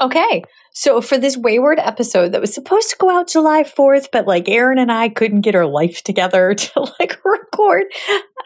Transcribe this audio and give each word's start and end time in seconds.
Okay, 0.00 0.44
so 0.72 1.00
for 1.00 1.18
this 1.18 1.36
wayward 1.36 1.80
episode 1.80 2.30
that 2.30 2.40
was 2.40 2.54
supposed 2.54 2.88
to 2.90 2.96
go 2.96 3.10
out 3.10 3.28
July 3.28 3.64
4th, 3.64 4.10
but 4.12 4.28
like 4.28 4.48
Erin 4.48 4.78
and 4.78 4.92
I 4.92 5.08
couldn't 5.08 5.40
get 5.40 5.56
our 5.56 5.66
life 5.66 6.04
together 6.04 6.54
to 6.54 6.80
like 7.00 7.18
record, 7.24 7.84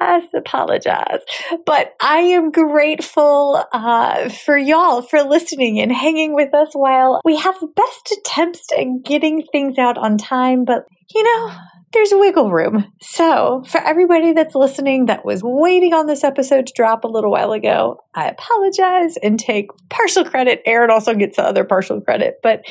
I 0.00 0.26
apologize. 0.34 1.20
But 1.66 1.94
I 2.00 2.18
am 2.20 2.52
grateful 2.52 3.62
uh, 3.70 4.30
for 4.30 4.56
y'all 4.56 5.02
for 5.02 5.22
listening 5.22 5.78
and 5.78 5.92
hanging 5.92 6.34
with 6.34 6.54
us 6.54 6.70
while 6.72 7.20
we 7.22 7.36
have 7.36 7.56
best 7.76 8.16
attempts 8.18 8.66
at 8.72 8.86
getting 9.04 9.42
things 9.52 9.76
out 9.76 9.98
on 9.98 10.16
time. 10.16 10.64
But 10.64 10.86
you 11.14 11.22
know, 11.22 11.52
there's 11.92 12.10
wiggle 12.12 12.50
room. 12.50 12.92
So, 13.00 13.62
for 13.66 13.80
everybody 13.80 14.32
that's 14.32 14.54
listening 14.54 15.06
that 15.06 15.24
was 15.24 15.42
waiting 15.42 15.94
on 15.94 16.06
this 16.06 16.24
episode 16.24 16.66
to 16.66 16.72
drop 16.74 17.04
a 17.04 17.08
little 17.08 17.30
while 17.30 17.52
ago, 17.52 17.98
I 18.14 18.28
apologize 18.28 19.16
and 19.18 19.38
take 19.38 19.68
partial 19.90 20.24
credit. 20.24 20.62
Erin 20.64 20.90
also 20.90 21.14
gets 21.14 21.36
the 21.36 21.44
other 21.44 21.64
partial 21.64 22.00
credit, 22.00 22.36
but 22.42 22.62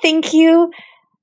thank 0.00 0.32
you. 0.32 0.70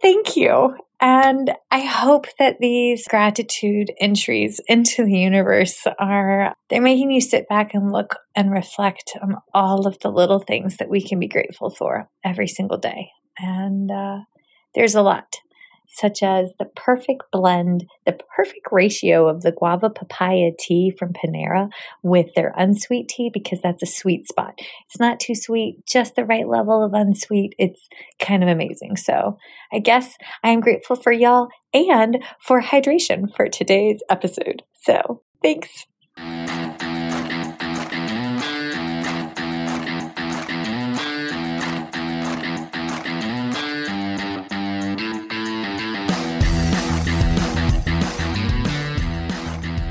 Thank 0.01 0.37
you. 0.37 0.75
And 1.01 1.51
I 1.71 1.79
hope 1.79 2.25
that 2.39 2.57
these 2.59 3.07
gratitude 3.07 3.91
entries 4.01 4.59
into 4.67 5.05
the 5.05 5.17
universe 5.17 5.87
are, 5.97 6.53
they're 6.69 6.81
making 6.81 7.11
you 7.11 7.21
sit 7.21 7.47
back 7.47 7.73
and 7.73 7.91
look 7.91 8.17
and 8.35 8.51
reflect 8.51 9.13
on 9.21 9.35
all 9.53 9.87
of 9.87 9.97
the 9.99 10.09
little 10.09 10.39
things 10.39 10.75
that 10.77 10.89
we 10.89 11.01
can 11.01 11.17
be 11.17 11.27
grateful 11.27 11.69
for 11.69 12.09
every 12.23 12.47
single 12.47 12.77
day. 12.77 13.11
And 13.37 13.89
uh, 13.89 14.19
there's 14.75 14.95
a 14.95 15.01
lot 15.01 15.37
such 15.89 16.21
as 16.21 16.53
the 16.59 16.65
perfect 16.65 17.23
blend, 17.31 17.85
the 18.05 18.17
perfect 18.35 18.67
ratio 18.71 19.27
of 19.27 19.41
the 19.41 19.51
guava 19.51 19.89
papaya 19.89 20.51
tea 20.57 20.93
from 20.97 21.13
Panera 21.13 21.69
with 22.03 22.33
their 22.35 22.53
unsweet 22.57 23.07
tea 23.07 23.29
because 23.33 23.61
that's 23.61 23.83
a 23.83 23.87
sweet 23.87 24.27
spot. 24.27 24.53
It's 24.85 24.99
not 24.99 25.19
too 25.19 25.35
sweet, 25.35 25.85
just 25.85 26.15
the 26.15 26.25
right 26.25 26.47
level 26.47 26.83
of 26.83 26.93
unsweet. 26.93 27.55
It's 27.57 27.89
kind 28.19 28.43
of 28.43 28.49
amazing. 28.49 28.97
So 28.97 29.37
I 29.73 29.79
guess 29.79 30.15
I 30.43 30.49
am 30.49 30.59
grateful 30.61 30.95
for 30.95 31.11
y'all 31.11 31.49
and 31.73 32.23
for 32.39 32.61
hydration 32.61 33.33
for 33.35 33.47
today's 33.47 34.01
episode. 34.09 34.63
So 34.73 35.21
thanks. 35.41 35.85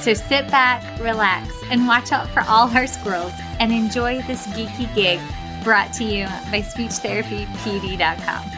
So 0.00 0.14
sit 0.14 0.50
back, 0.50 1.00
relax, 1.00 1.54
and 1.70 1.86
watch 1.86 2.12
out 2.12 2.28
for 2.28 2.42
all 2.42 2.68
our 2.76 2.86
squirrels 2.86 3.32
and 3.58 3.72
enjoy 3.72 4.20
this 4.22 4.46
geeky 4.48 4.92
gig 4.94 5.20
brought 5.62 5.92
to 5.94 6.04
you 6.04 6.26
by 6.50 6.60
SpeechTherapyPD.com. 6.60 8.50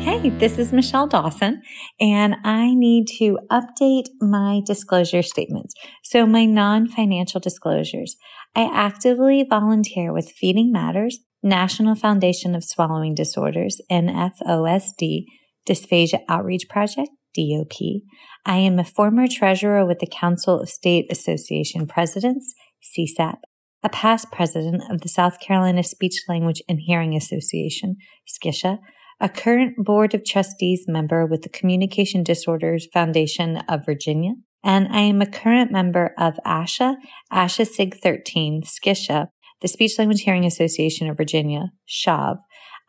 Hey, 0.00 0.30
this 0.30 0.58
is 0.58 0.72
Michelle 0.72 1.06
Dawson, 1.06 1.62
and 2.00 2.36
I 2.44 2.74
need 2.74 3.06
to 3.18 3.38
update 3.50 4.08
my 4.20 4.62
disclosure 4.64 5.22
statements. 5.22 5.74
So, 6.02 6.26
my 6.26 6.44
non 6.44 6.88
financial 6.88 7.40
disclosures. 7.40 8.16
I 8.56 8.70
actively 8.72 9.44
volunteer 9.48 10.12
with 10.12 10.30
Feeding 10.30 10.72
Matters, 10.72 11.20
National 11.42 11.94
Foundation 11.94 12.54
of 12.54 12.64
Swallowing 12.64 13.14
Disorders, 13.14 13.80
NFOSD, 13.90 15.24
Dysphagia 15.68 16.20
Outreach 16.28 16.68
Project, 16.68 17.10
DOP. 17.36 18.02
I 18.44 18.56
am 18.56 18.78
a 18.78 18.84
former 18.84 19.26
treasurer 19.28 19.86
with 19.86 20.00
the 20.00 20.06
Council 20.06 20.60
of 20.60 20.68
State 20.68 21.06
Association 21.10 21.86
Presidents, 21.86 22.54
CSAP, 22.82 23.36
a 23.82 23.88
past 23.88 24.32
president 24.32 24.82
of 24.90 25.02
the 25.02 25.08
South 25.08 25.38
Carolina 25.38 25.84
Speech 25.84 26.22
Language 26.28 26.62
and 26.68 26.80
Hearing 26.80 27.14
Association, 27.14 27.96
SCISHA, 28.26 28.78
a 29.20 29.28
current 29.28 29.74
Board 29.78 30.14
of 30.14 30.24
Trustees 30.24 30.86
member 30.88 31.26
with 31.26 31.42
the 31.42 31.48
Communication 31.48 32.22
Disorders 32.22 32.88
Foundation 32.92 33.58
of 33.68 33.86
Virginia, 33.86 34.32
and 34.64 34.88
I 34.90 35.00
am 35.00 35.22
a 35.22 35.26
current 35.26 35.70
member 35.70 36.14
of 36.18 36.34
ASHA, 36.44 36.96
ASHA 37.32 37.66
SIG 37.66 37.96
13, 38.02 38.62
SCISHA, 38.62 39.28
the 39.60 39.68
Speech 39.68 39.98
Language 39.98 40.22
Hearing 40.22 40.44
Association 40.44 41.08
of 41.08 41.16
Virginia, 41.16 41.72
SHAV, 41.86 42.38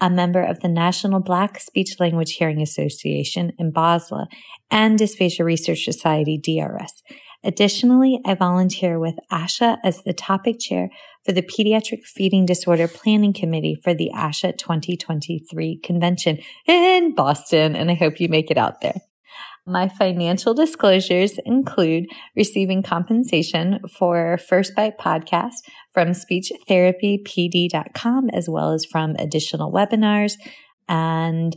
a 0.01 0.09
member 0.09 0.41
of 0.41 0.61
the 0.61 0.67
National 0.67 1.19
Black 1.19 1.59
Speech 1.59 1.99
Language 1.99 2.33
Hearing 2.33 2.61
Association 2.61 3.51
NBASLH 3.59 4.27
and 4.71 4.97
Dysphagia 4.97 5.43
Research 5.43 5.83
Society, 5.83 6.37
DRS. 6.37 7.03
Additionally, 7.43 8.19
I 8.25 8.35
volunteer 8.35 8.99
with 8.99 9.15
ASHA 9.31 9.77
as 9.83 10.03
the 10.03 10.13
topic 10.13 10.59
chair 10.59 10.89
for 11.25 11.31
the 11.31 11.41
Pediatric 11.41 12.03
Feeding 12.03 12.45
Disorder 12.45 12.87
Planning 12.87 13.33
Committee 13.33 13.79
for 13.81 13.93
the 13.93 14.11
ASHA 14.13 14.57
2023 14.57 15.79
convention 15.79 16.39
in 16.67 17.15
Boston, 17.15 17.75
and 17.75 17.89
I 17.89 17.93
hope 17.93 18.19
you 18.19 18.27
make 18.27 18.51
it 18.51 18.57
out 18.57 18.81
there. 18.81 19.01
My 19.69 19.87
financial 19.87 20.53
disclosures 20.55 21.37
include 21.45 22.07
receiving 22.35 22.81
compensation 22.81 23.81
for 23.99 24.39
First 24.39 24.75
Bite 24.75 24.97
podcast 24.97 25.57
from 25.93 26.09
speechtherapypd.com, 26.09 28.31
as 28.31 28.49
well 28.49 28.73
as 28.73 28.85
from 28.85 29.15
additional 29.19 29.71
webinars 29.71 30.33
and 30.87 31.55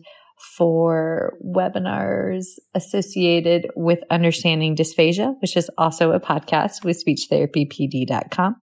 for 0.58 1.38
webinars 1.42 2.58
associated 2.74 3.70
with 3.76 4.00
understanding 4.10 4.76
dysphagia, 4.76 5.34
which 5.40 5.56
is 5.56 5.70
also 5.78 6.12
a 6.12 6.20
podcast 6.20 6.84
with 6.84 7.02
speechtherapypd.com 7.02 8.56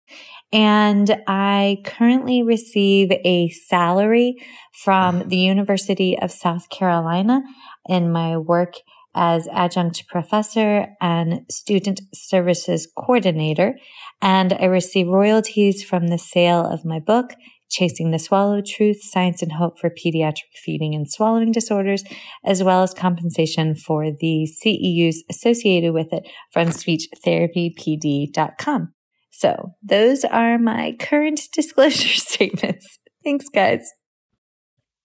And 0.54 1.18
I 1.28 1.78
currently 1.86 2.44
receive 2.44 3.12
a 3.26 3.50
salary 3.50 4.36
from 4.84 5.28
the 5.28 5.38
University 5.38 6.20
of 6.20 6.32
South 6.32 6.70
Carolina 6.70 7.42
in 7.88 8.12
my 8.12 8.38
work 8.38 8.76
as 9.20 9.48
adjunct 9.52 10.08
professor 10.08 10.88
and 11.02 11.42
student 11.52 12.00
services 12.14 12.88
coordinator. 12.98 13.78
And 14.22 14.54
I 14.54 14.66
receive 14.66 15.08
royalties 15.08 15.84
from 15.84 16.08
the 16.08 16.18
sale 16.18 16.66
of 16.66 16.86
my 16.86 17.00
book, 17.00 17.34
Chasing 17.70 18.12
the 18.12 18.18
Swallow 18.18 18.62
Truth, 18.66 19.04
Science 19.04 19.42
and 19.42 19.52
Hope 19.52 19.78
for 19.78 19.90
Pediatric 19.90 20.56
Feeding 20.56 20.96
and 20.96 21.12
Swallowing 21.12 21.52
Disorders, 21.52 22.06
as 22.46 22.64
well 22.64 22.82
as 22.82 22.94
compensation 22.94 23.76
for 23.76 24.10
the 24.10 24.48
CEUs 24.66 25.18
associated 25.30 25.94
with 25.94 26.14
it 26.14 26.26
from 26.52 26.70
speechtherapypd.com. 26.70 28.94
So 29.32 29.74
those 29.84 30.24
are 30.24 30.58
my 30.58 30.96
current 30.98 31.42
disclosure 31.54 32.16
statements. 32.16 33.00
Thanks, 33.24 33.46
guys. 33.54 33.92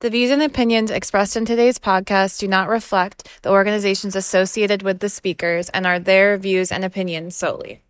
The 0.00 0.11
views 0.11 0.31
and 0.31 0.43
opinions 0.43 0.91
expressed 0.91 1.37
in 1.37 1.46
today's 1.46 1.79
podcast 1.79 2.38
do 2.38 2.49
not 2.49 2.69
reflect 2.69 3.29
the 3.43 3.50
organizations 3.50 4.14
associated 4.14 4.82
with 4.82 4.99
the 4.99 5.08
speakers 5.08 5.70
and 5.70 5.87
are 5.87 5.99
their 5.99 6.37
views 6.37 6.70
and 6.70 6.85
opinions 6.85 7.37
solely. 7.37 7.81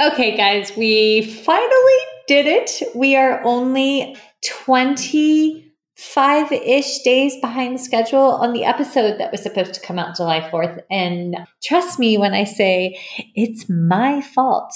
Okay, 0.00 0.36
guys, 0.36 0.76
we 0.76 1.22
finally 1.22 1.98
did 2.26 2.46
it. 2.46 2.82
We 2.94 3.16
are 3.16 3.42
only 3.44 4.16
25 4.44 6.52
ish 6.52 7.02
days 7.02 7.36
behind 7.40 7.80
schedule 7.80 8.32
on 8.32 8.52
the 8.52 8.64
episode 8.64 9.18
that 9.18 9.30
was 9.30 9.42
supposed 9.42 9.74
to 9.74 9.80
come 9.80 9.98
out 9.98 10.16
July 10.16 10.40
4th. 10.40 10.82
And 10.90 11.36
trust 11.62 11.98
me 11.98 12.18
when 12.18 12.34
I 12.34 12.44
say 12.44 12.98
it's 13.34 13.68
my 13.68 14.20
fault. 14.20 14.74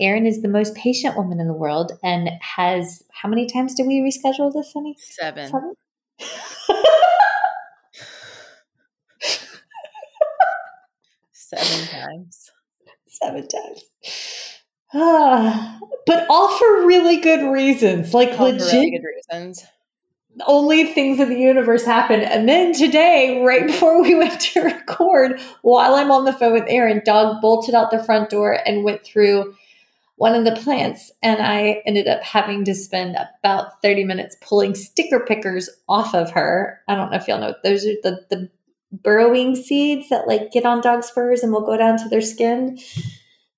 Erin 0.00 0.26
is 0.26 0.42
the 0.42 0.48
most 0.48 0.74
patient 0.74 1.16
woman 1.16 1.40
in 1.40 1.46
the 1.46 1.54
world 1.54 1.92
and 2.02 2.30
has 2.40 3.02
how 3.12 3.28
many 3.28 3.46
times 3.46 3.74
did 3.74 3.86
we 3.86 4.00
reschedule 4.00 4.52
this, 4.52 4.72
Sunny? 4.72 4.96
Seven. 4.98 5.50
Seven? 5.50 5.74
Seven 11.32 11.86
times. 11.88 12.50
Seven 13.06 13.46
times. 13.48 13.84
Ah, 14.94 15.78
but 16.06 16.26
all 16.28 16.48
for 16.48 16.86
really 16.86 17.18
good 17.18 17.52
reasons. 17.52 18.12
Like 18.12 18.38
all 18.38 18.46
legit 18.46 18.72
really 18.72 19.00
reasons. 19.30 19.64
Only 20.46 20.84
things 20.84 21.18
in 21.18 21.30
the 21.30 21.38
universe 21.38 21.84
happen. 21.84 22.20
And 22.20 22.48
then 22.48 22.72
today, 22.72 23.42
right 23.42 23.66
before 23.66 24.02
we 24.02 24.14
went 24.14 24.40
to 24.40 24.62
record, 24.62 25.40
while 25.62 25.94
I'm 25.94 26.10
on 26.10 26.24
the 26.24 26.32
phone 26.32 26.52
with 26.52 26.64
Erin, 26.68 27.02
dog 27.04 27.40
bolted 27.40 27.74
out 27.74 27.90
the 27.90 28.02
front 28.02 28.28
door 28.30 28.58
and 28.66 28.84
went 28.84 29.04
through 29.04 29.54
one 30.16 30.34
of 30.34 30.44
the 30.44 30.60
plants 30.60 31.12
and 31.22 31.40
I 31.42 31.82
ended 31.86 32.08
up 32.08 32.22
having 32.22 32.64
to 32.64 32.74
spend 32.74 33.16
about 33.40 33.82
30 33.82 34.04
minutes 34.04 34.36
pulling 34.40 34.74
sticker 34.74 35.20
pickers 35.20 35.68
off 35.88 36.14
of 36.14 36.30
her. 36.32 36.80
I 36.88 36.94
don't 36.94 37.10
know 37.10 37.18
if 37.18 37.28
y'all 37.28 37.40
know 37.40 37.54
those 37.62 37.84
are 37.84 37.94
the 38.02 38.24
the 38.30 38.50
burrowing 38.92 39.54
seeds 39.54 40.08
that 40.08 40.26
like 40.26 40.52
get 40.52 40.64
on 40.64 40.80
dogs' 40.80 41.10
furs 41.10 41.42
and 41.42 41.52
will 41.52 41.66
go 41.66 41.76
down 41.76 41.98
to 41.98 42.08
their 42.08 42.22
skin. 42.22 42.78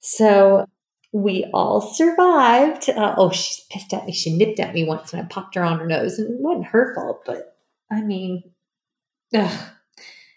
So 0.00 0.66
we 1.12 1.48
all 1.54 1.80
survived. 1.80 2.90
Uh, 2.90 3.14
oh, 3.16 3.30
she's 3.30 3.64
pissed 3.70 3.94
at 3.94 4.06
me. 4.06 4.12
She 4.12 4.36
nipped 4.36 4.60
at 4.60 4.74
me 4.74 4.84
once 4.84 5.12
and 5.12 5.22
I 5.22 5.26
popped 5.26 5.54
her 5.54 5.64
on 5.64 5.78
her 5.78 5.86
nose, 5.86 6.18
and 6.18 6.34
it 6.34 6.40
wasn't 6.40 6.66
her 6.66 6.94
fault. 6.94 7.22
But 7.24 7.56
I 7.90 8.02
mean, 8.02 8.42
ugh, 9.34 9.68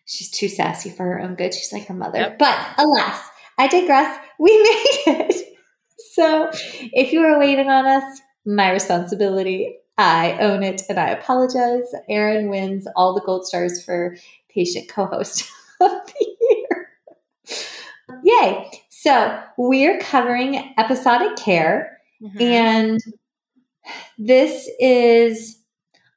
she's 0.06 0.30
too 0.30 0.48
sassy 0.48 0.90
for 0.90 1.04
her 1.04 1.20
own 1.20 1.36
good. 1.36 1.54
She's 1.54 1.74
like 1.74 1.88
her 1.88 1.94
mother. 1.94 2.20
Yep. 2.20 2.40
But 2.40 2.58
alas, 2.78 3.22
I 3.58 3.68
digress. 3.68 4.18
We 4.40 4.52
made 5.06 5.20
it. 5.20 5.51
So 6.14 6.50
if 6.52 7.14
you 7.14 7.22
were 7.22 7.40
waiting 7.40 7.70
on 7.70 7.86
us, 7.86 8.22
my 8.46 8.72
responsibility. 8.72 9.78
I 9.98 10.38
own 10.40 10.64
it 10.64 10.82
and 10.90 11.00
I 11.00 11.10
apologize. 11.10 11.84
Erin 12.10 12.50
wins 12.50 12.88
all 12.96 13.14
the 13.14 13.22
gold 13.22 13.46
stars 13.46 13.84
for 13.84 14.18
patient 14.50 14.90
co 14.90 15.06
host 15.06 15.50
of 15.82 15.92
the 15.92 16.36
year. 16.50 16.90
Yay. 18.24 18.72
So 18.90 19.40
we're 19.58 20.00
covering 20.00 20.74
episodic 20.78 21.38
care. 21.38 22.00
Mm-hmm. 22.22 22.42
And 22.42 23.00
this 24.18 24.70
is 24.80 25.60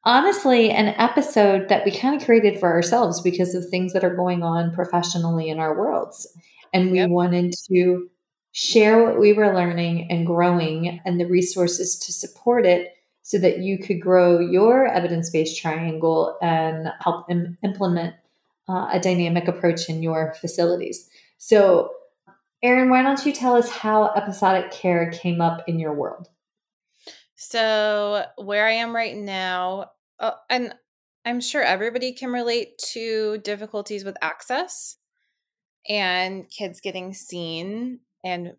honestly 0.05 0.71
an 0.71 0.89
episode 0.99 1.69
that 1.69 1.85
we 1.85 1.91
kind 1.91 2.17
of 2.17 2.25
created 2.25 2.59
for 2.59 2.73
ourselves 2.73 3.21
because 3.21 3.55
of 3.55 3.69
things 3.69 3.93
that 3.93 4.05
are 4.05 4.15
going 4.15 4.43
on 4.43 4.73
professionally 4.73 5.49
in 5.49 5.59
our 5.59 5.77
worlds. 5.77 6.27
And 6.73 6.91
we 6.91 6.99
yep. 6.99 7.11
wanted 7.11 7.55
to 7.71 8.09
share 8.57 9.03
what 9.03 9.19
we 9.19 9.33
were 9.33 9.53
learning 9.53 10.07
and 10.13 10.25
growing 10.25 11.01
and 11.05 11.19
the 11.19 11.27
resources 11.27 11.99
to 11.99 12.13
support 12.13 12.65
it 12.65 12.97
so 13.21 13.37
that 13.37 13.59
you 13.59 13.77
could 13.77 14.01
grow 14.01 14.39
your 14.39 14.87
evidence 14.87 15.29
based 15.29 15.61
triangle 15.61 16.39
and 16.41 16.87
help 17.01 17.29
Im- 17.29 17.59
implement 17.65 18.15
uh, 18.69 18.89
a 18.93 19.01
dynamic 19.01 19.49
approach 19.49 19.89
in 19.89 20.05
your 20.05 20.35
facilities. 20.41 21.11
So, 21.37 21.91
Erin, 22.63 22.91
why 22.91 23.03
don't 23.03 23.27
you 23.27 23.33
tell 23.33 23.57
us 23.57 23.69
how 23.69 24.13
episodic 24.15 24.71
care 24.71 25.11
came 25.11 25.41
up 25.41 25.69
in 25.69 25.81
your 25.81 25.93
world? 25.93 26.29
So, 27.35 28.25
where 28.37 28.67
I 28.67 28.73
am 28.73 28.95
right 28.95 29.17
now, 29.17 29.91
uh, 30.21 30.31
and 30.49 30.73
I'm 31.25 31.41
sure 31.41 31.63
everybody 31.63 32.13
can 32.13 32.31
relate 32.31 32.79
to 32.93 33.39
difficulties 33.39 34.05
with 34.05 34.17
access 34.23 34.97
and 35.89 36.49
kids 36.49 36.81
getting 36.81 37.15
seen 37.15 37.99
and 38.25 38.55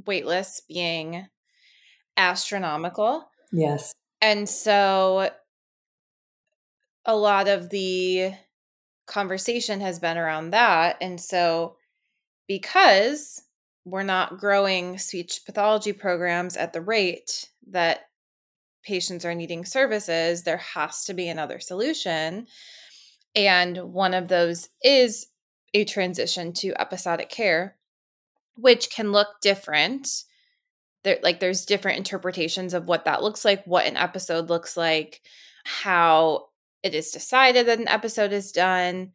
waitlists 0.00 0.60
being 0.68 1.26
astronomical. 2.16 3.28
Yes. 3.52 3.94
And 4.20 4.48
so 4.48 5.30
a 7.06 7.16
lot 7.16 7.48
of 7.48 7.70
the 7.70 8.32
conversation 9.06 9.80
has 9.80 9.98
been 9.98 10.18
around 10.18 10.50
that. 10.50 10.96
And 11.00 11.20
so 11.20 11.76
because 12.46 13.42
we're 13.84 14.02
not 14.02 14.38
growing 14.38 14.98
speech 14.98 15.40
pathology 15.46 15.92
programs 15.92 16.56
at 16.56 16.72
the 16.72 16.82
rate 16.82 17.48
that 17.68 18.00
patients 18.84 19.24
are 19.24 19.34
needing 19.34 19.64
services, 19.64 20.42
there 20.42 20.58
has 20.58 21.04
to 21.06 21.14
be 21.14 21.28
another 21.28 21.58
solution. 21.58 22.46
And 23.34 23.78
one 23.78 24.14
of 24.14 24.28
those 24.28 24.68
is 24.82 25.26
a 25.72 25.84
transition 25.84 26.52
to 26.54 26.78
episodic 26.80 27.30
care 27.30 27.76
which 28.60 28.90
can 28.90 29.12
look 29.12 29.28
different. 29.40 30.08
There, 31.04 31.18
like 31.22 31.40
there's 31.40 31.64
different 31.64 31.98
interpretations 31.98 32.74
of 32.74 32.86
what 32.86 33.06
that 33.06 33.22
looks 33.22 33.44
like, 33.44 33.64
what 33.64 33.86
an 33.86 33.96
episode 33.96 34.50
looks 34.50 34.76
like, 34.76 35.20
how 35.64 36.46
it 36.82 36.94
is 36.94 37.10
decided 37.10 37.66
that 37.66 37.78
an 37.78 37.88
episode 37.88 38.32
is 38.32 38.52
done. 38.52 39.12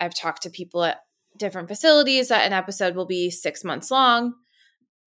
I've 0.00 0.14
talked 0.14 0.42
to 0.42 0.50
people 0.50 0.84
at 0.84 0.98
different 1.38 1.68
facilities 1.68 2.28
that 2.28 2.46
an 2.46 2.52
episode 2.52 2.94
will 2.94 3.06
be 3.06 3.30
six 3.30 3.64
months 3.64 3.90
long. 3.90 4.34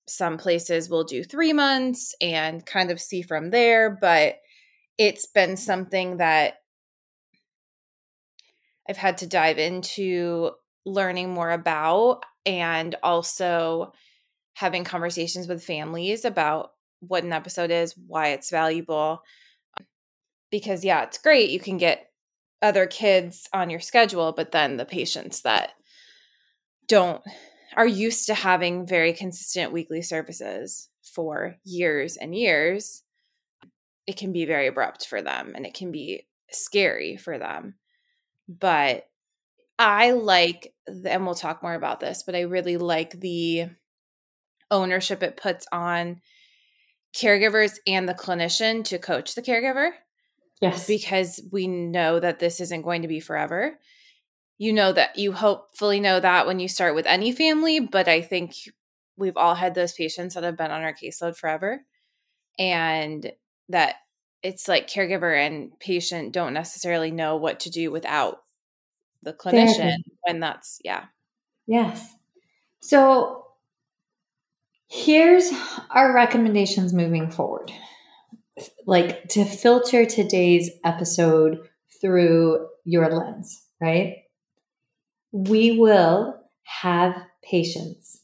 Some 0.08 0.38
places 0.38 0.89
will 0.89 1.03
do 1.03 1.24
three 1.24 1.53
months 1.53 2.15
and 2.22 2.65
kind 2.65 2.91
of 2.91 3.01
see 3.01 3.22
from 3.22 3.50
there, 3.50 3.98
but 4.00 4.36
it's 4.98 5.27
been 5.27 5.58
something 5.58 6.17
that 6.17 6.56
I've 8.89 8.98
had 8.98 9.20
to 9.20 9.27
dive 9.27 9.58
into 9.58 10.51
learning 10.86 11.34
more 11.34 11.51
about 11.51 12.24
and 12.48 12.96
also 13.04 13.92
having 14.54 14.86
conversations 14.86 15.48
with 15.48 15.63
families 15.63 16.25
about 16.25 16.72
what 17.00 17.24
an 17.24 17.34
episode 17.34 17.70
is, 17.70 17.94
why 18.08 18.30
it's 18.30 18.50
valuable. 18.50 19.22
Um, 19.80 19.86
because, 20.50 20.84
yeah, 20.84 21.04
it's 21.04 21.20
great. 21.20 21.51
You 21.51 21.60
can 21.60 21.77
get 21.77 22.10
other 22.62 22.88
kids 22.88 23.48
on 23.54 23.70
your 23.70 23.82
schedule, 23.82 24.32
but 24.32 24.51
then 24.51 24.77
the 24.77 24.86
patients 24.86 25.42
that 25.42 25.74
don't 26.88 27.22
are 27.75 27.86
used 27.86 28.27
to 28.27 28.34
having 28.34 28.88
very 28.88 29.13
consistent 29.13 29.72
weekly 29.72 30.01
services 30.01 30.89
for 31.04 31.58
years 31.63 32.18
and 32.18 32.34
years, 32.34 33.04
it 34.08 34.18
can 34.18 34.32
be 34.32 34.46
very 34.46 34.68
abrupt 34.68 35.06
for 35.06 35.22
them 35.22 35.54
and 35.56 35.66
it 35.66 35.74
can 35.74 35.92
be 35.92 36.25
scary 36.50 37.18
for 37.18 37.38
them. 37.38 37.75
But 38.48 39.07
I 39.79 40.12
like, 40.12 40.74
and 40.88 41.25
we'll 41.25 41.36
talk 41.36 41.62
more 41.62 41.75
about 41.75 42.00
this, 42.00 42.24
but 42.24 42.36
I 42.36 42.41
really 42.41 42.77
like 42.77 43.19
the 43.19 43.67
ownership 44.72 45.24
it 45.24 45.38
puts 45.38 45.65
on 45.72 46.22
caregivers 47.15 47.77
and 47.86 48.07
the 48.07 48.13
clinician 48.13 48.84
to 48.86 48.98
coach 48.98 49.36
the 49.36 49.41
caregiver. 49.41 49.91
Yes. 50.62 50.88
Because 50.88 51.41
we 51.51 51.67
know 51.67 52.19
that 52.19 52.39
this 52.39 52.60
isn't 52.60 52.81
going 52.81 53.03
to 53.03 53.07
be 53.07 53.19
forever. 53.19 53.77
You 54.57 54.74
know 54.74 54.91
that 54.91 55.17
you 55.17 55.31
hopefully 55.31 56.00
know 56.00 56.19
that 56.19 56.48
when 56.48 56.60
you 56.60 56.67
start 56.67 56.96
with 56.96 57.05
any 57.05 57.31
family, 57.31 57.79
but 57.79 58.07
I 58.07 58.22
think 58.22 58.53
we've 59.15 59.38
all 59.38 59.53
had 59.53 59.75
those 59.75 59.93
patients 59.93 60.34
that 60.34 60.43
have 60.43 60.57
been 60.57 60.72
on 60.72 60.81
our 60.81 60.93
caseload 60.93 61.38
forever. 61.38 61.81
And 62.57 63.31
that 63.69 63.96
it's 64.41 64.67
like 64.67 64.89
caregiver 64.89 65.36
and 65.46 65.77
patient 65.79 66.34
don't 66.34 66.53
necessarily 66.53 67.12
know 67.12 67.36
what 67.36 67.60
to 67.62 67.69
do 67.69 67.91
without 67.91 68.39
the 69.27 69.34
clinician 69.34 69.98
when 70.24 70.39
that's 70.39 70.79
yeah 70.84 71.05
yes 71.67 72.13
so 72.79 73.43
Here's 74.89 75.51
our 75.89 76.13
recommendations 76.13 76.93
moving 76.93 77.29
forward. 77.29 77.72
Like 78.86 79.27
to 79.29 79.43
filter 79.43 80.05
today's 80.05 80.72
episode 80.84 81.60
through 82.00 82.67
your 82.86 83.10
lens, 83.10 83.65
right? 83.81 84.15
We 85.34 85.77
will 85.77 86.41
have 86.63 87.15
patients 87.43 88.22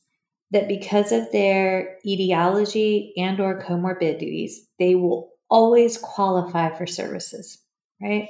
that 0.52 0.70
because 0.70 1.12
of 1.12 1.32
their 1.32 1.98
etiology 2.06 3.14
and 3.18 3.40
or 3.40 3.62
comorbidities, 3.62 4.54
they 4.80 4.96
will 4.96 5.32
always 5.50 5.98
qualify 5.98 6.74
for 6.76 6.88
services, 6.88 7.60
right? 8.02 8.30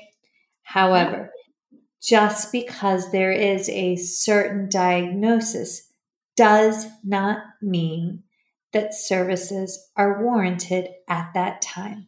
However, 0.64 1.32
just 2.04 2.52
because 2.52 3.12
there 3.12 3.32
is 3.32 3.70
a 3.70 3.96
certain 3.96 4.68
diagnosis 4.68 5.90
does 6.36 6.86
not 7.04 7.38
mean 7.62 8.24
that 8.74 8.94
services 8.94 9.90
are 9.96 10.22
warranted 10.22 10.90
at 11.08 11.32
that 11.34 11.62
time. 11.62 12.08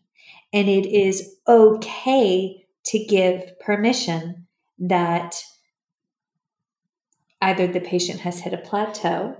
And 0.51 0.67
it 0.67 0.85
is 0.85 1.37
okay 1.47 2.65
to 2.85 3.05
give 3.05 3.57
permission 3.59 4.47
that 4.79 5.41
either 7.41 7.67
the 7.67 7.79
patient 7.79 8.19
has 8.21 8.39
hit 8.41 8.53
a 8.53 8.57
plateau, 8.57 9.37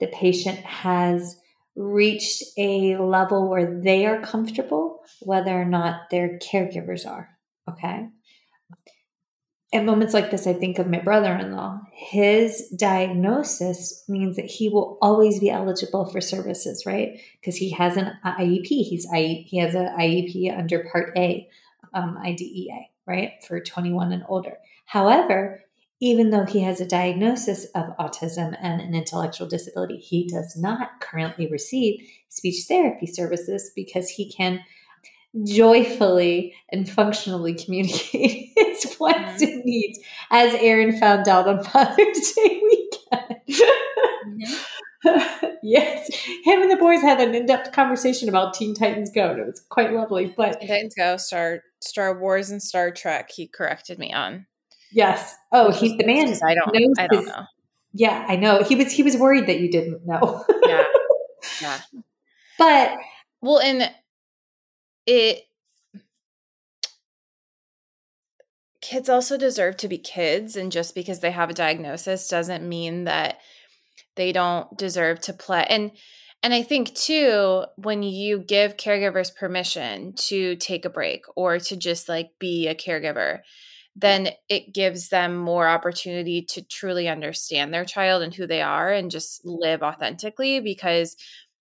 the 0.00 0.08
patient 0.08 0.58
has 0.58 1.36
reached 1.76 2.42
a 2.56 2.96
level 2.96 3.48
where 3.48 3.80
they 3.80 4.06
are 4.06 4.20
comfortable, 4.22 5.00
whether 5.20 5.52
or 5.52 5.64
not 5.64 6.10
their 6.10 6.38
caregivers 6.38 7.06
are. 7.06 7.28
Okay 7.68 8.08
at 9.72 9.84
moments 9.84 10.14
like 10.14 10.30
this, 10.30 10.46
I 10.46 10.54
think 10.54 10.78
of 10.78 10.88
my 10.88 11.00
brother 11.00 11.34
in 11.34 11.52
law. 11.52 11.80
His 11.92 12.68
diagnosis 12.70 14.02
means 14.08 14.36
that 14.36 14.46
he 14.46 14.68
will 14.70 14.96
always 15.02 15.40
be 15.40 15.50
eligible 15.50 16.06
for 16.06 16.22
services, 16.22 16.86
right? 16.86 17.20
Because 17.38 17.56
he 17.56 17.70
has 17.72 17.96
an 17.98 18.12
IEP. 18.24 18.66
He's 18.66 19.06
I, 19.12 19.44
he 19.46 19.58
has 19.58 19.74
an 19.74 19.88
IEP 19.98 20.56
under 20.56 20.88
Part 20.90 21.12
A, 21.18 21.48
um, 21.92 22.16
IDEA, 22.16 22.86
right, 23.06 23.32
for 23.46 23.60
21 23.60 24.12
and 24.12 24.24
older. 24.26 24.56
However, 24.86 25.62
even 26.00 26.30
though 26.30 26.44
he 26.44 26.60
has 26.60 26.80
a 26.80 26.86
diagnosis 26.86 27.66
of 27.74 27.94
autism 27.98 28.56
and 28.62 28.80
an 28.80 28.94
intellectual 28.94 29.48
disability, 29.48 29.98
he 29.98 30.26
does 30.26 30.56
not 30.56 31.00
currently 31.00 31.46
receive 31.46 32.08
speech 32.28 32.64
therapy 32.68 33.06
services 33.06 33.72
because 33.74 34.08
he 34.08 34.32
can 34.32 34.60
joyfully 35.44 36.54
and 36.70 36.88
functionally 36.88 37.54
communicate 37.54 38.52
his 38.56 38.96
wants 38.98 39.42
mm-hmm. 39.42 39.52
and 39.52 39.64
needs, 39.64 39.98
as 40.30 40.54
Erin 40.54 40.98
found 40.98 41.28
out 41.28 41.48
on 41.48 41.62
Father's 41.64 42.32
Day 42.32 42.60
weekend. 42.62 43.40
Mm-hmm. 43.48 44.54
yes, 45.62 46.08
him 46.44 46.62
and 46.62 46.70
the 46.70 46.76
boys 46.76 47.00
had 47.00 47.20
an 47.20 47.34
in-depth 47.34 47.72
conversation 47.72 48.28
about 48.28 48.54
Teen 48.54 48.74
Titans 48.74 49.10
Go. 49.14 49.30
And 49.30 49.40
it 49.40 49.46
was 49.46 49.60
quite 49.68 49.92
lovely. 49.92 50.34
But 50.36 50.60
Teen 50.60 50.68
Titans 50.68 50.94
Go, 50.94 51.16
Star 51.16 51.60
Star 51.80 52.18
Wars, 52.18 52.50
and 52.50 52.62
Star 52.62 52.90
Trek. 52.90 53.30
He 53.30 53.46
corrected 53.46 53.98
me 53.98 54.12
on. 54.12 54.46
Yes. 54.90 55.36
Oh, 55.52 55.70
he's 55.70 55.96
the 55.96 56.04
man. 56.04 56.34
I 56.44 56.54
don't. 56.54 56.98
I 56.98 57.06
don't 57.06 57.20
his, 57.20 57.28
know. 57.28 57.44
Yeah, 57.92 58.26
I 58.28 58.36
know. 58.36 58.62
He 58.62 58.74
was. 58.74 58.90
He 58.90 59.02
was 59.02 59.16
worried 59.16 59.46
that 59.46 59.60
you 59.60 59.70
didn't 59.70 60.04
know. 60.04 60.44
yeah. 60.66 60.84
Yeah. 61.62 61.80
But 62.58 62.96
well, 63.40 63.60
and 63.60 63.88
it 65.08 65.44
kids 68.82 69.08
also 69.08 69.38
deserve 69.38 69.74
to 69.78 69.88
be 69.88 69.96
kids 69.96 70.54
and 70.54 70.70
just 70.70 70.94
because 70.94 71.20
they 71.20 71.30
have 71.30 71.48
a 71.48 71.54
diagnosis 71.54 72.28
doesn't 72.28 72.68
mean 72.68 73.04
that 73.04 73.38
they 74.16 74.32
don't 74.32 74.76
deserve 74.76 75.18
to 75.18 75.32
play 75.32 75.64
and 75.70 75.92
and 76.42 76.52
i 76.52 76.62
think 76.62 76.94
too 76.94 77.64
when 77.76 78.02
you 78.02 78.38
give 78.38 78.76
caregivers 78.76 79.34
permission 79.34 80.12
to 80.12 80.56
take 80.56 80.84
a 80.84 80.90
break 80.90 81.24
or 81.36 81.58
to 81.58 81.74
just 81.74 82.06
like 82.06 82.30
be 82.38 82.68
a 82.68 82.74
caregiver 82.74 83.40
then 83.96 84.28
it 84.50 84.74
gives 84.74 85.08
them 85.08 85.36
more 85.36 85.66
opportunity 85.66 86.42
to 86.42 86.62
truly 86.62 87.08
understand 87.08 87.72
their 87.72 87.86
child 87.86 88.22
and 88.22 88.34
who 88.34 88.46
they 88.46 88.60
are 88.60 88.92
and 88.92 89.10
just 89.10 89.40
live 89.44 89.82
authentically 89.82 90.60
because 90.60 91.16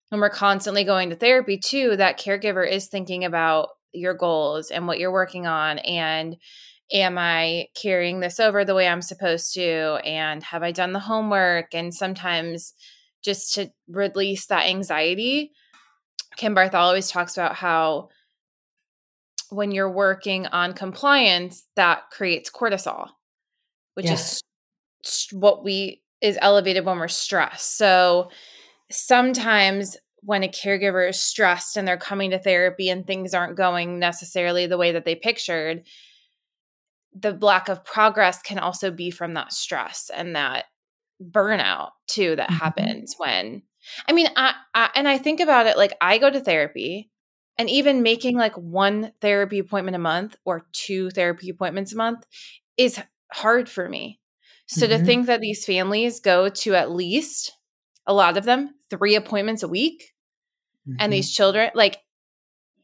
when 0.09 0.21
we're 0.21 0.29
constantly 0.29 0.83
going 0.83 1.09
to 1.09 1.15
therapy 1.15 1.57
too 1.57 1.95
that 1.97 2.19
caregiver 2.19 2.69
is 2.69 2.87
thinking 2.87 3.25
about 3.25 3.69
your 3.93 4.13
goals 4.13 4.71
and 4.71 4.87
what 4.87 4.99
you're 4.99 5.11
working 5.11 5.47
on 5.47 5.79
and 5.79 6.37
am 6.93 7.17
i 7.17 7.67
carrying 7.79 8.19
this 8.19 8.39
over 8.39 8.63
the 8.63 8.75
way 8.75 8.87
i'm 8.87 9.01
supposed 9.01 9.53
to? 9.53 9.99
And 10.05 10.43
have 10.43 10.63
i 10.63 10.71
done 10.71 10.93
the 10.93 10.99
homework? 10.99 11.73
And 11.73 11.93
sometimes 11.93 12.73
just 13.23 13.53
to 13.55 13.71
release 13.87 14.45
that 14.47 14.67
anxiety 14.67 15.51
kim 16.37 16.55
barthel 16.55 16.75
always 16.75 17.09
talks 17.09 17.35
about 17.35 17.55
how 17.55 18.09
when 19.49 19.71
you're 19.71 19.91
working 19.91 20.45
on 20.47 20.73
compliance 20.73 21.65
that 21.75 22.09
creates 22.11 22.51
cortisol 22.51 23.09
which 23.95 24.05
yes. 24.05 24.39
is 25.03 25.27
what 25.31 25.63
we 25.63 26.03
is 26.21 26.37
elevated 26.39 26.85
when 26.85 26.99
we're 26.99 27.07
stressed. 27.07 27.77
So 27.77 28.29
sometimes 28.91 29.97
when 30.21 30.43
a 30.43 30.47
caregiver 30.47 31.07
is 31.09 31.21
stressed 31.21 31.77
and 31.77 31.87
they're 31.87 31.97
coming 31.97 32.31
to 32.31 32.39
therapy 32.39 32.89
and 32.89 33.05
things 33.05 33.33
aren't 33.33 33.57
going 33.57 33.99
necessarily 33.99 34.65
the 34.67 34.77
way 34.77 34.91
that 34.91 35.05
they 35.05 35.15
pictured, 35.15 35.83
the 37.17 37.31
lack 37.33 37.69
of 37.69 37.85
progress 37.85 38.41
can 38.41 38.59
also 38.59 38.91
be 38.91 39.11
from 39.11 39.33
that 39.35 39.53
stress 39.53 40.11
and 40.13 40.35
that 40.35 40.65
burnout 41.23 41.91
too 42.07 42.35
that 42.35 42.49
mm-hmm. 42.49 42.57
happens 42.57 43.15
when 43.17 43.63
I 44.07 44.13
mean, 44.13 44.27
I, 44.35 44.53
I 44.73 44.89
and 44.95 45.07
I 45.07 45.17
think 45.17 45.39
about 45.39 45.67
it 45.67 45.77
like 45.77 45.93
I 46.01 46.17
go 46.17 46.29
to 46.29 46.39
therapy 46.39 47.09
and 47.57 47.69
even 47.69 48.03
making 48.03 48.37
like 48.37 48.55
one 48.55 49.13
therapy 49.21 49.59
appointment 49.59 49.95
a 49.95 49.99
month 49.99 50.35
or 50.45 50.67
two 50.73 51.09
therapy 51.09 51.49
appointments 51.49 51.93
a 51.93 51.97
month 51.97 52.25
is 52.75 53.01
hard 53.31 53.69
for 53.69 53.87
me. 53.87 54.19
So 54.67 54.85
mm-hmm. 54.87 54.99
to 54.99 55.05
think 55.05 55.27
that 55.27 55.41
these 55.41 55.65
families 55.65 56.19
go 56.19 56.49
to 56.49 56.75
at 56.75 56.91
least 56.91 57.53
a 58.05 58.13
lot 58.13 58.37
of 58.37 58.45
them 58.45 58.73
three 58.89 59.15
appointments 59.15 59.63
a 59.63 59.67
week 59.67 60.13
mm-hmm. 60.87 60.97
and 60.99 61.11
these 61.11 61.33
children 61.33 61.69
like 61.75 61.97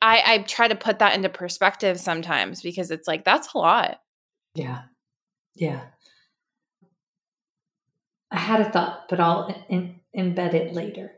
i 0.02 0.22
i 0.26 0.38
try 0.40 0.68
to 0.68 0.76
put 0.76 1.00
that 1.00 1.16
into 1.16 1.30
perspective 1.30 2.00
sometimes 2.00 2.62
because 2.62 2.92
it's 2.92 3.08
like 3.08 3.24
that's 3.24 3.54
a 3.54 3.58
lot. 3.58 4.00
Yeah. 4.56 4.84
Yeah. 5.56 5.82
I 8.32 8.38
had 8.38 8.62
a 8.62 8.72
thought 8.72 9.06
but 9.10 9.20
i'll 9.20 9.66
in, 9.70 10.00
embed 10.16 10.54
it 10.54 10.74
later. 10.74 11.12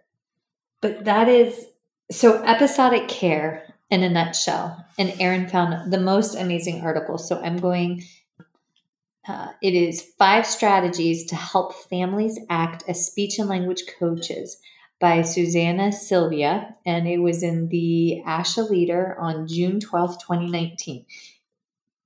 But 0.81 1.05
that 1.05 1.27
is 1.27 1.67
so 2.11 2.43
episodic 2.43 3.07
care 3.07 3.73
in 3.89 4.03
a 4.03 4.09
nutshell 4.09 4.85
and 4.97 5.13
erin 5.19 5.47
found 5.47 5.91
the 5.91 5.99
most 5.99 6.35
amazing 6.35 6.81
article. 6.81 7.17
So 7.17 7.39
i'm 7.41 7.57
going 7.57 8.03
uh, 9.27 9.47
it 9.59 9.73
is 9.73 10.13
five 10.19 10.45
strategies 10.45 11.25
to 11.25 11.35
help 11.35 11.73
families 11.73 12.39
act 12.49 12.83
as 12.87 13.07
speech 13.07 13.39
and 13.39 13.49
language 13.49 13.83
coaches 13.99 14.59
by 14.99 15.21
Susanna 15.21 15.91
Sylvia, 15.91 16.75
and 16.85 17.07
it 17.07 17.19
was 17.19 17.43
in 17.43 17.67
the 17.69 18.21
ASHA 18.25 18.69
Leader 18.69 19.17
on 19.19 19.47
June 19.47 19.79
12th, 19.79 20.19
2019. 20.21 21.05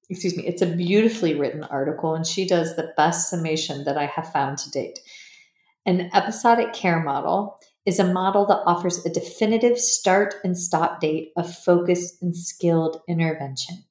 Excuse 0.09 0.35
me, 0.35 0.45
it's 0.47 0.63
a 0.63 0.75
beautifully 0.75 1.35
written 1.35 1.63
article, 1.63 2.15
and 2.15 2.25
she 2.25 2.47
does 2.47 2.75
the 2.75 2.91
best 2.97 3.29
summation 3.29 3.83
that 3.83 3.97
I 3.97 4.07
have 4.07 4.31
found 4.31 4.57
to 4.59 4.71
date. 4.71 4.99
An 5.85 6.09
episodic 6.13 6.73
care 6.73 7.01
model 7.03 7.59
is 7.85 7.99
a 7.99 8.11
model 8.11 8.45
that 8.47 8.63
offers 8.65 9.05
a 9.05 9.09
definitive 9.09 9.79
start 9.79 10.35
and 10.43 10.57
stop 10.57 10.99
date 10.99 11.31
of 11.37 11.53
focused 11.53 12.21
and 12.21 12.35
skilled 12.35 13.01
intervention. 13.07 13.83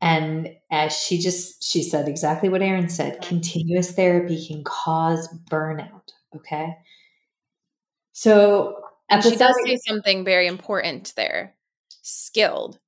And 0.00 0.50
as 0.70 0.92
she 0.92 1.18
just 1.18 1.64
she 1.64 1.82
said 1.82 2.08
exactly 2.08 2.48
what 2.48 2.62
Erin 2.62 2.88
said, 2.88 3.22
continuous 3.22 3.92
therapy 3.92 4.46
can 4.46 4.62
cause 4.62 5.28
burnout. 5.50 6.12
Okay. 6.34 6.76
So 8.18 8.76
episode, 9.10 9.30
she 9.30 9.36
does 9.36 9.56
say 9.64 9.78
something 9.86 10.24
very 10.24 10.46
important 10.46 11.12
there. 11.16 11.54
Skilled. 12.02 12.78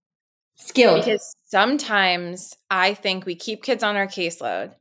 Skilled. 0.56 1.04
Because 1.04 1.34
sometimes 1.44 2.56
I 2.70 2.94
think 2.94 3.26
we 3.26 3.34
keep 3.34 3.62
kids 3.62 3.82
on 3.82 3.96
our 3.96 4.06
caseload 4.06 4.74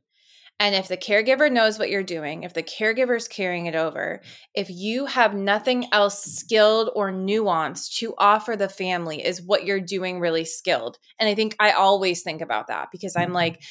and 0.60 0.74
if 0.74 0.88
the 0.88 0.96
caregiver 0.96 1.50
knows 1.50 1.78
what 1.78 1.88
you're 1.88 2.02
doing, 2.02 2.42
if 2.42 2.52
the 2.52 2.64
caregiver's 2.64 3.28
carrying 3.28 3.66
it 3.66 3.76
over, 3.76 4.22
if 4.54 4.68
you 4.68 5.06
have 5.06 5.32
nothing 5.32 5.86
else 5.92 6.24
skilled 6.24 6.90
or 6.96 7.12
nuanced 7.12 7.96
to 7.98 8.14
offer 8.18 8.56
the 8.56 8.68
family, 8.68 9.24
is 9.24 9.40
what 9.40 9.64
you're 9.64 9.80
doing 9.80 10.18
really 10.18 10.44
skilled? 10.44 10.98
And 11.20 11.28
I 11.28 11.36
think 11.36 11.54
I 11.60 11.72
always 11.72 12.22
think 12.22 12.40
about 12.40 12.66
that 12.68 12.88
because 12.90 13.14
I'm 13.14 13.26
mm-hmm. 13.26 13.34
like, 13.34 13.62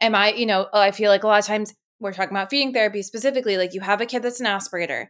am 0.00 0.16
I, 0.16 0.32
you 0.32 0.46
know, 0.46 0.66
I 0.72 0.90
feel 0.90 1.10
like 1.10 1.22
a 1.22 1.28
lot 1.28 1.38
of 1.38 1.46
times 1.46 1.72
we're 2.02 2.12
talking 2.12 2.36
about 2.36 2.50
feeding 2.50 2.72
therapy 2.72 3.02
specifically, 3.02 3.56
like 3.56 3.74
you 3.74 3.80
have 3.80 4.00
a 4.00 4.06
kid 4.06 4.22
that's 4.22 4.40
an 4.40 4.46
aspirator 4.46 5.06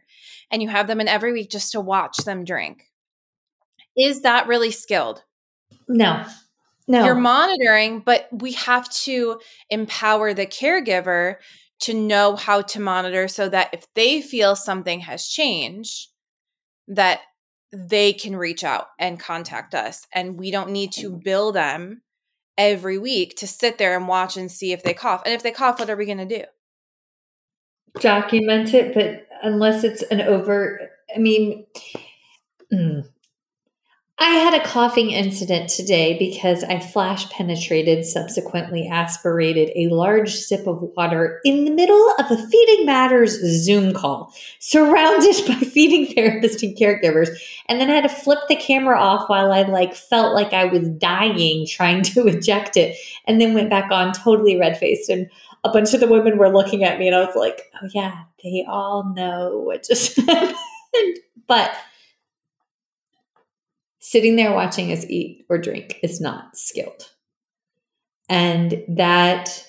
and 0.51 0.61
you 0.61 0.69
have 0.69 0.87
them 0.87 1.01
in 1.01 1.07
every 1.07 1.33
week 1.33 1.49
just 1.49 1.71
to 1.73 1.81
watch 1.81 2.17
them 2.17 2.45
drink. 2.45 2.91
Is 3.97 4.21
that 4.21 4.47
really 4.47 4.71
skilled? 4.71 5.23
No. 5.87 6.25
No. 6.87 7.05
You're 7.05 7.15
monitoring, 7.15 7.99
but 7.99 8.27
we 8.31 8.53
have 8.53 8.89
to 9.03 9.39
empower 9.69 10.33
the 10.33 10.45
caregiver 10.45 11.37
to 11.81 11.93
know 11.93 12.35
how 12.35 12.61
to 12.61 12.79
monitor 12.79 13.27
so 13.27 13.49
that 13.49 13.69
if 13.73 13.85
they 13.93 14.21
feel 14.21 14.55
something 14.55 15.01
has 15.01 15.27
changed, 15.27 16.09
that 16.87 17.21
they 17.71 18.13
can 18.13 18.35
reach 18.35 18.63
out 18.63 18.87
and 18.99 19.19
contact 19.19 19.73
us 19.73 20.05
and 20.13 20.37
we 20.37 20.51
don't 20.51 20.69
need 20.69 20.91
to 20.91 21.09
bill 21.09 21.51
them 21.51 22.01
every 22.55 22.99
week 22.99 23.35
to 23.37 23.47
sit 23.47 23.79
there 23.79 23.97
and 23.97 24.07
watch 24.07 24.37
and 24.37 24.51
see 24.51 24.71
if 24.71 24.83
they 24.83 24.93
cough 24.93 25.23
and 25.25 25.33
if 25.33 25.41
they 25.41 25.51
cough 25.51 25.79
what 25.79 25.89
are 25.89 25.95
we 25.95 26.05
going 26.05 26.19
to 26.19 26.25
do 26.25 26.43
document 27.99 28.73
it 28.73 28.93
but 28.93 29.27
unless 29.43 29.83
it's 29.83 30.01
an 30.03 30.21
over 30.21 30.79
i 31.15 31.19
mean 31.19 31.65
mm, 32.71 33.03
I 34.23 34.35
had 34.35 34.53
a 34.53 34.63
coughing 34.63 35.11
incident 35.11 35.69
today 35.69 36.17
because 36.17 36.63
I 36.63 36.79
flash 36.79 37.29
penetrated, 37.29 38.05
subsequently 38.05 38.87
aspirated 38.87 39.71
a 39.75 39.93
large 39.93 40.33
sip 40.33 40.65
of 40.65 40.81
water 40.95 41.41
in 41.43 41.65
the 41.65 41.71
middle 41.71 42.15
of 42.17 42.31
a 42.31 42.37
Feeding 42.47 42.85
Matters 42.85 43.37
Zoom 43.41 43.93
call, 43.93 44.33
surrounded 44.59 45.45
by 45.45 45.55
feeding 45.73 46.15
therapists 46.15 46.63
and 46.63 46.77
caregivers. 46.77 47.37
And 47.67 47.81
then 47.81 47.89
I 47.89 47.95
had 47.95 48.03
to 48.03 48.09
flip 48.09 48.39
the 48.47 48.55
camera 48.55 48.97
off 48.97 49.27
while 49.27 49.51
I 49.51 49.63
like 49.63 49.93
felt 49.93 50.33
like 50.33 50.53
I 50.53 50.65
was 50.67 50.87
dying 50.87 51.67
trying 51.67 52.01
to 52.03 52.25
eject 52.27 52.77
it, 52.77 52.95
and 53.27 53.41
then 53.41 53.53
went 53.53 53.69
back 53.69 53.91
on 53.91 54.13
totally 54.13 54.57
red 54.57 54.77
faced. 54.77 55.09
And 55.09 55.29
a 55.65 55.69
bunch 55.69 55.93
of 55.93 55.99
the 55.99 56.07
women 56.07 56.37
were 56.37 56.47
looking 56.47 56.85
at 56.85 56.97
me, 56.97 57.07
and 57.07 57.15
I 57.15 57.25
was 57.25 57.35
like, 57.35 57.63
oh, 57.75 57.89
yeah, 57.93 58.23
they 58.41 58.63
all 58.69 59.03
know 59.13 59.57
what 59.65 59.83
just 59.83 60.15
happened. 60.21 60.55
but 61.45 61.75
sitting 64.03 64.35
there 64.35 64.53
watching 64.53 64.91
us 64.91 65.05
eat 65.09 65.45
or 65.49 65.57
drink 65.57 65.97
is 66.03 66.19
not 66.19 66.57
skilled. 66.57 67.09
And 68.27 68.83
that, 68.89 69.65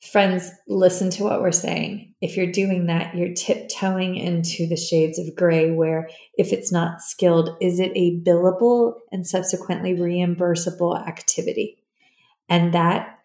friends, 0.00 0.48
listen 0.68 1.10
to 1.10 1.24
what 1.24 1.42
we're 1.42 1.50
saying. 1.50 2.14
If 2.20 2.36
you're 2.36 2.52
doing 2.52 2.86
that, 2.86 3.16
you're 3.16 3.34
tiptoeing 3.34 4.14
into 4.14 4.68
the 4.68 4.76
shades 4.76 5.18
of 5.18 5.34
gray 5.34 5.72
where 5.72 6.08
if 6.38 6.52
it's 6.52 6.70
not 6.70 7.02
skilled, 7.02 7.56
is 7.60 7.80
it 7.80 7.90
a 7.96 8.20
billable 8.20 8.94
and 9.10 9.26
subsequently 9.26 9.94
reimbursable 9.94 10.96
activity? 10.96 11.78
And 12.48 12.74
that 12.74 13.18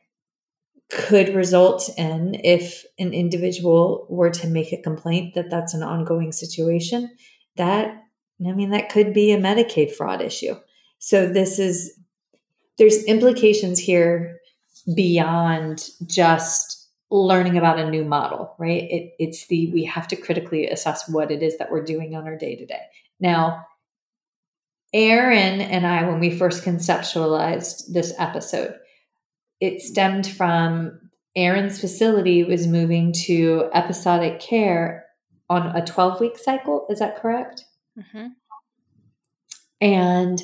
could 0.89 1.36
result 1.36 1.91
in 1.96 2.41
if 2.43 2.84
an 2.98 3.13
individual 3.13 4.08
were 4.10 4.31
to 4.31 4.48
make 4.48 4.74
a 4.74 4.81
complaint 4.81 5.36
that 5.36 5.51
that's 5.51 5.75
an 5.75 5.84
ongoing 5.84 6.31
situation 6.31 7.15
that 7.55 8.00
I 8.46 8.54
mean, 8.54 8.72
that 8.72 8.90
could 8.90 9.14
be 9.14 9.32
a 9.32 9.38
Medicaid 9.38 9.92
fraud 9.94 10.22
issue. 10.22 10.56
So 11.00 11.28
this 11.28 11.60
is, 11.60 11.98
there's 12.78 13.04
implications 13.06 13.80
here 13.80 14.40
beyond 14.96 15.90
just 16.06 16.90
learning 17.12 17.58
about 17.58 17.78
a 17.80 17.90
new 17.90 18.06
model, 18.06 18.56
right? 18.58 18.84
It, 18.84 19.14
it's 19.20 19.48
the, 19.48 19.70
we 19.72 19.84
have 19.86 20.08
to 20.10 20.16
critically 20.16 20.68
assess 20.68 21.08
what 21.10 21.30
it 21.30 21.44
is 21.44 21.58
that 21.58 21.72
we're 21.72 21.84
doing 21.84 22.16
on 22.16 22.26
our 22.26 22.38
day 22.38 22.56
to 22.56 22.66
day. 22.66 22.82
Now, 23.20 23.66
Erin 24.94 25.62
and 25.62 25.86
I, 25.86 26.08
when 26.08 26.20
we 26.20 26.36
first 26.36 26.64
conceptualized 26.64 27.92
this 27.94 28.14
episode, 28.18 28.76
it 29.60 29.82
stemmed 29.82 30.28
from 30.28 31.00
Erin's 31.36 31.80
facility 31.80 32.44
was 32.44 32.68
moving 32.68 33.14
to 33.26 33.70
episodic 33.74 34.40
care 34.40 35.06
on 35.50 35.76
a 35.76 35.86
12 35.86 36.20
week 36.20 36.38
cycle. 36.38 36.88
Is 36.90 37.00
that 37.00 37.22
correct? 37.22 37.66
Mm-hmm. 37.98 38.28
And 39.82 40.42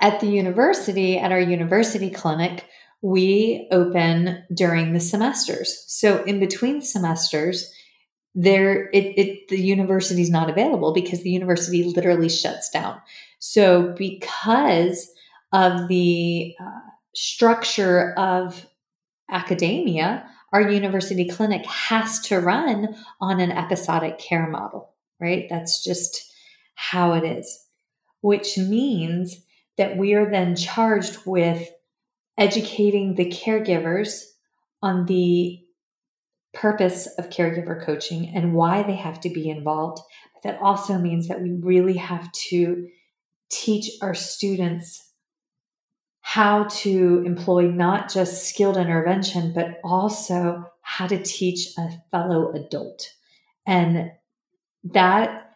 at 0.00 0.20
the 0.20 0.26
university, 0.26 1.18
at 1.18 1.32
our 1.32 1.40
university 1.40 2.10
clinic, 2.10 2.66
we 3.00 3.68
open 3.70 4.44
during 4.52 4.92
the 4.92 5.00
semesters. 5.00 5.84
So 5.88 6.22
in 6.24 6.40
between 6.40 6.80
semesters, 6.82 7.72
there 8.34 8.90
it, 8.92 9.18
it 9.18 9.48
the 9.48 9.60
university 9.60 10.20
is 10.20 10.30
not 10.30 10.50
available 10.50 10.92
because 10.92 11.22
the 11.22 11.30
university 11.30 11.84
literally 11.84 12.28
shuts 12.28 12.68
down. 12.70 13.00
So 13.38 13.94
because 13.96 15.08
of 15.52 15.86
the 15.88 16.54
uh, 16.60 16.90
structure 17.14 18.12
of 18.14 18.66
academia, 19.30 20.28
our 20.52 20.68
university 20.68 21.28
clinic 21.28 21.64
has 21.66 22.20
to 22.20 22.40
run 22.40 22.96
on 23.20 23.40
an 23.40 23.52
episodic 23.52 24.18
care 24.18 24.48
model, 24.48 24.94
right? 25.20 25.46
That's 25.48 25.84
just 25.84 26.32
how 26.74 27.12
it 27.12 27.24
is, 27.24 27.66
which 28.20 28.56
means 28.58 29.44
that 29.76 29.96
we 29.96 30.14
are 30.14 30.30
then 30.30 30.56
charged 30.56 31.18
with 31.26 31.68
educating 32.36 33.14
the 33.14 33.30
caregivers 33.30 34.22
on 34.82 35.06
the 35.06 35.60
purpose 36.52 37.06
of 37.18 37.30
caregiver 37.30 37.84
coaching 37.84 38.32
and 38.34 38.54
why 38.54 38.82
they 38.82 38.94
have 38.94 39.20
to 39.20 39.28
be 39.28 39.50
involved. 39.50 40.00
But 40.34 40.42
that 40.44 40.60
also 40.62 40.98
means 40.98 41.28
that 41.28 41.42
we 41.42 41.50
really 41.50 41.96
have 41.96 42.30
to 42.50 42.88
teach 43.50 43.90
our 44.00 44.14
students 44.14 45.10
how 46.20 46.64
to 46.64 47.22
employ 47.26 47.70
not 47.70 48.10
just 48.10 48.48
skilled 48.48 48.76
intervention, 48.76 49.52
but 49.52 49.78
also 49.84 50.64
how 50.80 51.06
to 51.06 51.22
teach 51.22 51.68
a 51.76 51.88
fellow 52.10 52.52
adult. 52.52 53.08
And 53.66 54.10
that 54.92 55.53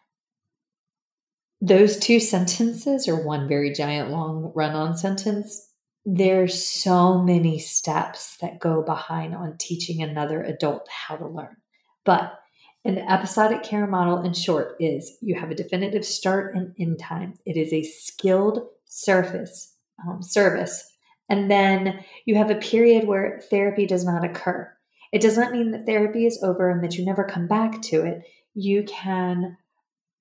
those 1.60 1.98
two 1.98 2.20
sentences, 2.20 3.08
or 3.08 3.24
one 3.24 3.48
very 3.48 3.72
giant 3.72 4.10
long 4.10 4.52
run 4.54 4.74
on 4.74 4.96
sentence, 4.96 5.68
there's 6.04 6.64
so 6.64 7.18
many 7.18 7.58
steps 7.58 8.36
that 8.40 8.60
go 8.60 8.82
behind 8.82 9.34
on 9.34 9.56
teaching 9.58 10.02
another 10.02 10.42
adult 10.42 10.88
how 10.88 11.16
to 11.16 11.26
learn. 11.26 11.56
But 12.04 12.38
an 12.84 12.98
episodic 12.98 13.62
care 13.64 13.86
model, 13.86 14.22
in 14.22 14.32
short, 14.32 14.76
is 14.80 15.18
you 15.20 15.34
have 15.34 15.50
a 15.50 15.54
definitive 15.54 16.04
start 16.04 16.54
and 16.54 16.74
end 16.78 17.00
time. 17.00 17.34
It 17.44 17.56
is 17.56 17.72
a 17.72 17.82
skilled 17.82 18.60
surface 18.86 19.74
um, 20.06 20.22
service, 20.22 20.90
and 21.28 21.50
then 21.50 22.04
you 22.24 22.36
have 22.36 22.50
a 22.50 22.54
period 22.54 23.06
where 23.06 23.42
therapy 23.50 23.84
does 23.84 24.04
not 24.04 24.24
occur. 24.24 24.72
It 25.12 25.20
does 25.20 25.36
not 25.36 25.52
mean 25.52 25.72
that 25.72 25.86
therapy 25.86 26.24
is 26.24 26.42
over 26.42 26.70
and 26.70 26.82
that 26.84 26.96
you 26.96 27.04
never 27.04 27.24
come 27.24 27.48
back 27.48 27.82
to 27.82 28.04
it. 28.04 28.22
You 28.54 28.84
can 28.84 29.56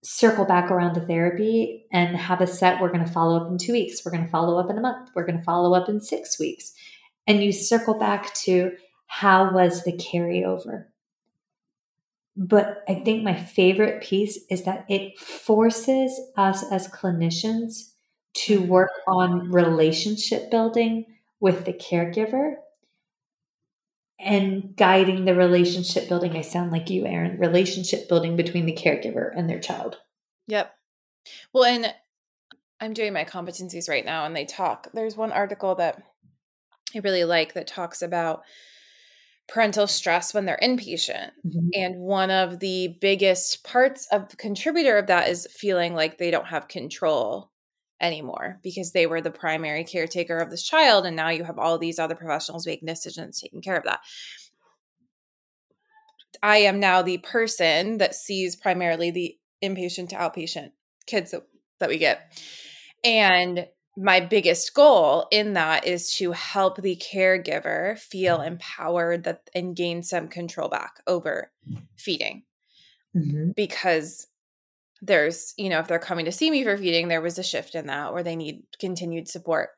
circle 0.04 0.46
back 0.46 0.72
around 0.72 0.94
to 0.94 1.02
therapy 1.02 1.86
and 1.92 2.16
have 2.16 2.40
a 2.40 2.48
set 2.48 2.80
we're 2.80 2.92
going 2.92 3.06
to 3.06 3.12
follow 3.12 3.42
up 3.42 3.52
in 3.52 3.58
two 3.58 3.74
weeks 3.74 4.06
we're 4.06 4.12
going 4.12 4.24
to 4.24 4.30
follow 4.30 4.60
up 4.60 4.70
in 4.70 4.78
a 4.78 4.82
month 4.82 5.10
we're 5.16 5.26
going 5.26 5.38
to 5.38 5.44
follow 5.44 5.74
up 5.74 5.90
in 5.90 6.00
six 6.00 6.40
weeks. 6.40 6.74
And 7.26 7.44
you 7.44 7.52
circle 7.52 7.96
back 7.96 8.34
to 8.36 8.72
how 9.08 9.52
was 9.54 9.84
the 9.84 9.94
carryover? 9.94 10.86
But 12.36 12.84
i 12.88 12.94
think 12.94 13.24
my 13.24 13.36
favorite 13.36 14.04
piece 14.04 14.40
is 14.50 14.64
that 14.64 14.86
it 14.88 15.18
forces 15.18 16.20
us 16.38 16.64
as 16.72 16.88
clinicians 16.88 17.92
to 18.34 18.62
work 18.62 18.92
on 19.08 19.52
relationship 19.52 20.52
building 20.52 21.06
with 21.40 21.66
the 21.66 21.74
caregiver 21.74 22.56
and 24.20 24.76
guiding 24.76 25.26
the 25.26 25.36
relationship 25.36 26.10
building. 26.10 26.36
I 26.36 26.42
sound 26.42 26.72
like 26.72 26.90
you, 26.90 27.06
Erin, 27.06 27.38
relationship 27.38 28.10
building 28.10 28.36
between 28.36 28.66
the 28.66 28.74
caregiver 28.74 29.32
and 29.36 29.50
their 29.50 29.60
child. 29.60 29.98
Yep. 30.48 30.74
Well, 31.54 31.66
and 31.66 31.94
I'm 32.80 32.94
doing 32.94 33.14
my 33.14 33.26
competencies 33.26 33.90
right 33.90 34.06
now 34.06 34.26
and 34.26 34.36
they 34.36 34.46
talk. 34.46 34.88
There's 34.94 35.18
one 35.18 35.32
article 35.32 35.76
that 35.76 36.02
I 36.96 37.00
really 37.00 37.26
like 37.26 37.54
that 37.54 37.68
talks 37.68 38.02
about 38.02 38.44
parental 39.48 39.88
stress 39.88 40.34
when 40.34 40.46
they're 40.46 40.60
inpatient. 40.62 41.32
Mm-hmm. 41.46 41.70
And 41.74 41.96
one 41.98 42.32
of 42.32 42.60
the 42.60 42.98
biggest 43.00 43.64
parts 43.64 44.08
of 44.12 44.30
the 44.30 44.36
contributor 44.36 44.98
of 44.98 45.08
that 45.08 45.30
is 45.30 45.48
feeling 45.52 45.94
like 45.94 46.18
they 46.18 46.32
don't 46.32 46.48
have 46.48 46.68
control 46.68 47.52
anymore 48.00 48.60
because 48.62 48.92
they 48.92 49.08
were 49.08 49.22
the 49.22 49.32
primary 49.32 49.84
caretaker 49.84 50.38
of 50.38 50.50
this 50.50 50.64
child 50.64 51.06
and 51.06 51.16
now 51.16 51.30
you 51.30 51.44
have 51.44 51.58
all 51.58 51.78
these 51.78 52.00
other 52.00 52.16
professionals 52.16 52.68
making 52.68 52.86
decisions 52.86 53.40
taking 53.40 53.62
care 53.62 53.76
of 53.76 53.84
that 53.84 54.00
i 56.44 56.58
am 56.58 56.80
now 56.80 57.02
the 57.02 57.18
person 57.20 57.98
that 57.98 58.14
sees 58.14 58.56
primarily 58.56 59.10
the 59.10 59.36
inpatient 59.64 60.10
to 60.10 60.16
outpatient 60.16 60.72
kids 61.08 61.32
that, 61.32 61.42
that 61.80 61.90
we 61.90 61.98
get 61.98 62.40
and 63.04 63.68
my 63.98 64.20
biggest 64.20 64.76
goal 64.76 65.26
in 65.32 65.54
that 65.54 65.88
is 65.88 66.12
to 66.12 66.32
help 66.32 66.80
the 66.80 66.96
caregiver 66.98 67.98
feel 67.98 68.42
empowered 68.42 69.24
that 69.24 69.50
and 69.56 69.76
gain 69.76 70.04
some 70.04 70.28
control 70.28 70.70
back 70.70 71.02
over 71.08 71.52
feeding 71.98 72.44
mm-hmm. 73.16 73.52
because 73.56 74.28
there's, 75.02 75.54
you 75.58 75.70
know, 75.70 75.80
if 75.80 75.88
they're 75.88 76.00
coming 76.00 76.26
to 76.26 76.32
see 76.32 76.50
me 76.50 76.64
for 76.64 76.78
feeding, 76.78 77.08
there 77.08 77.22
was 77.22 77.38
a 77.38 77.44
shift 77.44 77.76
in 77.76 77.88
that 77.88 78.12
or 78.12 78.24
they 78.24 78.36
need 78.36 78.64
continued 78.80 79.28
support. 79.28 79.70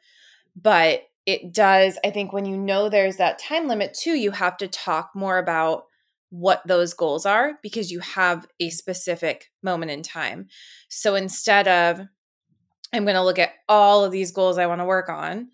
But 0.56 1.04
it 1.26 1.54
does, 1.54 1.98
I 2.04 2.10
think, 2.10 2.34
when 2.34 2.46
you 2.46 2.58
know 2.58 2.90
there's 2.90 3.18
that 3.18 3.40
time 3.40 3.68
limit 3.68 3.94
too, 3.94 4.14
you 4.14 4.32
have 4.32 4.58
to 4.58 4.68
talk 4.68 5.12
more 5.14 5.38
about 5.38 5.86
what 6.30 6.62
those 6.66 6.94
goals 6.94 7.26
are 7.26 7.54
because 7.62 7.92
you 7.92 8.00
have 8.00 8.48
a 8.60 8.70
specific 8.70 9.52
moment 9.64 9.92
in 9.92 10.04
time. 10.04 10.48
So 10.88 11.16
instead 11.16 11.68
of, 11.68 12.08
I'm 12.94 13.04
going 13.04 13.16
to 13.16 13.24
look 13.24 13.40
at 13.40 13.54
all 13.68 14.04
of 14.04 14.12
these 14.12 14.32
goals 14.32 14.58
I 14.58 14.68
want 14.68 14.82
to 14.82 14.86
work 14.86 15.10
on, 15.10 15.50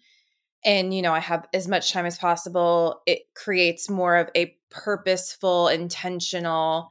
and 0.65 0.93
you 0.93 1.01
know 1.01 1.13
i 1.13 1.19
have 1.19 1.47
as 1.53 1.67
much 1.67 1.93
time 1.93 2.05
as 2.05 2.17
possible 2.17 3.01
it 3.05 3.21
creates 3.35 3.89
more 3.89 4.17
of 4.17 4.29
a 4.35 4.57
purposeful 4.69 5.69
intentional 5.69 6.89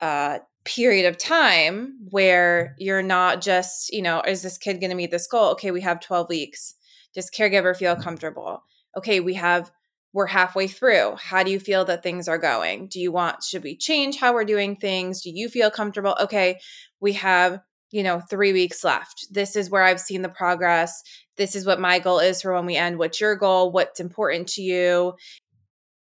uh, 0.00 0.38
period 0.64 1.06
of 1.06 1.18
time 1.18 1.98
where 2.10 2.64
mm-hmm. 2.64 2.84
you're 2.84 3.02
not 3.02 3.40
just, 3.40 3.92
you 3.92 4.02
know, 4.02 4.20
is 4.22 4.42
this 4.42 4.58
kid 4.58 4.80
going 4.80 4.90
to 4.90 4.96
meet 4.96 5.10
this 5.10 5.26
goal? 5.26 5.52
Okay, 5.52 5.70
we 5.70 5.80
have 5.80 6.00
12 6.00 6.28
weeks. 6.28 6.74
Does 7.14 7.30
caregiver 7.30 7.76
feel 7.76 7.94
mm-hmm. 7.94 8.02
comfortable? 8.02 8.62
Okay, 8.96 9.20
we 9.20 9.34
have 9.34 9.70
we're 10.12 10.26
halfway 10.26 10.66
through. 10.66 11.16
How 11.16 11.42
do 11.42 11.50
you 11.50 11.60
feel 11.60 11.84
that 11.84 12.02
things 12.02 12.28
are 12.28 12.38
going? 12.38 12.88
Do 12.88 12.98
you 12.98 13.12
want 13.12 13.42
should 13.42 13.62
we 13.62 13.76
change 13.76 14.16
how 14.16 14.32
we're 14.32 14.44
doing 14.44 14.76
things? 14.76 15.22
Do 15.22 15.30
you 15.30 15.48
feel 15.48 15.70
comfortable? 15.70 16.16
Okay, 16.20 16.58
we 16.98 17.12
have, 17.14 17.60
you 17.90 18.02
know, 18.02 18.20
3 18.20 18.52
weeks 18.52 18.82
left. 18.84 19.26
This 19.30 19.54
is 19.54 19.70
where 19.70 19.82
I've 19.82 20.00
seen 20.00 20.22
the 20.22 20.28
progress. 20.28 21.02
This 21.36 21.54
is 21.54 21.66
what 21.66 21.80
my 21.80 21.98
goal 21.98 22.18
is 22.18 22.42
for 22.42 22.54
when 22.54 22.66
we 22.66 22.76
end. 22.76 22.98
What's 22.98 23.20
your 23.20 23.36
goal? 23.36 23.70
What's 23.70 24.00
important 24.00 24.48
to 24.48 24.62
you? 24.62 25.14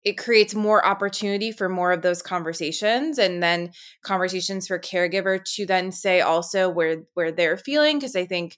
It 0.07 0.17
creates 0.17 0.55
more 0.55 0.85
opportunity 0.85 1.51
for 1.51 1.67
more 1.67 1.91
of 1.91 2.01
those 2.01 2.21
conversations 2.21 3.17
and 3.17 3.43
then 3.43 3.71
conversations 4.03 4.67
for 4.67 4.79
caregiver 4.79 5.43
to 5.55 5.65
then 5.65 5.91
say 5.91 6.21
also 6.21 6.69
where 6.69 7.03
where 7.13 7.31
they're 7.31 7.57
feeling 7.57 7.97
because 7.97 8.15
i 8.15 8.25
think 8.25 8.57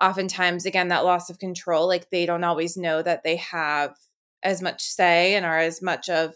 oftentimes 0.00 0.64
again 0.64 0.88
that 0.88 1.04
loss 1.04 1.28
of 1.28 1.38
control 1.38 1.86
like 1.86 2.08
they 2.10 2.24
don't 2.24 2.44
always 2.44 2.76
know 2.76 3.02
that 3.02 3.22
they 3.24 3.36
have 3.36 3.94
as 4.42 4.62
much 4.62 4.82
say 4.82 5.34
and 5.34 5.44
are 5.44 5.58
as 5.58 5.82
much 5.82 6.08
of 6.08 6.34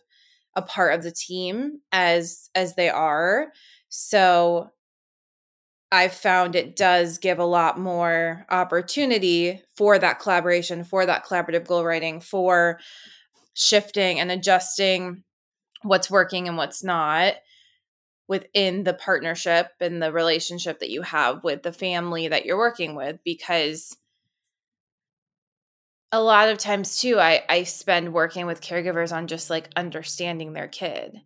a 0.56 0.62
part 0.62 0.94
of 0.94 1.02
the 1.02 1.12
team 1.12 1.80
as 1.92 2.50
as 2.54 2.74
they 2.74 2.88
are. 2.88 3.52
So 3.88 4.70
i've 5.92 6.12
found 6.12 6.54
it 6.54 6.76
does 6.76 7.18
give 7.18 7.38
a 7.38 7.44
lot 7.44 7.78
more 7.78 8.46
opportunity 8.50 9.60
for 9.76 9.98
that 9.98 10.20
collaboration 10.20 10.84
for 10.84 11.04
that 11.04 11.24
collaborative 11.24 11.66
goal 11.66 11.84
writing 11.84 12.20
for 12.20 12.78
shifting 13.54 14.20
and 14.20 14.30
adjusting 14.30 15.22
what's 15.82 16.10
working 16.10 16.48
and 16.48 16.56
what's 16.56 16.84
not 16.84 17.34
within 18.28 18.84
the 18.84 18.94
partnership 18.94 19.68
and 19.80 20.02
the 20.02 20.12
relationship 20.12 20.78
that 20.78 20.90
you 20.90 21.02
have 21.02 21.42
with 21.42 21.62
the 21.62 21.72
family 21.72 22.28
that 22.28 22.44
you're 22.44 22.58
working 22.58 22.94
with 22.94 23.18
because 23.24 23.96
a 26.12 26.20
lot 26.20 26.48
of 26.48 26.58
times 26.58 27.00
too 27.00 27.18
i 27.18 27.42
i 27.48 27.62
spend 27.64 28.12
working 28.12 28.46
with 28.46 28.60
caregivers 28.60 29.14
on 29.14 29.26
just 29.26 29.50
like 29.50 29.68
understanding 29.76 30.52
their 30.52 30.68
kid 30.68 31.20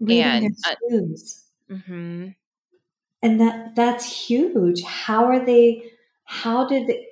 Reading 0.00 0.46
and 0.46 0.56
uh, 0.66 0.74
mm-hmm. 1.70 2.28
and 3.22 3.40
that 3.40 3.76
that's 3.76 4.26
huge. 4.28 4.82
How 4.82 5.26
are 5.26 5.44
they 5.44 5.92
how 6.24 6.66
did 6.66 6.86
they 6.86 7.06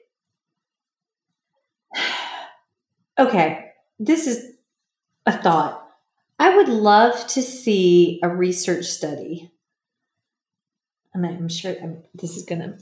okay 3.19 3.68
this 3.99 4.27
is 4.27 4.53
a 5.27 5.33
thought. 5.33 5.85
I 6.39 6.57
would 6.57 6.69
love 6.69 7.27
to 7.29 7.43
see 7.43 8.21
a 8.23 8.29
research 8.29 8.87
study. 8.87 9.51
And 11.13 11.27
I'm 11.27 11.49
sure 11.49 11.75
I'm, 11.83 12.03
this 12.15 12.37
is 12.37 12.45
going 12.45 12.61
to. 12.61 12.79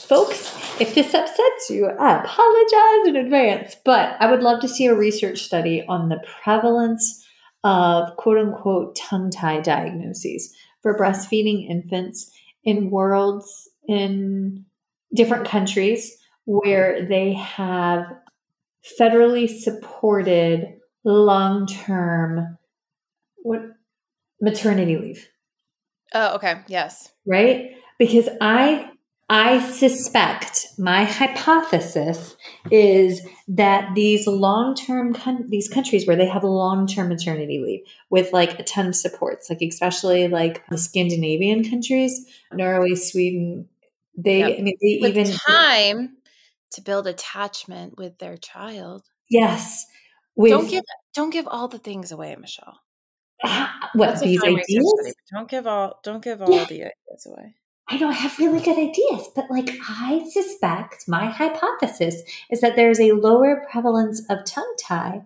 Folks, 0.00 0.80
if 0.80 0.94
this 0.94 1.14
upsets 1.14 1.70
you, 1.70 1.86
I 1.86 2.22
apologize 2.22 3.08
in 3.08 3.16
advance. 3.16 3.76
But 3.84 4.16
I 4.18 4.30
would 4.30 4.42
love 4.42 4.60
to 4.62 4.68
see 4.68 4.86
a 4.86 4.94
research 4.94 5.42
study 5.42 5.84
on 5.86 6.08
the 6.08 6.24
prevalence 6.42 7.24
of 7.62 8.16
quote 8.16 8.38
unquote 8.38 8.96
tongue 8.96 9.30
tie 9.30 9.60
diagnoses 9.60 10.54
for 10.80 10.96
breastfeeding 10.96 11.68
infants 11.68 12.30
in 12.64 12.90
worlds 12.90 13.68
in 13.86 14.64
different 15.14 15.46
countries 15.46 16.16
where 16.46 17.06
they 17.06 17.34
have 17.34 18.06
federally 18.98 19.48
supported 19.48 20.66
long 21.04 21.66
term 21.66 22.58
what 23.42 23.62
maternity 24.40 24.96
leave. 24.96 25.28
Oh, 26.14 26.34
okay. 26.36 26.62
Yes. 26.66 27.12
Right? 27.26 27.76
Because 27.98 28.28
I 28.40 28.90
I 29.28 29.60
suspect 29.70 30.66
my 30.76 31.04
hypothesis 31.04 32.34
is 32.72 33.24
that 33.46 33.94
these 33.94 34.26
long-term 34.26 35.14
these 35.48 35.68
countries 35.68 36.04
where 36.04 36.16
they 36.16 36.26
have 36.26 36.42
long-term 36.42 37.08
maternity 37.08 37.62
leave 37.64 37.80
with 38.10 38.32
like 38.32 38.58
a 38.58 38.64
ton 38.64 38.88
of 38.88 38.96
supports, 38.96 39.48
like 39.48 39.62
especially 39.62 40.26
like 40.26 40.66
the 40.68 40.76
Scandinavian 40.76 41.68
countries, 41.68 42.26
Norway, 42.52 42.96
Sweden, 42.96 43.68
they 44.16 44.40
yep. 44.40 44.58
I 44.58 44.62
mean 44.62 44.76
they 44.80 44.98
with 45.00 45.16
even 45.16 45.32
time 45.32 46.16
to 46.72 46.80
build 46.80 47.06
attachment 47.06 47.98
with 47.98 48.18
their 48.18 48.36
child. 48.36 49.02
Yes. 49.28 49.86
With, 50.36 50.50
don't 50.50 50.68
give 50.70 50.84
don't 51.14 51.30
give 51.30 51.48
all 51.48 51.68
the 51.68 51.78
things 51.78 52.12
away, 52.12 52.36
Michelle. 52.38 52.78
Ah, 53.42 53.90
what 53.94 54.20
these 54.20 54.42
ideas? 54.42 54.66
Study, 54.68 55.14
don't 55.32 55.48
give 55.48 55.66
all 55.66 55.98
don't 56.02 56.22
give 56.22 56.42
all 56.42 56.50
yeah. 56.50 56.64
the 56.64 56.82
ideas 56.82 57.26
away. 57.26 57.54
I 57.88 57.98
know 57.98 58.08
I 58.08 58.12
have 58.12 58.38
really 58.38 58.60
good 58.60 58.78
ideas, 58.78 59.28
but 59.34 59.50
like 59.50 59.68
I 59.88 60.24
suspect 60.30 61.08
my 61.08 61.26
hypothesis 61.26 62.22
is 62.48 62.60
that 62.60 62.76
there's 62.76 63.00
a 63.00 63.12
lower 63.12 63.66
prevalence 63.70 64.22
of 64.30 64.44
tongue 64.44 64.74
tie 64.80 65.22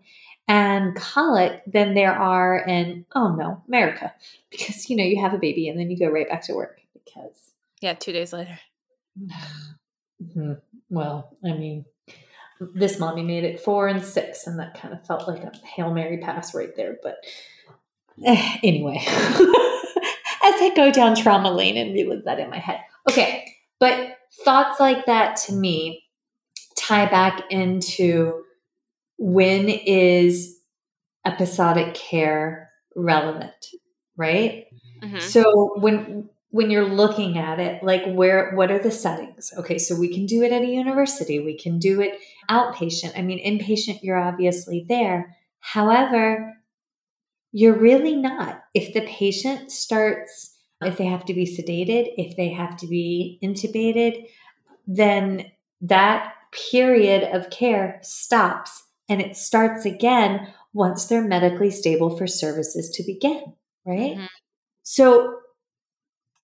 and 0.49 0.97
colic 0.97 1.63
than 1.67 1.95
there 1.95 2.15
are 2.15 2.59
in 2.59 3.05
oh 3.15 3.35
no 3.35 3.63
America 3.69 4.15
because 4.51 4.89
you 4.89 4.97
know 4.97 5.05
you 5.05 5.21
have 5.21 5.35
a 5.35 5.39
baby 5.39 5.69
and 5.69 5.79
then 5.79 5.91
you 5.91 5.99
go 5.99 6.09
right 6.09 6.29
back 6.29 6.43
to 6.43 6.55
work 6.55 6.81
because 6.93 7.53
yeah 7.81 7.95
two 7.95 8.13
days 8.13 8.33
later. 8.33 8.59
Mm-hmm. 10.23 10.53
Well, 10.91 11.37
I 11.45 11.53
mean, 11.53 11.85
this 12.75 12.99
mommy 12.99 13.23
made 13.23 13.45
it 13.45 13.61
four 13.61 13.89
and 13.89 14.03
six, 14.03 14.47
and 14.47 14.59
that 14.59 14.81
kind 14.81 14.95
of 14.95 15.07
felt 15.07 15.29
like 15.29 15.43
a 15.43 15.53
Hail 15.65 15.93
Mary 15.93 16.19
pass 16.19 16.55
right 16.55 16.75
there. 16.77 16.97
But 17.03 17.17
eh, 18.25 18.59
anyway, 18.63 18.99
as 19.07 20.61
I 20.61 20.73
go 20.77 20.91
down 20.91 21.17
trauma 21.17 21.51
lane 21.51 21.77
and 21.77 21.95
relive 21.95 22.25
that 22.25 22.39
in 22.39 22.51
my 22.51 22.59
head. 22.59 22.81
Okay, 23.11 23.45
but 23.81 24.17
thoughts 24.45 24.81
like 24.81 25.07
that 25.07 25.37
to 25.37 25.53
me 25.53 26.05
tie 26.77 27.07
back 27.07 27.43
into 27.51 28.43
when 29.19 29.69
is 29.69 30.59
episodic 31.25 31.95
care 31.95 32.71
relevant, 32.95 33.53
right? 34.17 34.67
Mm-hmm. 35.03 35.19
So 35.19 35.75
when 35.79 36.29
when 36.55 36.71
you're 36.71 36.89
looking 36.89 37.37
at 37.37 37.59
it 37.59 37.83
like 37.83 38.05
where 38.07 38.53
what 38.55 38.71
are 38.71 38.79
the 38.79 38.89
settings? 38.89 39.53
Okay 39.59 39.77
so 39.77 39.97
we 39.97 40.15
can 40.15 40.25
do 40.25 40.45
it 40.45 40.53
at 40.53 40.63
a 40.63 40.67
university 40.67 41.41
we 41.41 41.59
can 41.59 41.81
do 41.81 42.01
it 42.01 42.17
outpatient. 42.49 43.19
I 43.19 43.23
mean 43.23 43.45
inpatient 43.45 44.05
you're 44.05 44.17
obviously 44.17 44.87
there. 44.89 45.37
However 45.59 46.55
you're 47.51 47.77
really 47.77 48.15
not. 48.15 48.63
If 48.73 48.95
the 48.95 49.01
patient 49.01 49.73
starts 49.73 50.57
if 50.81 50.97
they 50.97 51.07
have 51.07 51.25
to 51.25 51.35
be 51.35 51.45
sedated 51.45 52.15
if 52.17 52.37
they 52.37 52.51
have 52.51 52.77
to 52.77 52.87
be 52.87 53.41
intubated 53.43 54.29
then 54.87 55.51
that 55.81 56.35
period 56.71 57.25
of 57.35 57.51
care 57.51 57.99
stops 58.03 58.85
and 59.09 59.21
it 59.21 59.37
starts 59.37 59.85
again 59.85 60.55
once 60.73 61.07
they're 61.07 61.27
medically 61.27 61.71
stable 61.73 62.17
for 62.17 62.29
services 62.29 62.91
to 62.91 63.03
begin 63.03 63.43
right? 63.85 64.13
Mm-hmm. 64.13 64.27
so 64.85 65.41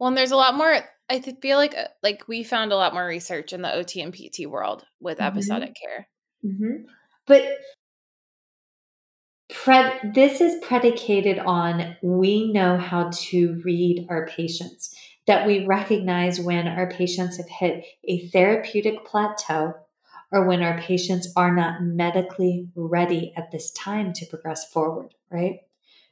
well, 0.01 0.09
and 0.09 0.17
there's 0.17 0.33
a 0.33 0.37
lot 0.37 0.57
more. 0.57 0.75
I 1.11 1.21
feel 1.21 1.59
like 1.59 1.77
uh, 1.77 1.89
like 2.03 2.27
we 2.27 2.43
found 2.43 2.73
a 2.73 2.77
lot 2.77 2.95
more 2.95 3.07
research 3.07 3.53
in 3.53 3.63
the 3.63 3.73
OT 3.73 4.01
and 4.01 4.15
PT 4.15 4.47
world 4.47 4.85
with 4.99 5.19
mm-hmm. 5.19 5.27
episodic 5.27 5.77
care. 5.81 6.09
Mm-hmm. 6.45 6.85
But 7.27 7.45
pred- 9.53 10.15
this 10.15 10.41
is 10.41 10.65
predicated 10.65 11.39
on 11.39 11.97
we 12.03 12.51
know 12.51 12.79
how 12.79 13.11
to 13.13 13.61
read 13.63 14.07
our 14.09 14.27
patients, 14.27 14.95
that 15.27 15.47
we 15.47 15.67
recognize 15.67 16.41
when 16.41 16.67
our 16.67 16.89
patients 16.89 17.37
have 17.37 17.49
hit 17.49 17.85
a 18.05 18.27
therapeutic 18.29 19.05
plateau 19.05 19.75
or 20.33 20.47
when 20.47 20.63
our 20.63 20.79
patients 20.81 21.31
are 21.37 21.55
not 21.55 21.83
medically 21.83 22.69
ready 22.75 23.35
at 23.37 23.51
this 23.51 23.71
time 23.73 24.13
to 24.15 24.27
progress 24.27 24.65
forward, 24.73 25.13
right? 25.31 25.59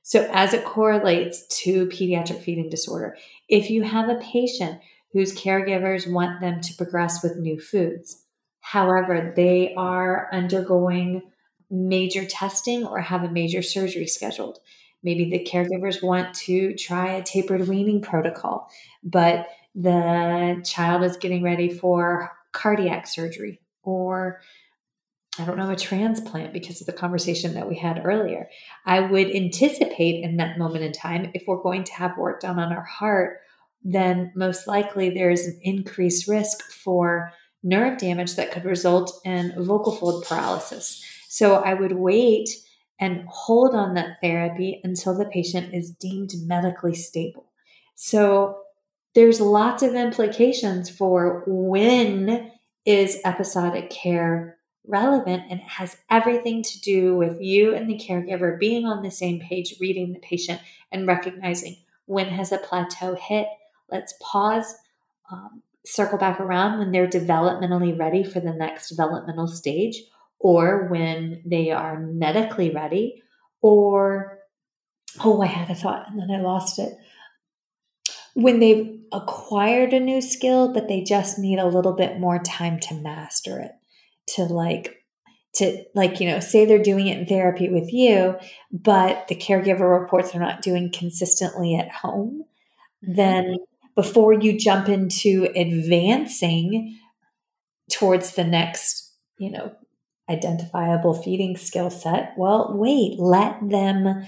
So, 0.08 0.26
as 0.32 0.54
it 0.54 0.64
correlates 0.64 1.46
to 1.64 1.84
pediatric 1.88 2.40
feeding 2.40 2.70
disorder, 2.70 3.18
if 3.46 3.68
you 3.68 3.82
have 3.82 4.08
a 4.08 4.14
patient 4.14 4.80
whose 5.12 5.38
caregivers 5.38 6.10
want 6.10 6.40
them 6.40 6.62
to 6.62 6.74
progress 6.76 7.22
with 7.22 7.36
new 7.36 7.60
foods, 7.60 8.24
however, 8.60 9.34
they 9.36 9.74
are 9.74 10.30
undergoing 10.32 11.20
major 11.70 12.24
testing 12.24 12.86
or 12.86 13.02
have 13.02 13.22
a 13.22 13.30
major 13.30 13.60
surgery 13.60 14.06
scheduled, 14.06 14.60
maybe 15.02 15.28
the 15.28 15.44
caregivers 15.44 16.02
want 16.02 16.32
to 16.36 16.74
try 16.76 17.12
a 17.12 17.22
tapered 17.22 17.68
weaning 17.68 18.00
protocol, 18.00 18.66
but 19.04 19.46
the 19.74 20.62
child 20.64 21.04
is 21.04 21.18
getting 21.18 21.42
ready 21.42 21.68
for 21.68 22.32
cardiac 22.52 23.06
surgery 23.06 23.60
or 23.82 24.40
I 25.38 25.44
don't 25.44 25.56
know, 25.56 25.70
a 25.70 25.76
transplant 25.76 26.52
because 26.52 26.80
of 26.80 26.86
the 26.86 26.92
conversation 26.92 27.54
that 27.54 27.68
we 27.68 27.76
had 27.76 28.02
earlier. 28.04 28.48
I 28.84 29.00
would 29.00 29.34
anticipate 29.34 30.24
in 30.24 30.36
that 30.38 30.58
moment 30.58 30.84
in 30.84 30.92
time, 30.92 31.30
if 31.34 31.44
we're 31.46 31.62
going 31.62 31.84
to 31.84 31.92
have 31.94 32.18
work 32.18 32.40
done 32.40 32.58
on 32.58 32.72
our 32.72 32.84
heart, 32.84 33.38
then 33.84 34.32
most 34.34 34.66
likely 34.66 35.10
there's 35.10 35.46
an 35.46 35.58
increased 35.62 36.26
risk 36.26 36.70
for 36.72 37.32
nerve 37.62 37.98
damage 37.98 38.36
that 38.36 38.50
could 38.50 38.64
result 38.64 39.20
in 39.24 39.54
vocal 39.56 39.94
fold 39.94 40.24
paralysis. 40.24 41.04
So 41.28 41.56
I 41.56 41.74
would 41.74 41.92
wait 41.92 42.50
and 43.00 43.24
hold 43.28 43.74
on 43.74 43.94
that 43.94 44.18
therapy 44.20 44.80
until 44.82 45.16
the 45.16 45.26
patient 45.26 45.72
is 45.72 45.90
deemed 45.90 46.32
medically 46.44 46.94
stable. 46.94 47.52
So 47.94 48.58
there's 49.14 49.40
lots 49.40 49.82
of 49.82 49.94
implications 49.94 50.90
for 50.90 51.44
when 51.46 52.50
is 52.84 53.20
episodic 53.24 53.90
care 53.90 54.57
relevant 54.88 55.44
and 55.50 55.60
it 55.60 55.66
has 55.66 55.96
everything 56.10 56.62
to 56.62 56.80
do 56.80 57.14
with 57.14 57.40
you 57.40 57.74
and 57.74 57.88
the 57.88 57.98
caregiver 57.98 58.58
being 58.58 58.86
on 58.86 59.02
the 59.02 59.10
same 59.10 59.38
page, 59.40 59.74
reading 59.80 60.12
the 60.12 60.18
patient 60.18 60.60
and 60.90 61.06
recognizing 61.06 61.76
when 62.06 62.26
has 62.26 62.50
a 62.50 62.58
plateau 62.58 63.14
hit. 63.14 63.46
Let's 63.90 64.14
pause, 64.20 64.74
um, 65.30 65.62
circle 65.84 66.18
back 66.18 66.40
around 66.40 66.78
when 66.78 66.90
they're 66.90 67.06
developmentally 67.06 67.98
ready 67.98 68.24
for 68.24 68.40
the 68.40 68.52
next 68.52 68.88
developmental 68.88 69.46
stage, 69.46 70.02
or 70.38 70.88
when 70.88 71.42
they 71.44 71.70
are 71.70 71.98
medically 72.00 72.70
ready, 72.70 73.22
or 73.60 74.38
oh, 75.24 75.42
I 75.42 75.46
had 75.46 75.70
a 75.70 75.74
thought 75.74 76.10
and 76.10 76.18
then 76.18 76.30
I 76.30 76.40
lost 76.40 76.78
it. 76.78 76.92
When 78.34 78.60
they've 78.60 78.98
acquired 79.10 79.92
a 79.92 80.00
new 80.00 80.20
skill, 80.20 80.72
but 80.72 80.86
they 80.86 81.02
just 81.02 81.38
need 81.38 81.58
a 81.58 81.66
little 81.66 81.94
bit 81.94 82.20
more 82.20 82.38
time 82.38 82.78
to 82.80 82.94
master 82.94 83.58
it 83.58 83.72
to 84.34 84.44
like 84.44 84.94
to 85.54 85.84
like 85.94 86.20
you 86.20 86.28
know 86.28 86.40
say 86.40 86.64
they're 86.64 86.82
doing 86.82 87.06
it 87.06 87.18
in 87.18 87.26
therapy 87.26 87.68
with 87.68 87.92
you 87.92 88.36
but 88.70 89.26
the 89.28 89.34
caregiver 89.34 90.00
reports 90.00 90.30
they're 90.30 90.40
not 90.40 90.62
doing 90.62 90.90
consistently 90.92 91.74
at 91.74 91.90
home 91.90 92.42
mm-hmm. 93.04 93.14
then 93.16 93.56
before 93.96 94.32
you 94.32 94.58
jump 94.58 94.88
into 94.88 95.48
advancing 95.56 96.98
towards 97.90 98.34
the 98.34 98.44
next 98.44 99.14
you 99.38 99.50
know 99.50 99.72
identifiable 100.30 101.14
feeding 101.14 101.56
skill 101.56 101.90
set 101.90 102.34
well 102.36 102.72
wait 102.76 103.18
let 103.18 103.56
them 103.68 104.24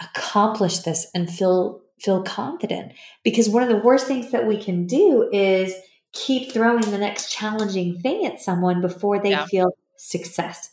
accomplish 0.00 0.78
this 0.78 1.08
and 1.14 1.30
feel 1.30 1.80
feel 2.00 2.22
confident 2.22 2.92
because 3.22 3.48
one 3.48 3.62
of 3.62 3.68
the 3.68 3.84
worst 3.84 4.06
things 4.06 4.30
that 4.32 4.46
we 4.46 4.56
can 4.56 4.86
do 4.86 5.28
is 5.32 5.74
keep 6.12 6.52
throwing 6.52 6.90
the 6.90 6.98
next 6.98 7.30
challenging 7.30 8.00
thing 8.00 8.26
at 8.26 8.40
someone 8.40 8.80
before 8.80 9.20
they 9.20 9.30
yeah. 9.30 9.46
feel 9.46 9.72
success. 9.96 10.70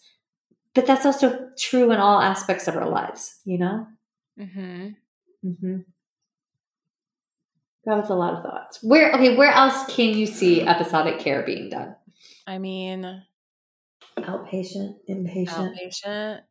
But 0.73 0.86
that's 0.86 1.06
also 1.06 1.49
true 1.58 1.91
in 1.91 1.97
all 1.97 2.21
aspects 2.21 2.67
of 2.67 2.75
our 2.75 2.88
lives, 2.88 3.39
you 3.45 3.58
know? 3.58 3.88
Mm-hmm. 4.39 4.89
Mm-hmm. 5.45 5.78
That 7.86 7.97
was 7.97 8.10
a 8.10 8.15
lot 8.15 8.36
of 8.36 8.43
thoughts. 8.43 8.80
Where 8.84 9.12
okay, 9.13 9.36
where 9.36 9.52
else 9.52 9.86
can 9.93 10.15
you 10.15 10.25
see 10.25 10.62
episodic 10.62 11.19
care 11.19 11.43
being 11.43 11.69
done? 11.69 11.95
I 12.45 12.58
mean 12.60 13.23
outpatient, 14.17 14.95
inpatient. 15.10 15.47
Outpatient. 15.47 16.41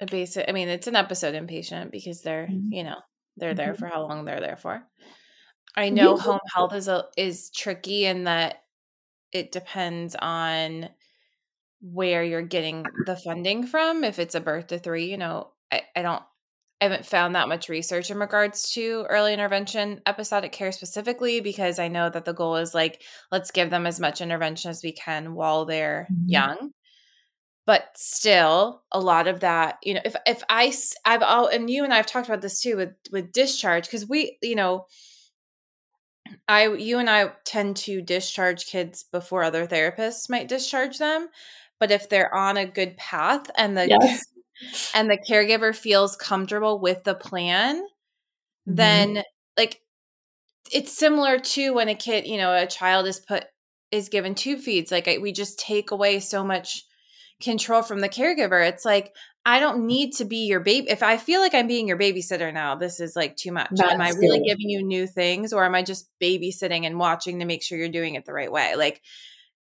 A 0.00 0.06
basic 0.06 0.46
I 0.48 0.52
mean, 0.52 0.68
it's 0.68 0.86
an 0.86 0.96
episode 0.96 1.34
inpatient 1.34 1.92
because 1.92 2.22
they're, 2.22 2.46
mm-hmm. 2.46 2.72
you 2.72 2.84
know, 2.84 2.96
they're 3.36 3.54
there 3.54 3.74
mm-hmm. 3.74 3.78
for 3.78 3.86
how 3.86 4.02
long 4.02 4.24
they're 4.24 4.40
there 4.40 4.56
for. 4.56 4.82
I 5.76 5.88
know 5.90 6.16
home 6.16 6.40
health 6.54 6.74
is 6.74 6.88
a, 6.88 7.06
is 7.16 7.50
tricky 7.50 8.04
in 8.04 8.24
that 8.24 8.62
it 9.32 9.52
depends 9.52 10.14
on 10.14 10.88
where 11.80 12.22
you're 12.22 12.42
getting 12.42 12.84
the 13.06 13.16
funding 13.16 13.66
from. 13.66 14.04
If 14.04 14.18
it's 14.18 14.34
a 14.34 14.40
birth 14.40 14.68
to 14.68 14.78
three, 14.78 15.10
you 15.10 15.16
know, 15.16 15.50
I, 15.70 15.82
I 15.96 16.02
don't 16.02 16.22
I 16.80 16.86
haven't 16.86 17.06
found 17.06 17.36
that 17.36 17.48
much 17.48 17.68
research 17.68 18.10
in 18.10 18.18
regards 18.18 18.72
to 18.72 19.06
early 19.08 19.32
intervention 19.32 20.00
episodic 20.04 20.50
care 20.50 20.72
specifically 20.72 21.40
because 21.40 21.78
I 21.78 21.86
know 21.86 22.10
that 22.10 22.24
the 22.24 22.34
goal 22.34 22.56
is 22.56 22.74
like 22.74 23.02
let's 23.30 23.52
give 23.52 23.70
them 23.70 23.86
as 23.86 24.00
much 24.00 24.20
intervention 24.20 24.68
as 24.70 24.82
we 24.82 24.90
can 24.90 25.34
while 25.34 25.64
they're 25.64 26.08
mm-hmm. 26.12 26.28
young. 26.28 26.72
But 27.64 27.86
still, 27.94 28.82
a 28.90 28.98
lot 28.98 29.28
of 29.28 29.40
that, 29.40 29.78
you 29.84 29.94
know, 29.94 30.00
if 30.04 30.16
if 30.26 30.42
I 30.48 30.74
I've 31.04 31.22
all 31.22 31.46
and 31.46 31.70
you 31.70 31.84
and 31.84 31.94
I've 31.94 32.06
talked 32.06 32.28
about 32.28 32.42
this 32.42 32.60
too 32.60 32.76
with 32.76 32.94
with 33.12 33.32
discharge 33.32 33.84
because 33.84 34.08
we, 34.08 34.36
you 34.42 34.56
know, 34.56 34.86
I 36.48 36.72
you 36.72 36.98
and 36.98 37.08
I 37.08 37.32
tend 37.44 37.76
to 37.78 38.02
discharge 38.02 38.66
kids 38.66 39.04
before 39.10 39.42
other 39.42 39.66
therapists 39.66 40.30
might 40.30 40.48
discharge 40.48 40.98
them, 40.98 41.28
but 41.78 41.90
if 41.90 42.08
they're 42.08 42.34
on 42.34 42.56
a 42.56 42.66
good 42.66 42.96
path 42.96 43.50
and 43.56 43.76
the 43.76 43.88
yes. 43.88 44.24
and 44.94 45.10
the 45.10 45.18
caregiver 45.28 45.74
feels 45.74 46.16
comfortable 46.16 46.80
with 46.80 47.04
the 47.04 47.14
plan, 47.14 47.76
mm-hmm. 47.76 48.74
then 48.74 49.22
like 49.56 49.80
it's 50.72 50.96
similar 50.96 51.38
to 51.38 51.74
when 51.74 51.88
a 51.88 51.94
kid, 51.94 52.26
you 52.26 52.36
know, 52.36 52.54
a 52.54 52.66
child 52.66 53.06
is 53.06 53.20
put 53.20 53.44
is 53.90 54.08
given 54.08 54.34
tube 54.34 54.60
feeds 54.60 54.90
like 54.90 55.06
I, 55.06 55.18
we 55.18 55.32
just 55.32 55.58
take 55.58 55.90
away 55.90 56.18
so 56.18 56.42
much 56.42 56.84
control 57.42 57.82
from 57.82 58.00
the 58.00 58.08
caregiver. 58.08 58.66
It's 58.66 58.84
like 58.84 59.14
I 59.44 59.58
don't 59.58 59.86
need 59.86 60.12
to 60.14 60.24
be 60.24 60.46
your 60.46 60.60
baby. 60.60 60.88
If 60.88 61.02
I 61.02 61.16
feel 61.16 61.40
like 61.40 61.54
I'm 61.54 61.66
being 61.66 61.88
your 61.88 61.98
babysitter 61.98 62.52
now, 62.52 62.76
this 62.76 63.00
is 63.00 63.16
like 63.16 63.36
too 63.36 63.50
much. 63.50 63.70
That's 63.72 63.92
am 63.92 64.00
I 64.00 64.10
really 64.10 64.38
good. 64.38 64.46
giving 64.46 64.70
you 64.70 64.84
new 64.84 65.06
things 65.06 65.52
or 65.52 65.64
am 65.64 65.74
I 65.74 65.82
just 65.82 66.08
babysitting 66.22 66.86
and 66.86 66.98
watching 66.98 67.40
to 67.40 67.44
make 67.44 67.62
sure 67.62 67.76
you're 67.76 67.88
doing 67.88 68.14
it 68.14 68.24
the 68.24 68.32
right 68.32 68.52
way? 68.52 68.76
Like, 68.76 69.02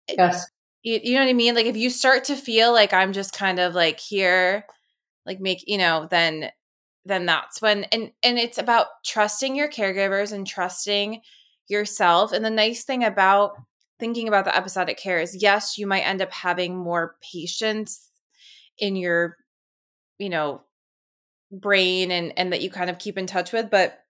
yes. 0.10 0.48
You, 0.82 1.00
you 1.04 1.14
know 1.14 1.22
what 1.22 1.30
I 1.30 1.34
mean? 1.34 1.54
Like, 1.54 1.68
if 1.68 1.78
you 1.78 1.92
start 1.92 2.24
to 2.26 2.36
feel 2.36 2.72
like 2.72 2.92
I'm 2.92 3.14
just 3.14 3.34
kind 3.34 3.60
of 3.60 3.76
like 3.76 4.00
here, 4.00 4.66
like 5.26 5.40
make, 5.40 5.64
you 5.68 5.78
know, 5.78 6.08
then, 6.10 6.50
then 7.06 7.28
that's 7.28 7.62
when, 7.62 7.84
and, 7.86 8.12
and 8.24 8.40
it's 8.40 8.58
about 8.58 8.88
trusting 9.06 9.56
your 9.56 9.70
caregivers 9.70 10.32
and 10.32 10.48
trusting 10.48 11.22
yourself. 11.68 12.32
And 12.32 12.44
the 12.44 12.50
nice 12.50 12.84
thing 12.84 13.04
about 13.04 13.52
thinking 14.00 14.28
about 14.28 14.46
the 14.46 14.56
episodic 14.56 14.98
care 14.98 15.20
is 15.20 15.42
yes, 15.42 15.78
you 15.78 15.86
might 15.86 16.02
end 16.02 16.22
up 16.22 16.32
having 16.32 16.76
more 16.76 17.16
patience 17.22 18.10
in 18.80 18.96
your 18.96 19.38
you 20.20 20.30
know 20.30 20.62
brain 21.52 22.12
and 22.12 22.34
and 22.38 22.52
that 22.52 22.62
you 22.62 22.70
kind 22.70 22.90
of 22.90 23.00
keep 23.00 23.18
in 23.18 23.26
touch 23.26 23.52
with 23.52 23.70
but 23.70 24.04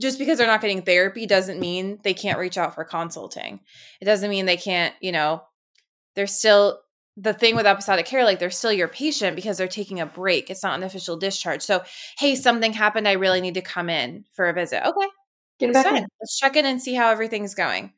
just 0.00 0.18
because 0.18 0.38
they're 0.38 0.46
not 0.46 0.62
getting 0.62 0.82
therapy 0.82 1.26
doesn't 1.26 1.60
mean 1.60 2.00
they 2.02 2.14
can't 2.14 2.38
reach 2.38 2.56
out 2.56 2.74
for 2.74 2.84
consulting. 2.84 3.60
It 4.00 4.06
doesn't 4.06 4.30
mean 4.30 4.46
they 4.46 4.56
can't 4.56 4.94
you 5.00 5.12
know 5.12 5.42
they're 6.16 6.26
still 6.26 6.80
the 7.16 7.34
thing 7.34 7.54
with 7.54 7.66
episodic 7.66 8.06
care 8.06 8.24
like 8.24 8.38
they're 8.38 8.50
still 8.50 8.72
your 8.72 8.88
patient 8.88 9.36
because 9.36 9.58
they're 9.58 9.68
taking 9.68 10.00
a 10.00 10.06
break. 10.06 10.50
It's 10.50 10.62
not 10.62 10.76
an 10.78 10.84
official 10.84 11.16
discharge. 11.16 11.62
So 11.62 11.82
hey 12.18 12.32
mm-hmm. 12.32 12.42
something 12.42 12.72
happened 12.72 13.06
i 13.06 13.12
really 13.12 13.40
need 13.40 13.54
to 13.54 13.62
come 13.62 13.90
in 13.90 14.24
for 14.32 14.48
a 14.48 14.54
visit. 14.54 14.86
Okay 14.86 15.06
Get 15.58 15.74
back 15.74 15.86
in. 15.86 16.06
let's 16.20 16.38
check 16.38 16.56
in 16.56 16.64
and 16.64 16.80
see 16.80 16.94
how 16.94 17.10
everything's 17.10 17.54
going 17.54 17.92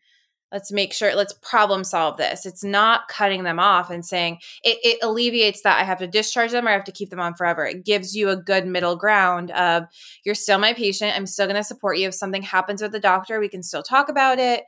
let's 0.52 0.70
make 0.70 0.92
sure 0.92 1.14
let's 1.14 1.32
problem 1.32 1.82
solve 1.82 2.18
this. 2.18 2.44
It's 2.44 2.62
not 2.62 3.08
cutting 3.08 3.42
them 3.42 3.58
off 3.58 3.90
and 3.90 4.04
saying 4.04 4.38
it, 4.62 4.78
it, 4.84 4.98
alleviates 5.02 5.62
that 5.62 5.80
i 5.80 5.84
have 5.84 5.98
to 5.98 6.06
discharge 6.06 6.52
them 6.52 6.66
or 6.66 6.70
i 6.70 6.74
have 6.74 6.84
to 6.84 6.92
keep 6.92 7.10
them 7.10 7.20
on 7.20 7.34
forever. 7.34 7.64
It 7.64 7.84
gives 7.84 8.14
you 8.14 8.28
a 8.28 8.36
good 8.36 8.66
middle 8.66 8.94
ground 8.94 9.50
of 9.52 9.84
you're 10.24 10.34
still 10.34 10.58
my 10.58 10.74
patient. 10.74 11.16
I'm 11.16 11.26
still 11.26 11.46
going 11.46 11.56
to 11.56 11.64
support 11.64 11.98
you. 11.98 12.08
If 12.08 12.14
something 12.14 12.42
happens 12.42 12.82
with 12.82 12.92
the 12.92 13.00
doctor 13.00 13.40
we 13.40 13.48
can 13.48 13.62
still 13.62 13.82
talk 13.82 14.08
about 14.08 14.38
it. 14.38 14.64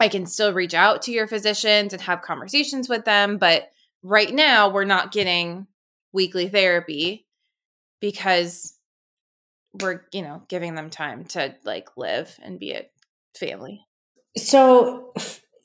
I 0.00 0.08
can 0.08 0.26
still 0.26 0.52
reach 0.52 0.74
out 0.74 1.02
to 1.02 1.12
your 1.12 1.28
physicians 1.28 1.92
and 1.92 2.02
have 2.02 2.22
conversations 2.22 2.88
with 2.88 3.04
them 3.04 3.38
but 3.38 3.68
right 4.02 4.32
now 4.32 4.70
we're 4.70 4.84
not 4.84 5.12
getting 5.12 5.66
weekly 6.12 6.48
therapy 6.48 7.26
because 8.00 8.74
we're 9.80 10.02
you 10.12 10.22
know 10.22 10.42
giving 10.48 10.74
them 10.74 10.90
time 10.90 11.24
to 11.24 11.54
like 11.64 11.90
live 11.96 12.36
and 12.42 12.58
be 12.58 12.72
a 12.72 12.86
family 13.36 13.86
so 14.36 15.12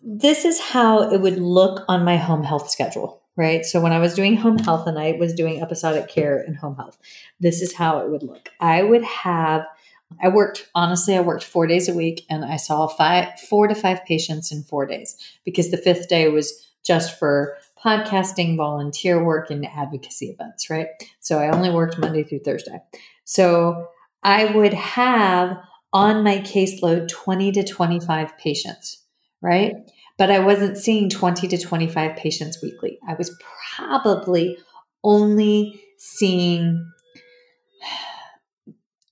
this 0.01 0.45
is 0.45 0.60
how 0.60 1.10
it 1.12 1.21
would 1.21 1.38
look 1.38 1.84
on 1.88 2.06
my 2.06 2.17
home 2.17 2.43
health 2.43 2.69
schedule, 2.69 3.21
right? 3.36 3.65
So 3.65 3.82
when 3.82 3.91
I 3.91 3.99
was 3.99 4.13
doing 4.13 4.38
home 4.38 4.60
health 4.60 4.88
and 4.88 4.99
I 4.99 5.13
was 5.13 5.34
doing 5.34 5.62
episodic 5.62 6.08
care 6.08 6.39
in 6.39 6.54
home 6.54 6.75
health, 6.75 6.97
this 7.39 7.62
is 7.62 7.73
how 7.73 7.99
it 7.99 8.10
would 8.10 8.23
look. 8.23 8.49
I 8.60 8.84
would 8.84 9.04
have 9.04 9.65
I 10.21 10.30
worked 10.30 10.69
honestly 10.75 11.17
I 11.17 11.21
worked 11.21 11.43
4 11.43 11.65
days 11.65 11.89
a 11.89 11.93
week 11.93 12.25
and 12.30 12.45
I 12.45 12.58
saw 12.58 12.88
5 12.88 13.39
4 13.39 13.67
to 13.67 13.75
5 13.75 14.06
patients 14.06 14.51
in 14.51 14.63
4 14.63 14.86
days 14.86 15.17
because 15.43 15.71
the 15.71 15.78
fifth 15.78 16.08
day 16.08 16.30
was 16.30 16.69
just 16.84 17.17
for 17.17 17.58
podcasting, 17.84 18.56
volunteer 18.56 19.23
work 19.23 19.49
and 19.49 19.65
advocacy 19.65 20.28
events, 20.28 20.69
right? 20.69 20.88
So 21.19 21.39
I 21.39 21.49
only 21.49 21.71
worked 21.71 21.97
Monday 21.97 22.23
through 22.23 22.39
Thursday. 22.39 22.80
So 23.25 23.88
I 24.23 24.45
would 24.45 24.73
have 24.73 25.58
on 25.95 26.25
my 26.25 26.39
caseload 26.39 27.08
20 27.08 27.53
to 27.53 27.63
25 27.63 28.38
patients, 28.38 29.01
right? 29.41 29.71
But 30.17 30.29
I 30.29 30.39
wasn't 30.39 30.77
seeing 30.77 31.10
20 31.10 31.47
to 31.47 31.58
25 31.58 32.17
patients 32.17 32.62
weekly. 32.62 32.99
I 33.08 33.13
was 33.13 33.34
probably 33.77 34.58
only 35.05 35.81
seeing 35.97 36.86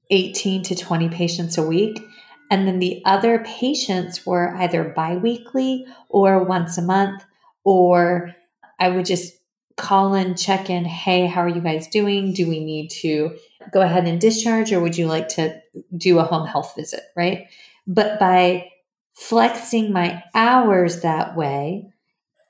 18 0.10 0.64
to 0.64 0.76
20 0.76 1.08
patients 1.08 1.58
a 1.58 1.64
week. 1.64 2.06
And 2.52 2.68
then 2.68 2.80
the 2.80 3.02
other 3.06 3.40
patients 3.46 4.26
were 4.26 4.54
either 4.54 4.84
biweekly 4.84 5.86
or 6.10 6.44
once 6.44 6.78
a 6.78 6.82
month, 6.82 7.24
or 7.64 8.36
I 8.78 8.90
would 8.90 9.06
just 9.06 9.36
call 9.78 10.14
in, 10.14 10.36
check 10.36 10.70
in. 10.70 10.86
Hey, 10.86 11.28
how 11.28 11.42
are 11.42 11.50
you 11.50 11.62
guys 11.62 11.88
doing? 11.88 12.34
Do 12.34 12.48
we 12.48 12.64
need 12.64 12.90
to 13.02 13.38
go 13.72 13.82
ahead 13.82 14.06
and 14.06 14.20
discharge 14.20 14.72
or 14.72 14.80
would 14.82 14.98
you 14.98 15.08
like 15.08 15.30
to 15.30 15.62
do 15.96 16.20
a 16.20 16.24
home 16.24 16.48
health 16.48 16.74
visit, 16.76 17.02
right? 17.16 17.48
But 17.88 18.20
by 18.20 18.70
flexing 19.16 19.92
my 19.94 20.24
hours 20.36 21.02
that 21.02 21.36
way 21.36 21.92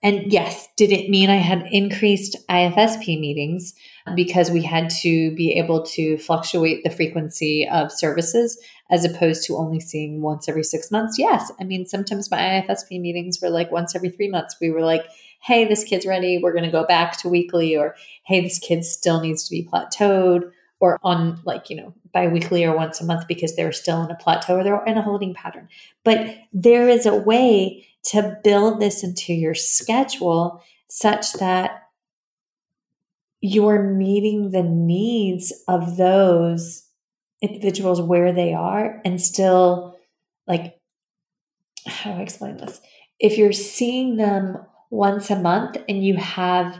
And 0.01 0.33
yes, 0.33 0.67
did 0.75 0.91
it 0.91 1.09
mean 1.09 1.29
I 1.29 1.37
had 1.37 1.65
increased 1.71 2.35
IFSP 2.49 3.19
meetings 3.19 3.73
because 4.15 4.51
we 4.51 4.61
had 4.61 4.89
to 5.01 5.33
be 5.33 5.53
able 5.57 5.83
to 5.83 6.17
fluctuate 6.17 6.83
the 6.83 6.89
frequency 6.89 7.67
of 7.71 7.89
services 7.89 8.59
as 8.91 9.05
opposed 9.05 9.45
to 9.45 9.55
only 9.55 9.79
seeing 9.79 10.21
once 10.21 10.49
every 10.49 10.63
six 10.63 10.91
months? 10.91 11.17
Yes. 11.17 11.53
I 11.59 11.63
mean, 11.63 11.85
sometimes 11.85 12.29
my 12.29 12.37
IFSP 12.37 12.99
meetings 12.99 13.39
were 13.41 13.49
like 13.49 13.71
once 13.71 13.95
every 13.95 14.09
three 14.09 14.29
months. 14.29 14.57
We 14.59 14.71
were 14.71 14.81
like, 14.83 15.05
hey, 15.43 15.65
this 15.65 15.83
kid's 15.83 16.05
ready. 16.05 16.39
We're 16.41 16.53
going 16.53 16.63
to 16.63 16.71
go 16.71 16.85
back 16.85 17.17
to 17.17 17.29
weekly, 17.29 17.75
or 17.75 17.95
hey, 18.25 18.41
this 18.41 18.59
kid 18.59 18.85
still 18.85 19.19
needs 19.19 19.43
to 19.43 19.51
be 19.51 19.67
plateaued, 19.71 20.51
or 20.79 20.97
on 21.03 21.41
like, 21.45 21.69
you 21.69 21.75
know, 21.75 21.93
biweekly 22.13 22.63
or 22.63 22.75
once 22.75 23.01
a 23.01 23.05
month 23.05 23.27
because 23.27 23.55
they're 23.55 23.71
still 23.71 24.03
in 24.03 24.11
a 24.11 24.15
plateau 24.15 24.57
or 24.57 24.63
they're 24.63 24.83
in 24.85 24.97
a 24.97 25.01
holding 25.01 25.33
pattern. 25.33 25.67
But 26.03 26.37
there 26.53 26.87
is 26.87 27.05
a 27.05 27.15
way 27.15 27.87
to 28.05 28.37
build 28.43 28.79
this 28.79 29.03
into 29.03 29.33
your 29.33 29.55
schedule 29.55 30.61
such 30.87 31.33
that 31.33 31.83
you're 33.41 33.81
meeting 33.81 34.51
the 34.51 34.63
needs 34.63 35.51
of 35.67 35.97
those 35.97 36.85
individuals 37.41 38.01
where 38.01 38.31
they 38.31 38.53
are 38.53 39.01
and 39.03 39.19
still 39.19 39.97
like 40.47 40.79
how 41.85 42.13
do 42.13 42.19
I 42.19 42.21
explain 42.21 42.57
this? 42.57 42.79
If 43.19 43.37
you're 43.37 43.51
seeing 43.51 44.15
them 44.15 44.65
once 44.93 45.31
a 45.31 45.35
month 45.35 45.75
and 45.89 46.05
you 46.05 46.15
have 46.15 46.79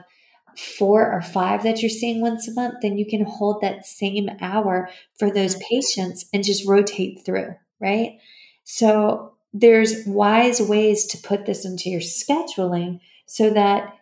four 0.78 1.12
or 1.12 1.20
five 1.20 1.64
that 1.64 1.82
you're 1.82 1.90
seeing 1.90 2.22
once 2.22 2.48
a 2.48 2.54
month, 2.54 2.76
then 2.84 2.96
you 2.96 3.08
can 3.08 3.26
hold 3.26 3.60
that 3.62 3.88
same 3.88 4.30
hour 4.40 4.88
for 5.18 5.32
those 5.32 5.56
patients 5.56 6.26
and 6.32 6.44
just 6.44 6.68
rotate 6.68 7.26
through, 7.26 7.56
right? 7.82 8.20
So 8.66 9.34
there's 9.52 10.06
wise 10.06 10.62
ways 10.62 11.08
to 11.08 11.28
put 11.28 11.48
this 11.48 11.66
into 11.66 11.90
your 11.90 12.02
scheduling 12.02 13.00
so 13.26 13.50
that 13.50 13.96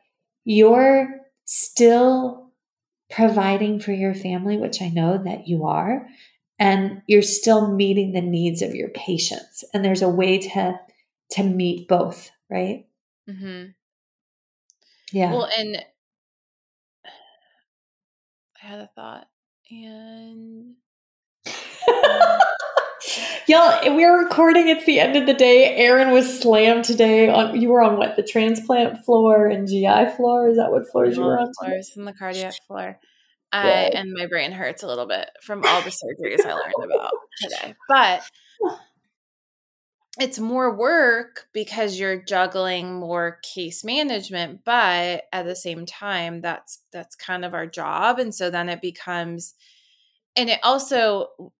you're 0.43 1.21
still 1.45 2.51
providing 3.09 3.79
for 3.79 3.93
your 3.93 4.13
family, 4.13 4.57
which 4.57 4.81
I 4.81 4.89
know 4.89 5.21
that 5.23 5.47
you 5.47 5.65
are, 5.65 6.05
and 6.59 7.01
you're 7.07 7.21
still 7.21 7.73
meeting 7.73 8.11
the 8.11 8.21
needs 8.21 8.61
of 8.61 8.75
your 8.75 8.89
patients. 8.89 9.63
And 9.73 9.85
there's 9.85 10.01
a 10.01 10.09
way 10.09 10.37
to 10.37 10.79
to 11.31 11.43
meet 11.43 11.87
both, 11.87 12.29
right? 12.49 12.87
Mm-hmm. 13.29 13.69
Yeah. 15.11 15.31
Well, 15.31 15.49
and 15.57 15.77
I 17.05 18.67
had 18.67 18.79
a 18.79 18.89
thought, 18.95 19.27
and 19.69 20.75
y'all, 23.47 23.95
we're 23.95 24.23
recording. 24.23 24.67
It's 24.67 24.85
the 24.85 24.99
end 24.99 25.15
of 25.15 25.25
the 25.25 25.33
day. 25.33 25.75
Erin 25.75 26.11
was 26.11 26.39
slammed 26.39 26.85
today. 26.85 27.29
On 27.29 27.59
you 27.59 27.69
were 27.69 27.81
on 27.81 27.97
what 27.97 28.15
the 28.15 28.23
transplant 28.23 29.03
floor 29.05 29.47
and 29.47 29.67
GI 29.67 30.11
floor. 30.15 30.49
Is 30.49 30.57
that 30.57 30.71
what 30.71 30.89
floors 30.91 31.17
you 31.17 31.23
were 31.23 31.39
on? 31.39 31.51
Floors 31.59 31.91
and 31.95 32.07
the 32.07 32.13
cardiac 32.13 32.53
floor. 32.67 32.99
I, 33.53 33.67
yeah. 33.67 33.99
and 33.99 34.13
my 34.13 34.27
brain 34.27 34.53
hurts 34.53 34.81
a 34.81 34.87
little 34.87 35.07
bit 35.07 35.29
from 35.43 35.63
all 35.65 35.81
the 35.81 35.89
surgeries 35.89 36.45
I 36.45 36.53
learned 36.53 36.93
about 36.93 37.11
today. 37.41 37.75
But 37.89 38.23
it's 40.19 40.39
more 40.39 40.75
work 40.75 41.47
because 41.53 41.97
you're 41.97 42.21
juggling 42.21 42.93
more 42.93 43.39
case 43.43 43.83
management 43.83 44.59
but 44.65 45.23
at 45.31 45.45
the 45.45 45.55
same 45.55 45.85
time 45.85 46.41
that's 46.41 46.83
that's 46.91 47.15
kind 47.15 47.45
of 47.45 47.53
our 47.53 47.65
job 47.65 48.19
and 48.19 48.35
so 48.35 48.49
then 48.49 48.67
it 48.67 48.81
becomes 48.81 49.53
and 50.35 50.49
it 50.49 50.59
also 50.63 51.53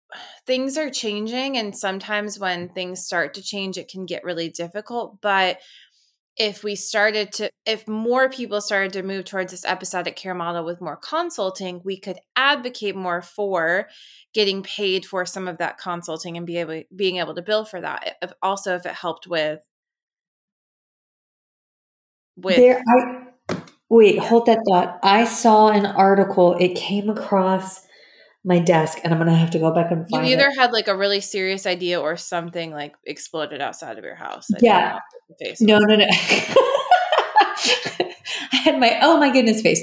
things 0.45 0.77
are 0.77 0.89
changing 0.89 1.57
and 1.57 1.77
sometimes 1.77 2.39
when 2.39 2.69
things 2.69 3.05
start 3.05 3.33
to 3.33 3.41
change 3.41 3.77
it 3.77 3.89
can 3.89 4.05
get 4.05 4.23
really 4.23 4.49
difficult 4.49 5.19
but 5.21 5.59
if 6.37 6.63
we 6.63 6.75
started 6.75 7.31
to 7.31 7.49
if 7.65 7.87
more 7.87 8.29
people 8.29 8.61
started 8.61 8.93
to 8.93 9.03
move 9.03 9.25
towards 9.25 9.51
this 9.51 9.65
episodic 9.65 10.15
care 10.15 10.33
model 10.33 10.63
with 10.63 10.81
more 10.81 10.95
consulting 10.95 11.81
we 11.83 11.97
could 11.97 12.17
advocate 12.35 12.95
more 12.95 13.21
for 13.21 13.87
getting 14.33 14.63
paid 14.63 15.05
for 15.05 15.25
some 15.25 15.47
of 15.47 15.57
that 15.57 15.77
consulting 15.77 16.37
and 16.37 16.45
be 16.45 16.57
able 16.57 16.81
being 16.95 17.17
able 17.17 17.35
to 17.35 17.41
bill 17.41 17.65
for 17.65 17.81
that 17.81 18.17
if, 18.21 18.31
also 18.41 18.75
if 18.75 18.85
it 18.85 18.93
helped 18.93 19.27
with 19.27 19.59
with 22.37 22.55
there 22.55 22.81
i 22.87 23.25
wait 23.89 24.17
hold 24.19 24.45
that 24.45 24.59
thought. 24.69 24.99
I 25.03 25.25
saw 25.25 25.67
an 25.67 25.85
article 25.85 26.55
it 26.59 26.75
came 26.75 27.09
across 27.09 27.85
my 28.43 28.59
desk 28.59 28.99
and 29.03 29.13
I'm 29.13 29.19
gonna 29.19 29.35
have 29.35 29.51
to 29.51 29.59
go 29.59 29.71
back 29.73 29.91
and 29.91 30.07
find 30.09 30.25
You 30.25 30.33
either 30.33 30.47
it. 30.49 30.57
had 30.57 30.71
like 30.71 30.87
a 30.87 30.97
really 30.97 31.21
serious 31.21 31.65
idea 31.67 31.99
or 31.99 32.17
something 32.17 32.71
like 32.71 32.95
exploded 33.05 33.61
outside 33.61 33.97
of 33.97 34.03
your 34.03 34.15
house. 34.15 34.47
yeah. 34.59 34.99
No, 35.59 35.77
no, 35.79 35.95
no. 35.95 36.05
I 36.09 36.55
had 38.51 38.79
my 38.79 38.97
oh 39.01 39.19
my 39.19 39.31
goodness 39.31 39.61
face. 39.61 39.81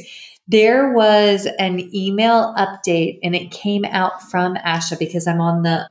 There 0.49 0.93
was 0.93 1.47
an 1.59 1.95
email 1.95 2.55
update 2.57 3.19
and 3.23 3.35
it 3.37 3.51
came 3.51 3.85
out 3.85 4.23
from 4.31 4.55
ASHA 4.57 4.99
because 4.99 5.27
I'm 5.27 5.41
on 5.41 5.63
the 5.63 5.89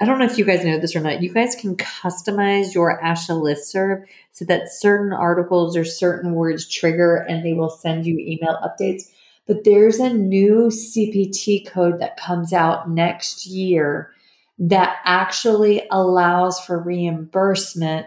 I 0.00 0.04
don't 0.04 0.18
know 0.18 0.24
if 0.24 0.36
you 0.36 0.44
guys 0.44 0.64
know 0.64 0.78
this 0.78 0.96
or 0.96 1.00
not. 1.00 1.22
You 1.22 1.32
guys 1.32 1.54
can 1.54 1.76
customize 1.76 2.74
your 2.74 3.00
ASHA 3.02 3.40
listserv 3.40 4.04
so 4.32 4.44
that 4.46 4.72
certain 4.72 5.12
articles 5.12 5.76
or 5.76 5.84
certain 5.84 6.34
words 6.34 6.68
trigger 6.68 7.16
and 7.16 7.44
they 7.44 7.52
will 7.52 7.70
send 7.70 8.04
you 8.04 8.18
email 8.18 8.58
updates. 8.64 9.02
But 9.46 9.64
there's 9.64 9.98
a 9.98 10.12
new 10.12 10.68
CPT 10.68 11.66
code 11.66 12.00
that 12.00 12.16
comes 12.16 12.52
out 12.52 12.88
next 12.88 13.46
year 13.46 14.12
that 14.58 14.98
actually 15.04 15.82
allows 15.90 16.60
for 16.60 16.78
reimbursement 16.78 18.06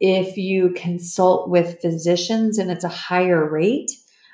if 0.00 0.36
you 0.36 0.70
consult 0.70 1.48
with 1.48 1.80
physicians 1.80 2.58
and 2.58 2.70
it's 2.70 2.84
a 2.84 2.88
higher 2.88 3.46
rate. 3.46 3.92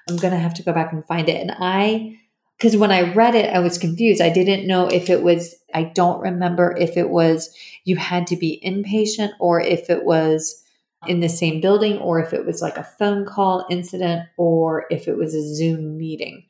I'm 0.08 0.16
going 0.16 0.32
to 0.32 0.38
have 0.38 0.54
to 0.54 0.62
go 0.62 0.72
back 0.72 0.92
and 0.92 1.04
find 1.04 1.28
it. 1.28 1.40
And 1.40 1.54
I, 1.58 2.18
because 2.56 2.76
when 2.76 2.92
I 2.92 3.12
read 3.12 3.34
it, 3.34 3.52
I 3.54 3.58
was 3.58 3.78
confused. 3.78 4.20
I 4.20 4.30
didn't 4.30 4.66
know 4.66 4.86
if 4.86 5.10
it 5.10 5.22
was, 5.22 5.54
I 5.74 5.84
don't 5.84 6.20
remember 6.20 6.76
if 6.76 6.96
it 6.96 7.10
was 7.10 7.54
you 7.84 7.96
had 7.96 8.26
to 8.28 8.36
be 8.36 8.60
inpatient 8.64 9.32
or 9.40 9.60
if 9.60 9.90
it 9.90 10.04
was 10.04 10.59
in 11.06 11.20
the 11.20 11.28
same 11.28 11.60
building 11.60 11.98
or 11.98 12.20
if 12.20 12.32
it 12.32 12.44
was 12.44 12.60
like 12.60 12.76
a 12.76 12.84
phone 12.84 13.24
call 13.24 13.66
incident 13.70 14.28
or 14.36 14.86
if 14.90 15.08
it 15.08 15.16
was 15.16 15.34
a 15.34 15.54
Zoom 15.54 15.96
meeting. 15.96 16.44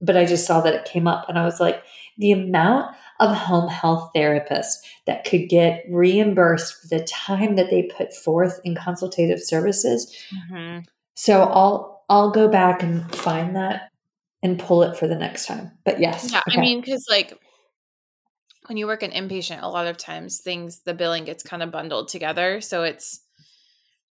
But 0.00 0.16
I 0.16 0.26
just 0.26 0.46
saw 0.46 0.60
that 0.60 0.74
it 0.74 0.84
came 0.84 1.06
up 1.06 1.28
and 1.28 1.38
I 1.38 1.44
was 1.44 1.60
like, 1.60 1.82
the 2.18 2.32
amount 2.32 2.94
of 3.20 3.34
home 3.34 3.68
health 3.68 4.10
therapists 4.14 4.76
that 5.06 5.24
could 5.24 5.48
get 5.48 5.84
reimbursed 5.88 6.80
for 6.80 6.88
the 6.88 7.04
time 7.04 7.56
that 7.56 7.70
they 7.70 7.84
put 7.84 8.14
forth 8.14 8.60
in 8.64 8.74
consultative 8.74 9.40
services. 9.42 10.14
Mm-hmm. 10.34 10.80
So 11.14 11.42
I'll 11.42 12.04
I'll 12.08 12.30
go 12.30 12.48
back 12.48 12.82
and 12.82 13.12
find 13.14 13.56
that 13.56 13.90
and 14.42 14.58
pull 14.58 14.82
it 14.82 14.96
for 14.96 15.08
the 15.08 15.14
next 15.14 15.46
time. 15.46 15.72
But 15.84 16.00
yes. 16.00 16.30
Yeah, 16.30 16.42
okay. 16.48 16.58
I 16.58 16.60
mean 16.60 16.82
cuz 16.82 17.06
like 17.08 17.38
when 18.66 18.76
you 18.76 18.86
work 18.86 19.02
an 19.02 19.12
inpatient 19.12 19.62
a 19.62 19.68
lot 19.68 19.86
of 19.86 19.96
times 19.96 20.40
things 20.40 20.80
the 20.80 20.94
billing 20.94 21.24
gets 21.24 21.42
kind 21.42 21.62
of 21.62 21.70
bundled 21.70 22.08
together 22.08 22.60
so 22.60 22.82
it's 22.82 23.20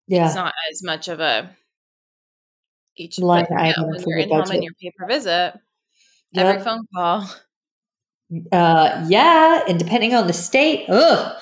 yeah. 0.09 0.25
it's 0.25 0.35
not 0.35 0.53
as 0.71 0.83
much 0.83 1.07
of 1.07 1.19
a 1.19 1.55
each 2.97 3.19
line 3.19 3.47
item 3.55 3.87
when 3.87 4.03
you're 4.05 4.19
in 4.19 4.29
home 4.29 4.51
and 4.51 4.63
your 4.63 4.73
pay 4.81 4.91
per 4.97 5.07
visit, 5.07 5.53
yep. 6.31 6.45
every 6.45 6.61
phone 6.61 6.85
call. 6.93 7.29
Uh, 8.51 9.05
yeah, 9.07 9.63
and 9.67 9.79
depending 9.79 10.13
on 10.13 10.27
the 10.27 10.33
state, 10.33 10.85
ugh, 10.89 11.41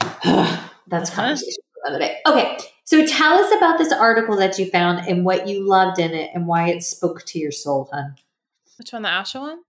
that's 0.88 1.10
conversation 1.10 1.62
for 1.72 1.88
another 1.88 2.04
day. 2.04 2.18
Okay, 2.26 2.58
so 2.84 3.06
tell 3.06 3.38
us 3.38 3.52
about 3.56 3.78
this 3.78 3.92
article 3.92 4.36
that 4.36 4.58
you 4.58 4.66
found 4.66 5.06
and 5.08 5.24
what 5.24 5.48
you 5.48 5.66
loved 5.66 5.98
in 5.98 6.12
it 6.12 6.30
and 6.34 6.46
why 6.46 6.68
it 6.68 6.82
spoke 6.82 7.24
to 7.26 7.38
your 7.38 7.52
soul, 7.52 7.88
hun. 7.92 8.16
Which 8.78 8.92
one, 8.92 9.02
the 9.02 9.08
Asha 9.08 9.40
one? 9.40 9.60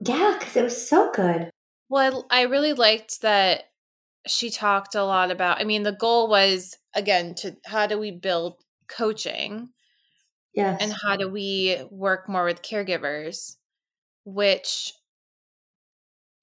Yeah, 0.00 0.36
because 0.38 0.56
it 0.56 0.64
was 0.64 0.88
so 0.88 1.10
good. 1.12 1.50
Well, 1.88 2.26
I, 2.30 2.40
I 2.40 2.42
really 2.44 2.72
liked 2.72 3.20
that 3.20 3.64
she 4.26 4.50
talked 4.50 4.94
a 4.94 5.04
lot 5.04 5.30
about. 5.30 5.60
I 5.60 5.64
mean, 5.64 5.82
the 5.82 5.92
goal 5.92 6.28
was 6.28 6.76
again 6.94 7.34
to 7.36 7.56
how 7.64 7.86
do 7.86 7.98
we 7.98 8.10
build 8.10 8.56
coaching 8.88 9.70
yes 10.54 10.78
and 10.80 10.92
how 10.92 11.16
do 11.16 11.28
we 11.28 11.78
work 11.90 12.28
more 12.28 12.44
with 12.44 12.62
caregivers 12.62 13.56
which 14.24 14.92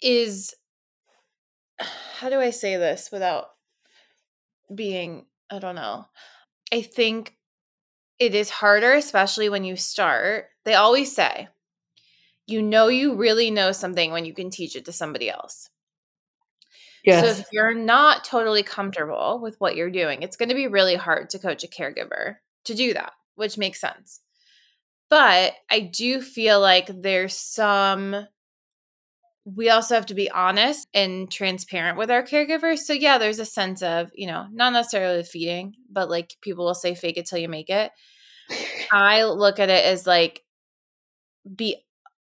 is 0.01 0.53
how 1.79 2.29
do 2.29 2.39
i 2.39 2.49
say 2.49 2.77
this 2.77 3.09
without 3.11 3.47
being 4.73 5.25
i 5.49 5.59
don't 5.59 5.75
know 5.75 6.05
i 6.73 6.81
think 6.81 7.35
it 8.19 8.35
is 8.35 8.49
harder 8.49 8.93
especially 8.93 9.49
when 9.49 9.63
you 9.63 9.75
start 9.75 10.45
they 10.65 10.73
always 10.73 11.13
say 11.13 11.47
you 12.47 12.61
know 12.61 12.87
you 12.87 13.15
really 13.15 13.51
know 13.51 13.71
something 13.71 14.11
when 14.11 14.25
you 14.25 14.33
can 14.33 14.49
teach 14.49 14.75
it 14.75 14.85
to 14.85 14.91
somebody 14.91 15.29
else 15.29 15.69
Yes. 17.09 17.23
So 17.23 17.41
if 17.41 17.47
you're 17.51 17.73
not 17.73 18.23
totally 18.23 18.63
comfortable 18.63 19.39
with 19.41 19.55
what 19.59 19.75
you're 19.75 19.91
doing, 19.91 20.21
it's 20.21 20.37
going 20.37 20.49
to 20.49 20.55
be 20.55 20.67
really 20.67 20.95
hard 20.95 21.29
to 21.31 21.39
coach 21.39 21.63
a 21.63 21.67
caregiver 21.67 22.35
to 22.65 22.75
do 22.75 22.93
that, 22.93 23.13
which 23.35 23.57
makes 23.57 23.81
sense. 23.81 24.21
But 25.09 25.53
I 25.71 25.79
do 25.79 26.21
feel 26.21 26.59
like 26.59 26.87
there's 26.87 27.35
some 27.35 28.27
we 29.55 29.69
also 29.69 29.95
have 29.95 30.05
to 30.07 30.13
be 30.13 30.29
honest 30.29 30.87
and 30.93 31.31
transparent 31.31 31.97
with 31.97 32.11
our 32.11 32.23
caregivers. 32.23 32.79
So 32.79 32.93
yeah, 32.93 33.17
there's 33.17 33.39
a 33.39 33.45
sense 33.45 33.81
of, 33.81 34.11
you 34.13 34.27
know, 34.27 34.45
not 34.51 34.73
necessarily 34.73 35.23
feeding, 35.23 35.73
but 35.89 36.09
like 36.09 36.35
people 36.41 36.65
will 36.65 36.75
say 36.75 36.93
fake 36.93 37.17
it 37.17 37.25
till 37.25 37.39
you 37.39 37.49
make 37.49 37.69
it. 37.69 37.91
I 38.91 39.23
look 39.23 39.59
at 39.59 39.69
it 39.69 39.85
as 39.85 40.05
like 40.05 40.43
be 41.55 41.77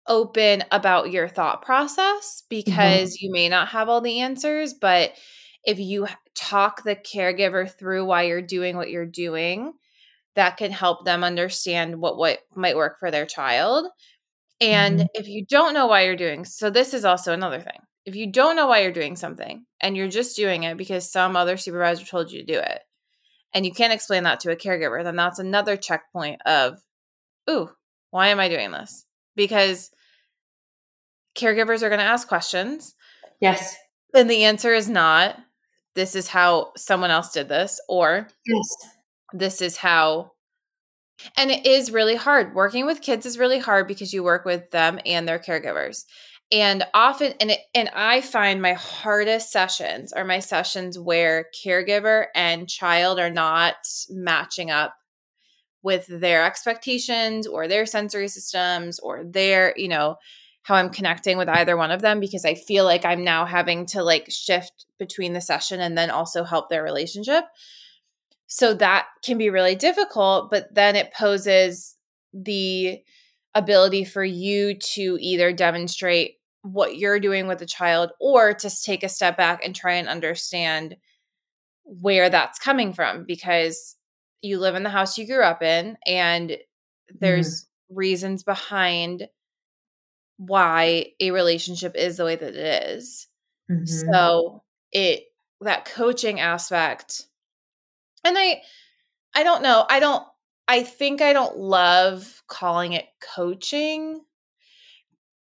open 0.08 0.64
about 0.72 1.12
your 1.12 1.28
thought 1.28 1.62
process 1.62 2.44
mm-hmm. 2.44 2.48
because 2.50 3.14
mm-hmm. 3.14 3.26
you 3.26 3.32
may 3.32 3.50
not 3.50 3.70
have 3.70 3.90
all 3.90 4.02
the 4.02 4.22
answers, 4.22 4.74
but 4.74 5.14
if 5.64 5.80
you 5.80 6.08
talk 6.36 6.84
the 6.84 6.96
caregiver 6.96 7.70
through 7.70 8.06
why 8.06 8.24
you're 8.24 8.42
doing 8.42 8.78
what 8.78 8.90
you're 8.90 9.06
doing, 9.06 9.74
that 10.36 10.58
can 10.58 10.72
help 10.72 11.04
them 11.04 11.24
understand 11.24 12.00
what 12.00 12.18
what 12.18 12.40
might 12.56 12.76
work 12.76 13.00
for 13.00 13.12
their 13.12 13.26
child 13.26 13.88
and 14.60 15.00
mm-hmm. 15.00 15.08
if 15.14 15.28
you 15.28 15.46
don't 15.46 15.74
know 15.74 15.88
why 15.88 16.04
you're 16.04 16.16
doing, 16.16 16.46
so 16.46 16.70
this 16.70 16.94
is 16.94 17.06
also 17.06 17.34
another 17.34 17.60
thing. 17.60 17.80
If 18.06 18.16
you 18.16 18.32
don't 18.32 18.56
know 18.56 18.68
why 18.68 18.82
you're 18.82 18.92
doing 18.92 19.16
something 19.16 19.66
and 19.82 19.96
you're 19.96 20.08
just 20.08 20.36
doing 20.36 20.64
it 20.64 20.78
because 20.78 21.12
some 21.12 21.36
other 21.36 21.58
supervisor 21.58 22.06
told 22.06 22.32
you 22.32 22.40
to 22.40 22.54
do 22.54 22.60
it, 22.60 22.80
and 23.54 23.66
you 23.66 23.72
can't 23.72 23.94
explain 23.94 24.24
that 24.24 24.40
to 24.42 24.52
a 24.52 24.56
caregiver, 24.56 25.04
then 25.04 25.16
that's 25.16 25.40
another 25.40 25.78
checkpoint 25.78 26.42
of, 26.46 26.80
ooh, 27.50 27.70
why 28.12 28.28
am 28.28 28.40
I 28.40 28.50
doing 28.50 28.72
this? 28.72 29.06
Because 29.36 29.92
caregivers 31.38 31.84
are 31.84 31.90
going 31.90 32.00
to 32.00 32.06
ask 32.06 32.28
questions. 32.28 32.96
Yes. 33.40 33.76
And 34.14 34.30
the 34.30 34.46
answer 34.46 34.74
is 34.74 34.90
not, 34.90 35.38
this 35.96 36.16
is 36.16 36.28
how 36.28 36.72
someone 36.76 37.12
else 37.12 37.32
did 37.32 37.50
this, 37.50 37.80
or 37.88 38.28
yes. 38.46 38.92
this 39.34 39.62
is 39.62 39.78
how 39.78 40.32
and 41.36 41.50
it 41.50 41.66
is 41.66 41.92
really 41.92 42.16
hard. 42.16 42.54
Working 42.54 42.86
with 42.86 43.02
kids 43.02 43.26
is 43.26 43.40
really 43.40 43.60
hard 43.60 43.88
because 43.88 44.14
you 44.14 44.24
work 44.24 44.46
with 44.46 44.70
them 44.72 45.00
and 45.06 45.28
their 45.28 45.40
caregivers. 45.40 46.06
And 46.52 46.84
often 46.94 47.34
and 47.42 47.52
it, 47.52 47.60
and 47.76 47.90
I 47.94 48.22
find 48.22 48.62
my 48.62 48.74
hardest 48.74 49.52
sessions 49.52 50.14
are 50.14 50.24
my 50.24 50.40
sessions 50.40 50.98
where 50.98 51.48
caregiver 51.66 52.28
and 52.36 52.70
child 52.70 53.20
are 53.20 53.32
not 53.32 53.76
matching 54.10 54.72
up 54.72 54.94
with 55.84 56.08
their 56.08 56.46
expectations 56.46 57.48
or 57.48 57.68
their 57.68 57.86
sensory 57.86 58.28
systems 58.28 59.00
or 59.00 59.24
their, 59.26 59.74
you 59.76 59.88
know, 59.88 60.16
how 60.68 60.76
I'm 60.76 60.90
connecting 60.90 61.38
with 61.38 61.48
either 61.48 61.78
one 61.78 61.92
of 61.92 62.02
them 62.02 62.20
because 62.20 62.44
I 62.44 62.54
feel 62.54 62.84
like 62.84 63.06
I'm 63.06 63.24
now 63.24 63.46
having 63.46 63.86
to 63.88 64.04
like 64.04 64.30
shift 64.30 64.86
between 65.00 65.32
the 65.32 65.40
session 65.40 65.80
and 65.80 65.98
then 65.98 66.10
also 66.10 66.44
help 66.44 66.68
their 66.68 66.84
relationship. 66.84 67.46
So 68.48 68.74
that 68.74 69.08
can 69.24 69.38
be 69.38 69.50
really 69.50 69.76
difficult, 69.76 70.52
but 70.52 70.68
then 70.76 70.98
it 70.98 71.14
poses 71.14 71.96
the 72.34 73.00
ability 73.56 74.04
for 74.04 74.26
you 74.26 74.74
to 74.74 75.18
either 75.22 75.54
demonstrate 75.54 76.34
what 76.64 76.98
you're 76.98 77.22
doing 77.22 77.48
with 77.48 77.60
the 77.60 77.66
child 77.66 78.12
or 78.20 78.54
to 78.56 78.70
take 78.84 79.04
a 79.04 79.10
step 79.10 79.38
back 79.38 79.64
and 79.64 79.74
try 79.74 79.94
and 79.94 80.10
understand 80.10 80.98
where 81.86 82.30
that's 82.30 82.60
coming 82.60 82.92
from 82.92 83.24
because 83.26 83.96
you 84.42 84.60
live 84.60 84.76
in 84.76 84.84
the 84.84 84.90
house 84.90 85.18
you 85.18 85.26
grew 85.26 85.44
up 85.44 85.64
in 85.64 85.96
and 86.06 86.58
there's 87.22 87.64
mm-hmm. 87.64 87.96
reasons 87.96 88.44
behind 88.44 89.30
why 90.38 91.08
a 91.20 91.32
relationship 91.32 91.96
is 91.96 92.18
the 92.18 92.26
way 92.26 92.36
that 92.36 92.56
it 92.56 92.94
is. 92.96 93.28
Mm-hmm. 93.70 93.86
So 93.86 94.64
it 94.92 95.24
that 95.62 95.86
coaching 95.86 96.40
aspect 96.40 97.24
and 98.24 98.38
I 98.38 98.62
I 99.36 99.44
don't 99.44 99.62
know. 99.62 99.86
I 99.90 100.00
don't 100.00 100.24
I 100.68 100.84
think 100.84 101.22
I 101.22 101.34
don't 101.34 101.58
love 101.58 102.44
calling 102.48 102.94
it 102.94 103.06
coaching 103.36 104.22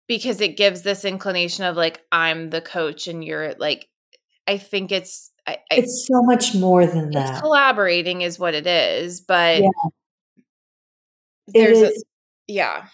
because 0.06 0.40
it 0.40 0.56
gives 0.56 0.82
this 0.82 1.04
inclination 1.04 1.64
of 1.64 1.76
like 1.76 2.02
I'm 2.12 2.50
the 2.50 2.60
coach 2.60 3.08
and 3.08 3.24
you're 3.24 3.54
like 3.54 3.88
I 4.46 4.58
think 4.58 4.92
it's 4.92 5.32
I, 5.46 5.58
it's 5.70 6.06
so 6.06 6.22
much 6.22 6.54
more 6.54 6.86
than 6.86 7.10
that. 7.10 7.40
Collaborating 7.40 8.22
is 8.22 8.38
what 8.38 8.54
it 8.54 8.66
is, 8.66 9.20
but 9.20 9.62
yeah. 9.62 9.68
there's 11.48 11.82
a 11.82 11.92
yeah. 12.46 12.86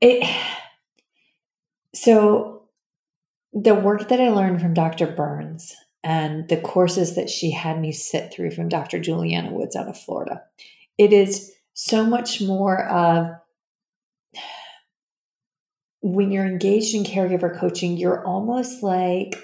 It 0.00 0.24
so 1.94 2.62
the 3.52 3.74
work 3.74 4.08
that 4.08 4.20
I 4.20 4.28
learned 4.28 4.60
from 4.60 4.74
Dr. 4.74 5.06
Burns 5.06 5.74
and 6.04 6.48
the 6.48 6.60
courses 6.60 7.16
that 7.16 7.30
she 7.30 7.50
had 7.50 7.80
me 7.80 7.92
sit 7.92 8.32
through 8.32 8.52
from 8.52 8.68
Dr. 8.68 8.98
Juliana 8.98 9.52
Woods 9.52 9.74
out 9.74 9.88
of 9.88 9.98
Florida. 9.98 10.42
It 10.96 11.12
is 11.12 11.52
so 11.74 12.04
much 12.04 12.40
more 12.40 12.86
of 12.86 13.28
when 16.00 16.30
you're 16.30 16.46
engaged 16.46 16.94
in 16.94 17.04
caregiver 17.04 17.58
coaching, 17.58 17.96
you're 17.96 18.24
almost 18.24 18.82
like 18.82 19.36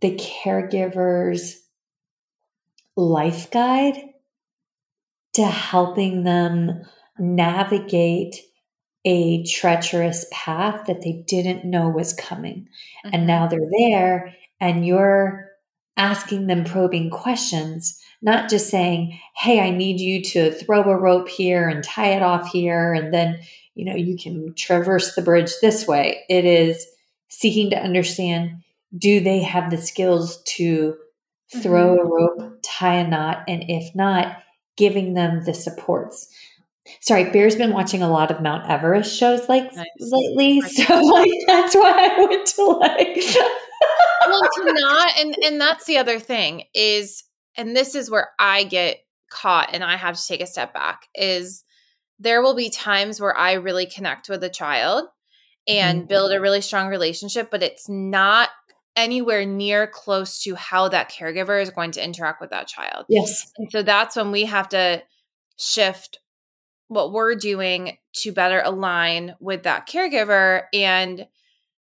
the 0.00 0.16
caregiver's 0.16 1.60
life 2.96 3.50
guide 3.50 3.96
to 5.34 5.44
helping 5.44 6.24
them 6.24 6.82
navigate 7.18 8.36
a 9.04 9.44
treacherous 9.44 10.26
path 10.32 10.86
that 10.86 11.02
they 11.02 11.24
didn't 11.26 11.64
know 11.64 11.88
was 11.88 12.12
coming. 12.12 12.68
Mm-hmm. 13.04 13.10
And 13.14 13.26
now 13.26 13.46
they're 13.46 13.60
there, 13.78 14.34
and 14.60 14.86
you're 14.86 15.50
asking 15.96 16.46
them 16.46 16.64
probing 16.64 17.10
questions, 17.10 18.00
not 18.22 18.48
just 18.48 18.70
saying, 18.70 19.18
Hey, 19.36 19.60
I 19.60 19.70
need 19.70 20.00
you 20.00 20.22
to 20.22 20.52
throw 20.52 20.82
a 20.82 20.96
rope 20.96 21.28
here 21.28 21.68
and 21.68 21.84
tie 21.84 22.12
it 22.12 22.22
off 22.22 22.50
here. 22.50 22.92
And 22.92 23.12
then, 23.12 23.40
you 23.74 23.84
know, 23.84 23.96
you 23.96 24.16
can 24.16 24.54
traverse 24.54 25.14
the 25.14 25.22
bridge 25.22 25.52
this 25.60 25.86
way. 25.86 26.24
It 26.28 26.44
is 26.44 26.86
seeking 27.28 27.70
to 27.70 27.82
understand 27.82 28.62
do 28.96 29.20
they 29.20 29.42
have 29.42 29.70
the 29.70 29.78
skills 29.78 30.42
to 30.42 30.96
throw 31.62 31.96
mm-hmm. 31.96 32.06
a 32.06 32.10
rope, 32.10 32.58
tie 32.62 32.96
a 32.96 33.08
knot? 33.08 33.44
And 33.48 33.64
if 33.68 33.94
not, 33.94 34.42
giving 34.76 35.14
them 35.14 35.44
the 35.44 35.54
supports. 35.54 36.28
Sorry, 37.00 37.30
Bear's 37.30 37.56
been 37.56 37.72
watching 37.72 38.02
a 38.02 38.10
lot 38.10 38.30
of 38.30 38.40
Mount 38.40 38.68
Everest 38.68 39.16
shows 39.16 39.48
like 39.48 39.74
nice. 39.74 39.86
lately, 40.00 40.60
so 40.62 41.00
like 41.00 41.30
that's 41.46 41.74
why 41.74 42.10
I 42.10 42.24
went 42.24 42.46
to 42.46 42.64
like 42.64 43.16
well, 44.26 44.42
to 44.42 44.72
not, 44.72 45.18
and 45.18 45.36
and 45.44 45.60
that's 45.60 45.84
the 45.86 45.98
other 45.98 46.18
thing 46.18 46.64
is, 46.74 47.24
and 47.56 47.76
this 47.76 47.94
is 47.94 48.10
where 48.10 48.30
I 48.38 48.64
get 48.64 48.98
caught, 49.30 49.70
and 49.72 49.84
I 49.84 49.96
have 49.96 50.16
to 50.16 50.26
take 50.26 50.40
a 50.40 50.46
step 50.46 50.74
back. 50.74 51.06
Is 51.14 51.64
there 52.18 52.42
will 52.42 52.54
be 52.54 52.70
times 52.70 53.20
where 53.20 53.36
I 53.36 53.54
really 53.54 53.86
connect 53.86 54.28
with 54.28 54.42
a 54.44 54.50
child 54.50 55.06
and 55.68 56.00
mm-hmm. 56.00 56.08
build 56.08 56.32
a 56.32 56.40
really 56.40 56.60
strong 56.60 56.88
relationship, 56.88 57.50
but 57.50 57.62
it's 57.62 57.88
not 57.88 58.50
anywhere 58.96 59.44
near 59.44 59.86
close 59.86 60.42
to 60.42 60.54
how 60.54 60.88
that 60.88 61.10
caregiver 61.10 61.60
is 61.60 61.70
going 61.70 61.92
to 61.92 62.04
interact 62.04 62.40
with 62.40 62.50
that 62.50 62.68
child. 62.68 63.06
Yes. 63.08 63.50
And 63.56 63.70
so 63.70 63.82
that's 63.82 64.16
when 64.16 64.30
we 64.30 64.44
have 64.44 64.68
to 64.70 65.02
shift 65.58 66.18
what 66.92 67.12
we're 67.12 67.34
doing 67.34 67.98
to 68.14 68.32
better 68.32 68.62
align 68.64 69.34
with 69.40 69.64
that 69.64 69.88
caregiver 69.88 70.62
and 70.72 71.26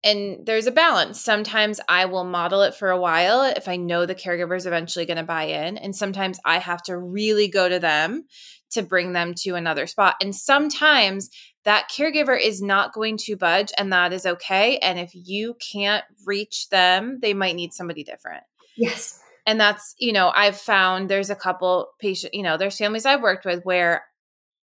and 0.04 0.46
there's 0.46 0.68
a 0.68 0.72
balance. 0.72 1.20
Sometimes 1.20 1.80
I 1.88 2.04
will 2.04 2.22
model 2.22 2.62
it 2.62 2.74
for 2.74 2.90
a 2.90 3.00
while 3.00 3.42
if 3.42 3.66
I 3.66 3.74
know 3.74 4.06
the 4.06 4.14
caregiver 4.14 4.56
is 4.56 4.64
eventually 4.64 5.04
going 5.04 5.16
to 5.16 5.24
buy 5.24 5.44
in. 5.44 5.76
And 5.78 5.96
sometimes 5.96 6.38
I 6.44 6.58
have 6.58 6.80
to 6.84 6.96
really 6.96 7.48
go 7.48 7.68
to 7.68 7.80
them 7.80 8.26
to 8.70 8.82
bring 8.82 9.14
them 9.14 9.34
to 9.38 9.56
another 9.56 9.88
spot. 9.88 10.14
And 10.20 10.34
sometimes 10.34 11.28
that 11.64 11.90
caregiver 11.90 12.40
is 12.40 12.62
not 12.62 12.92
going 12.92 13.16
to 13.18 13.36
budge, 13.36 13.72
and 13.76 13.92
that 13.92 14.12
is 14.12 14.26
okay. 14.26 14.78
And 14.78 14.98
if 14.98 15.10
you 15.12 15.56
can't 15.72 16.04
reach 16.24 16.68
them, 16.68 17.18
they 17.20 17.34
might 17.34 17.56
need 17.56 17.72
somebody 17.72 18.04
different. 18.04 18.44
Yes. 18.76 19.20
And 19.46 19.58
that's, 19.60 19.94
you 19.98 20.12
know, 20.12 20.30
I've 20.34 20.56
found 20.56 21.08
there's 21.08 21.30
a 21.30 21.36
couple 21.36 21.88
patient, 22.00 22.34
you 22.34 22.42
know, 22.42 22.56
there's 22.56 22.78
families 22.78 23.06
I've 23.06 23.22
worked 23.22 23.44
with 23.44 23.64
where 23.64 24.04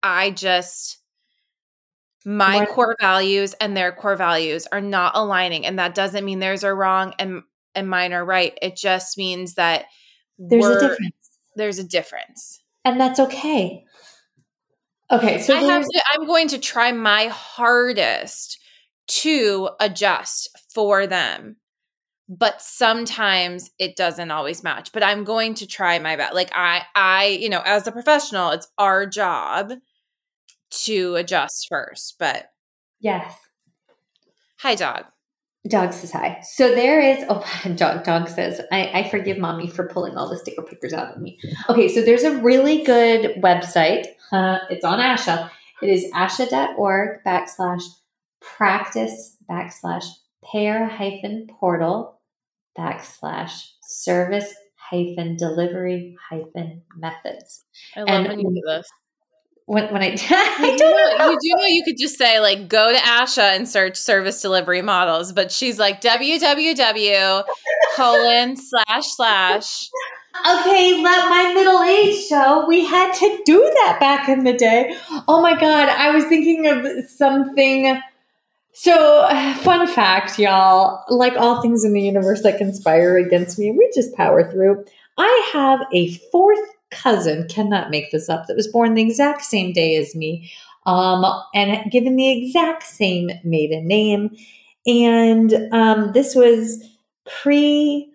I 0.03 0.31
just, 0.31 0.99
my 2.25 2.67
core 2.67 2.97
values 3.01 3.55
and 3.61 3.77
their 3.77 3.93
core 3.93 4.17
values 4.17 4.67
are 4.71 4.81
not 4.81 5.13
aligning 5.17 5.65
and 5.65 5.79
that 5.79 5.95
doesn't 5.95 6.25
mean 6.25 6.39
theirs 6.39 6.65
are 6.65 6.77
wrong 6.77 7.15
and 7.19 7.43
and 7.75 7.89
mine 7.89 8.13
are 8.13 8.25
right. 8.25 8.59
It 8.61 8.77
just 8.77 9.17
means 9.17 9.55
that 9.55 9.87
there's 10.39 10.67
a 10.67 10.81
difference. 10.81 11.31
there's 11.57 11.79
a 11.79 11.85
difference. 11.85 12.63
And 12.85 13.01
that's 13.01 13.21
okay. 13.21 13.85
Okay 15.11 15.41
so 15.41 15.57
I 15.57 15.63
have 15.63 15.85
to, 15.85 16.03
i'm 16.15 16.27
going 16.27 16.49
to 16.49 16.59
try 16.59 16.93
my 16.93 17.27
hardest 17.27 18.59
to 19.09 19.71
adjust 19.81 20.49
for 20.73 21.07
them 21.07 21.57
but 22.29 22.63
sometimes 22.63 23.71
it 23.79 23.97
doesn't 23.97 24.31
always 24.31 24.63
match 24.63 24.93
but 24.93 25.03
i'm 25.03 25.25
going 25.25 25.55
to 25.55 25.67
try 25.67 25.99
my 25.99 26.15
best 26.15 26.33
like 26.35 26.51
i 26.55 26.83
i 26.95 27.27
you 27.27 27.49
know 27.49 27.63
as 27.65 27.87
a 27.89 27.93
professional 27.93 28.51
it's 28.51 28.69
our 28.79 29.05
job 29.05 29.73
to 30.71 31.17
adjust 31.17 31.67
first, 31.69 32.17
but 32.19 32.51
yes. 33.01 33.35
Hi, 34.59 34.75
dog. 34.75 35.05
Dog 35.69 35.93
says 35.93 36.13
hi. 36.13 36.41
So 36.43 36.75
there 36.75 37.01
is 37.01 37.25
oh 37.29 37.45
dog 37.77 38.05
dog 38.05 38.29
says, 38.29 38.61
I, 38.73 39.01
I 39.01 39.09
forgive 39.11 39.39
mommy 39.39 39.69
for 39.69 39.87
pulling 39.89 40.17
all 40.17 40.29
the 40.29 40.39
sticker 40.39 40.63
pickers 40.63 40.93
out 40.93 41.15
of 41.15 41.21
me. 41.21 41.39
Okay, 41.69 41.89
so 41.89 42.03
there's 42.03 42.23
a 42.23 42.39
really 42.39 42.83
good 42.83 43.37
website. 43.43 44.07
Uh, 44.33 44.59
it's 44.71 44.85
on 44.85 44.99
ASHA. 44.99 45.51
It 45.83 45.89
is 45.89 46.11
asha.org 46.13 47.25
backslash 47.25 47.83
practice 48.41 49.37
backslash 49.51 50.05
pair 50.43 50.87
hyphen 50.87 51.47
portal 51.59 52.21
backslash 52.79 53.69
service 53.83 54.55
hyphen 54.77 55.37
delivery 55.37 56.17
hyphen 56.29 56.83
methods. 56.97 57.65
I 57.97 58.01
love 58.01 58.09
and 58.09 58.29
when 58.29 58.41
you 58.41 58.49
do 58.49 58.63
this. 58.67 58.89
When, 59.71 59.93
when 59.93 60.03
I, 60.03 60.17
I 60.31 60.77
don't 60.77 61.19
know, 61.19 61.31
you 61.31 61.39
do 61.41 61.57
know 61.57 61.67
you 61.67 61.85
could 61.85 61.97
just 61.97 62.19
say 62.19 62.41
like 62.41 62.67
go 62.67 62.93
to 62.93 62.99
Asha 62.99 63.55
and 63.55 63.69
search 63.69 63.97
service 63.97 64.43
delivery 64.43 64.83
models, 64.83 65.33
but 65.33 65.53
she's 65.53 65.79
like 65.79 66.01
www 66.01 67.45
colon 67.95 68.57
slash 68.57 69.07
slash. 69.15 69.89
Okay, 70.41 71.01
let 71.01 71.31
my 71.31 71.53
middle 71.55 71.85
age 71.85 72.27
show. 72.27 72.67
We 72.67 72.85
had 72.85 73.13
to 73.15 73.43
do 73.47 73.61
that 73.77 73.99
back 74.01 74.29
in 74.29 74.43
the 74.43 74.55
day. 74.55 74.97
Oh 75.29 75.41
my 75.41 75.53
god, 75.53 75.89
I 75.89 76.11
was 76.11 76.25
thinking 76.25 76.67
of 76.67 77.09
something 77.09 78.01
so, 78.73 79.29
fun 79.63 79.87
fact, 79.87 80.39
y'all 80.39 81.05
like 81.09 81.35
all 81.37 81.61
things 81.63 81.85
in 81.85 81.93
the 81.93 82.01
universe 82.01 82.43
that 82.43 82.59
conspire 82.59 83.19
against 83.19 83.59
me, 83.59 83.71
we 83.71 83.89
just 83.95 84.15
power 84.15 84.51
through. 84.51 84.85
I 85.19 85.51
have 85.53 85.81
a 85.93 86.15
fourth 86.33 86.67
cousin, 86.91 87.47
cannot 87.49 87.91
make 87.91 88.11
this 88.11 88.29
up, 88.29 88.47
that 88.47 88.57
was 88.57 88.69
born 88.69 88.95
the 88.95 89.03
exact 89.03 89.43
same 89.43 89.73
day 89.73 89.97
as 89.97 90.15
me 90.15 90.51
um, 90.87 91.25
and 91.55 91.91
given 91.91 92.17
the 92.17 92.31
exact 92.31 92.85
same 92.85 93.31
maiden 93.45 93.87
name. 93.87 94.37
And 94.87 95.53
um, 95.73 96.13
this 96.13 96.35
was 96.35 96.83
pre 97.27 98.13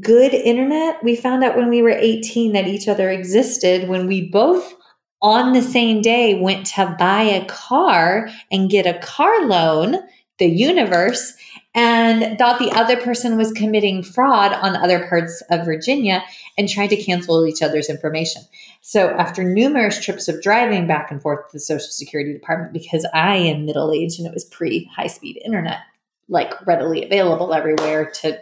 good 0.00 0.34
internet. 0.34 1.02
We 1.04 1.14
found 1.14 1.44
out 1.44 1.56
when 1.56 1.68
we 1.68 1.82
were 1.82 1.90
18 1.90 2.52
that 2.52 2.66
each 2.66 2.88
other 2.88 3.10
existed 3.10 3.88
when 3.88 4.06
we 4.06 4.28
both 4.28 4.74
on 5.22 5.52
the 5.52 5.62
same 5.62 6.02
day 6.02 6.40
went 6.40 6.66
to 6.66 6.94
buy 6.98 7.22
a 7.22 7.44
car 7.46 8.28
and 8.50 8.70
get 8.70 8.86
a 8.86 8.98
car 8.98 9.46
loan, 9.46 9.96
the 10.38 10.46
universe, 10.46 11.34
and 11.76 12.38
thought 12.38 12.58
the 12.58 12.72
other 12.72 12.96
person 12.96 13.36
was 13.36 13.52
committing 13.52 14.02
fraud 14.02 14.54
on 14.54 14.74
other 14.74 15.06
parts 15.08 15.42
of 15.50 15.66
Virginia 15.66 16.24
and 16.56 16.68
tried 16.70 16.88
to 16.88 16.96
cancel 16.96 17.46
each 17.46 17.60
other's 17.60 17.90
information. 17.90 18.42
So, 18.80 19.10
after 19.10 19.44
numerous 19.44 20.02
trips 20.02 20.26
of 20.26 20.42
driving 20.42 20.86
back 20.86 21.10
and 21.10 21.20
forth 21.20 21.50
to 21.50 21.52
the 21.52 21.60
Social 21.60 21.90
Security 21.90 22.32
Department, 22.32 22.72
because 22.72 23.06
I 23.12 23.36
am 23.36 23.66
middle 23.66 23.92
aged 23.92 24.18
and 24.18 24.26
it 24.26 24.32
was 24.32 24.46
pre 24.46 24.90
high 24.96 25.06
speed 25.06 25.40
internet, 25.44 25.80
like 26.28 26.66
readily 26.66 27.04
available 27.04 27.52
everywhere 27.52 28.10
to 28.22 28.40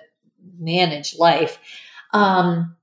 manage 0.59 1.19
life, 1.19 1.59
um, 2.13 2.77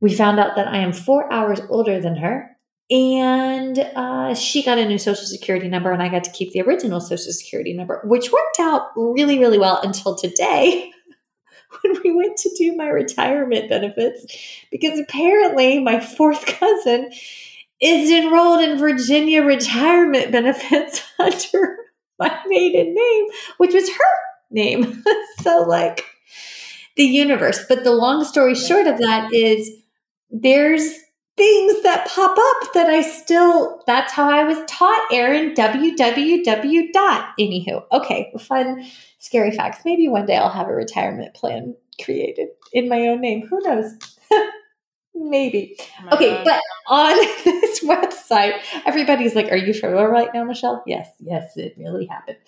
we 0.00 0.14
found 0.14 0.40
out 0.40 0.56
that 0.56 0.68
I 0.68 0.78
am 0.78 0.94
four 0.94 1.30
hours 1.30 1.60
older 1.68 2.00
than 2.00 2.16
her 2.16 2.51
and 2.90 3.78
uh, 3.78 4.34
she 4.34 4.62
got 4.62 4.78
a 4.78 4.86
new 4.86 4.98
social 4.98 5.24
security 5.24 5.68
number 5.68 5.92
and 5.92 6.02
i 6.02 6.08
got 6.08 6.24
to 6.24 6.30
keep 6.30 6.52
the 6.52 6.60
original 6.60 7.00
social 7.00 7.32
security 7.32 7.72
number 7.72 8.00
which 8.04 8.32
worked 8.32 8.60
out 8.60 8.88
really 8.96 9.38
really 9.38 9.58
well 9.58 9.80
until 9.82 10.14
today 10.14 10.90
when 11.82 11.94
we 12.02 12.12
went 12.14 12.36
to 12.36 12.50
do 12.56 12.76
my 12.76 12.88
retirement 12.88 13.68
benefits 13.68 14.26
because 14.70 14.98
apparently 14.98 15.78
my 15.78 16.00
fourth 16.00 16.44
cousin 16.46 17.10
is 17.80 18.10
enrolled 18.10 18.60
in 18.60 18.78
virginia 18.78 19.42
retirement 19.42 20.30
benefits 20.30 21.02
under 21.18 21.76
my 22.18 22.40
maiden 22.46 22.94
name 22.94 23.26
which 23.58 23.74
was 23.74 23.88
her 23.88 24.04
name. 24.52 25.02
So 25.40 25.62
like 25.62 26.04
the 26.96 27.02
universe. 27.02 27.64
But 27.68 27.82
the 27.82 27.90
long 27.90 28.22
story 28.22 28.54
short 28.54 28.86
of 28.86 28.98
that 28.98 29.32
is 29.32 29.68
there's 30.30 30.88
things 31.36 31.82
that 31.82 32.06
pop 32.08 32.36
up 32.38 32.72
that 32.74 32.88
I 32.88 33.02
still, 33.02 33.82
that's 33.86 34.12
how 34.12 34.30
I 34.30 34.44
was 34.44 34.58
taught, 34.66 35.08
Erin, 35.12 35.54
www 35.54 36.92
dot. 36.92 37.30
Anywho, 37.38 37.84
okay, 37.92 38.32
fun, 38.38 38.84
scary 39.18 39.50
facts. 39.50 39.82
Maybe 39.84 40.08
one 40.08 40.26
day 40.26 40.36
I'll 40.36 40.50
have 40.50 40.68
a 40.68 40.74
retirement 40.74 41.34
plan 41.34 41.74
created 42.02 42.48
in 42.72 42.88
my 42.88 43.08
own 43.08 43.20
name. 43.20 43.46
Who 43.48 43.60
knows? 43.60 43.94
Maybe. 45.14 45.76
Oh 46.10 46.16
okay, 46.16 46.30
God. 46.30 46.44
but 46.44 46.60
on 46.88 47.16
this 47.44 47.84
website, 47.84 48.58
everybody's 48.86 49.34
like, 49.34 49.50
Are 49.52 49.56
you 49.56 49.72
sure 49.72 50.10
right 50.10 50.28
now, 50.32 50.44
Michelle? 50.44 50.82
Yes, 50.86 51.08
yes, 51.20 51.56
it 51.56 51.74
really 51.78 52.06
happened. 52.06 52.38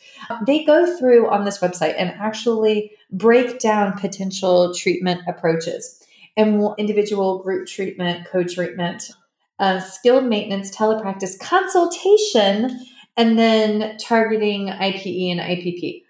They 0.46 0.64
go 0.64 0.96
through 0.98 1.28
on 1.28 1.44
this 1.44 1.58
website 1.58 1.94
and 1.98 2.10
actually 2.12 2.92
break 3.12 3.60
down 3.60 3.98
potential 3.98 4.74
treatment 4.74 5.22
approaches 5.28 6.03
and 6.36 6.68
individual 6.78 7.42
group 7.42 7.66
treatment, 7.66 8.26
co 8.30 8.44
treatment, 8.44 9.10
uh, 9.58 9.80
skilled 9.80 10.24
maintenance, 10.24 10.74
telepractice, 10.74 11.38
consultation, 11.38 12.80
and 13.16 13.38
then 13.38 13.96
targeting 13.98 14.68
IPE 14.68 15.32
and 15.32 15.40
IPP. 15.40 16.02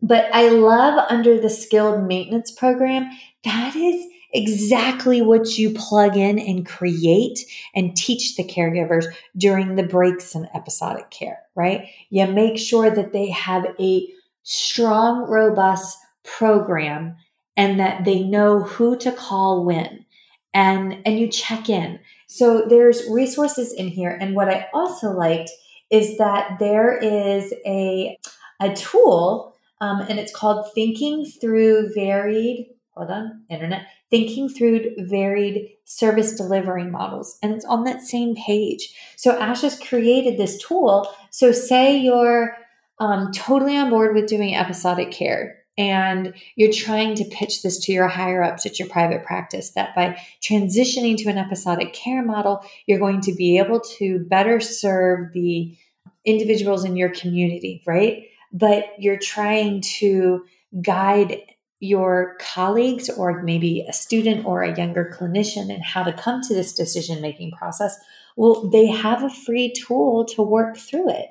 But 0.00 0.28
I 0.32 0.48
love 0.48 1.06
under 1.10 1.40
the 1.40 1.50
skilled 1.50 2.06
maintenance 2.06 2.50
program, 2.50 3.10
that 3.44 3.74
is 3.74 4.06
exactly 4.32 5.22
what 5.22 5.56
you 5.56 5.70
plug 5.70 6.16
in 6.16 6.38
and 6.38 6.66
create 6.66 7.38
and 7.74 7.96
teach 7.96 8.36
the 8.36 8.44
caregivers 8.44 9.06
during 9.36 9.74
the 9.74 9.82
breaks 9.82 10.34
in 10.34 10.48
episodic 10.54 11.10
care, 11.10 11.40
right? 11.54 11.88
You 12.10 12.26
make 12.26 12.58
sure 12.58 12.90
that 12.90 13.12
they 13.12 13.30
have 13.30 13.66
a 13.80 14.06
strong, 14.42 15.22
robust 15.28 15.98
program 16.24 17.16
and 17.58 17.78
that 17.78 18.06
they 18.06 18.22
know 18.22 18.62
who 18.62 18.96
to 18.96 19.12
call 19.12 19.66
when. 19.66 20.06
And 20.54 21.02
and 21.04 21.18
you 21.18 21.28
check 21.28 21.68
in. 21.68 22.00
So 22.26 22.62
there's 22.66 23.06
resources 23.10 23.74
in 23.74 23.88
here. 23.88 24.16
And 24.18 24.34
what 24.34 24.48
i 24.48 24.66
also 24.72 25.10
liked 25.10 25.50
is 25.90 26.16
that 26.16 26.58
there 26.58 26.96
is 26.96 27.52
a 27.66 28.16
a 28.60 28.74
tool 28.74 29.54
um, 29.80 30.00
and 30.08 30.18
it's 30.18 30.34
called 30.34 30.72
thinking 30.74 31.26
through 31.26 31.92
varied 31.94 32.70
hold 32.94 33.10
on 33.10 33.44
internet 33.50 33.86
thinking 34.10 34.48
through 34.48 34.94
varied 34.98 35.70
service 35.84 36.34
delivery 36.34 36.84
models. 36.84 37.38
And 37.42 37.52
it's 37.52 37.64
on 37.64 37.84
that 37.84 38.00
same 38.00 38.34
page. 38.34 38.94
So 39.16 39.38
ASHA 39.38 39.62
has 39.62 39.80
created 39.80 40.38
this 40.38 40.62
tool. 40.62 41.12
So 41.30 41.52
say 41.52 41.98
you're 41.98 42.56
um, 42.98 43.32
totally 43.32 43.76
on 43.76 43.90
board 43.90 44.14
with 44.14 44.26
doing 44.26 44.56
episodic 44.56 45.10
care 45.10 45.57
and 45.78 46.34
you're 46.56 46.72
trying 46.72 47.14
to 47.14 47.24
pitch 47.24 47.62
this 47.62 47.78
to 47.78 47.92
your 47.92 48.08
higher 48.08 48.42
ups 48.42 48.66
at 48.66 48.80
your 48.80 48.88
private 48.88 49.24
practice 49.24 49.70
that 49.70 49.94
by 49.94 50.20
transitioning 50.42 51.16
to 51.16 51.30
an 51.30 51.38
episodic 51.38 51.92
care 51.92 52.22
model, 52.22 52.64
you're 52.86 52.98
going 52.98 53.20
to 53.22 53.32
be 53.32 53.58
able 53.58 53.80
to 53.80 54.18
better 54.24 54.58
serve 54.58 55.32
the 55.32 55.78
individuals 56.24 56.84
in 56.84 56.96
your 56.96 57.10
community, 57.10 57.80
right? 57.86 58.24
But 58.52 58.86
you're 58.98 59.20
trying 59.20 59.82
to 59.98 60.44
guide 60.82 61.42
your 61.78 62.36
colleagues 62.40 63.08
or 63.08 63.42
maybe 63.44 63.86
a 63.88 63.92
student 63.92 64.44
or 64.44 64.62
a 64.62 64.76
younger 64.76 65.14
clinician 65.16 65.72
and 65.72 65.82
how 65.84 66.02
to 66.02 66.12
come 66.12 66.42
to 66.42 66.54
this 66.54 66.72
decision 66.72 67.22
making 67.22 67.52
process. 67.52 67.96
Well, 68.36 68.68
they 68.68 68.86
have 68.86 69.22
a 69.22 69.30
free 69.30 69.72
tool 69.72 70.24
to 70.26 70.42
work 70.42 70.76
through 70.76 71.10
it. 71.10 71.30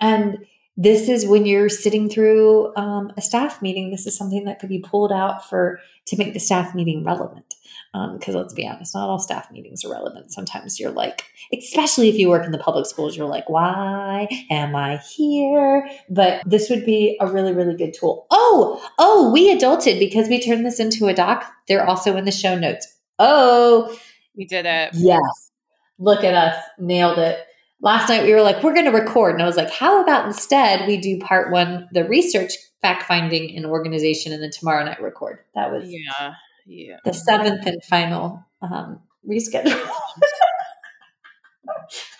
And 0.00 0.46
this 0.80 1.08
is 1.08 1.26
when 1.26 1.44
you're 1.44 1.68
sitting 1.68 2.08
through 2.08 2.74
um, 2.76 3.12
a 3.16 3.20
staff 3.20 3.60
meeting 3.60 3.90
this 3.90 4.06
is 4.06 4.16
something 4.16 4.44
that 4.44 4.60
could 4.60 4.68
be 4.68 4.78
pulled 4.78 5.12
out 5.12 5.46
for 5.46 5.80
to 6.06 6.16
make 6.16 6.32
the 6.32 6.40
staff 6.40 6.74
meeting 6.74 7.04
relevant. 7.04 7.56
Because 7.92 8.34
um, 8.34 8.42
let's 8.42 8.54
be 8.54 8.66
honest 8.66 8.94
not 8.94 9.08
all 9.08 9.18
staff 9.18 9.50
meetings 9.50 9.84
are 9.84 9.90
relevant. 9.90 10.30
Sometimes 10.30 10.78
you're 10.78 10.92
like 10.92 11.24
especially 11.52 12.08
if 12.08 12.14
you 12.14 12.28
work 12.28 12.46
in 12.46 12.52
the 12.52 12.58
public 12.58 12.86
schools 12.86 13.16
you're 13.16 13.26
like 13.26 13.48
why 13.50 14.28
am 14.50 14.76
i 14.76 14.98
here? 14.98 15.88
But 16.08 16.42
this 16.46 16.70
would 16.70 16.86
be 16.86 17.16
a 17.20 17.26
really 17.26 17.52
really 17.52 17.76
good 17.76 17.92
tool. 17.98 18.26
Oh 18.30 18.88
oh 18.98 19.32
we 19.32 19.52
adulted 19.52 19.98
because 19.98 20.28
we 20.28 20.40
turned 20.40 20.64
this 20.64 20.78
into 20.78 21.06
a 21.06 21.14
doc 21.14 21.44
they're 21.66 21.86
also 21.86 22.16
in 22.16 22.24
the 22.24 22.32
show 22.32 22.56
notes. 22.56 22.86
Oh. 23.18 23.98
We 24.36 24.44
did 24.44 24.66
it. 24.66 24.90
Yes. 24.94 25.50
Look 25.98 26.22
at 26.22 26.34
us 26.34 26.62
nailed 26.78 27.18
it 27.18 27.47
last 27.80 28.08
night 28.08 28.24
we 28.24 28.32
were 28.32 28.42
like, 28.42 28.62
we're 28.62 28.74
going 28.74 28.86
to 28.86 28.92
record. 28.92 29.34
And 29.34 29.42
I 29.42 29.46
was 29.46 29.56
like, 29.56 29.70
how 29.70 30.02
about 30.02 30.26
instead 30.26 30.86
we 30.86 30.96
do 30.96 31.18
part 31.18 31.52
one, 31.52 31.88
the 31.92 32.04
research, 32.04 32.52
fact 32.82 33.04
finding, 33.04 33.56
and 33.56 33.66
organization, 33.66 34.32
and 34.32 34.42
then 34.42 34.50
tomorrow 34.50 34.84
night 34.84 35.02
record. 35.02 35.40
That 35.54 35.70
was 35.70 35.84
yeah, 35.86 36.34
yeah. 36.66 36.96
the 37.04 37.12
seventh 37.12 37.66
and 37.66 37.82
final 37.84 38.44
um, 38.62 39.00
reschedule. 39.28 39.88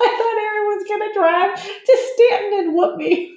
I 0.00 0.06
thought 0.06 0.38
Erin 0.42 0.66
was 0.66 0.84
going 0.88 1.08
to 1.08 1.14
drive 1.14 1.62
to 1.62 1.98
Staunton 2.14 2.58
and 2.60 2.74
whoop 2.74 2.96
me. 2.96 3.36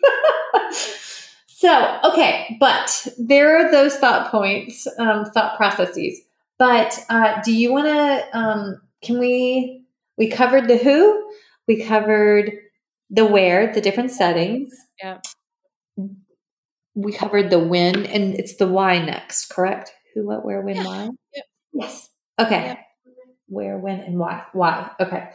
so, 1.48 2.00
okay, 2.04 2.58
but 2.60 3.08
there 3.18 3.58
are 3.58 3.72
those 3.72 3.96
thought 3.98 4.30
points, 4.30 4.88
um, 5.00 5.26
thought 5.26 5.58
processes. 5.58 6.22
But 6.58 7.04
uh, 7.10 7.42
do 7.44 7.54
you 7.54 7.72
want 7.72 7.88
to? 7.88 8.38
Um, 8.38 8.82
can 9.02 9.20
we? 9.20 9.84
We 10.18 10.30
covered 10.30 10.68
the 10.68 10.78
who. 10.78 11.32
We 11.72 11.86
covered 11.86 12.52
the 13.10 13.24
where, 13.24 13.74
the 13.74 13.80
different 13.80 14.12
settings. 14.12 14.76
Yeah. 15.02 15.20
We 16.96 17.14
covered 17.14 17.50
the 17.50 17.60
when, 17.60 18.06
and 18.08 18.36
it's 18.36 18.58
the 18.58 18.68
why 18.68 19.00
next, 19.00 19.46
correct? 19.46 19.94
Who, 20.14 20.28
what, 20.28 20.44
where, 20.44 20.60
when, 20.60 20.76
yeah. 20.76 20.84
why? 20.84 21.10
Yep. 21.34 21.46
Yes. 21.72 22.10
Okay. 22.38 22.66
Yep. 22.66 22.80
Where, 23.48 23.78
when, 23.78 24.02
and 24.02 24.20
why. 24.20 24.44
Why. 24.52 24.92
Okay. 25.00 25.30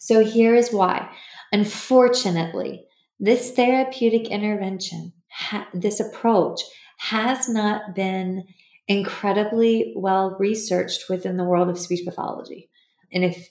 So 0.00 0.24
here 0.24 0.56
is 0.56 0.72
why. 0.72 1.08
Unfortunately, 1.52 2.84
this 3.20 3.52
therapeutic 3.52 4.26
intervention 4.26 5.12
ha- 5.30 5.68
this 5.72 6.00
approach 6.00 6.62
has 6.98 7.48
not 7.48 7.94
been 7.94 8.42
incredibly 8.88 9.94
well 9.96 10.36
researched 10.40 11.04
within 11.08 11.36
the 11.36 11.44
world 11.44 11.68
of 11.68 11.78
speech 11.78 12.04
pathology. 12.04 12.70
And 13.12 13.24
if 13.24 13.48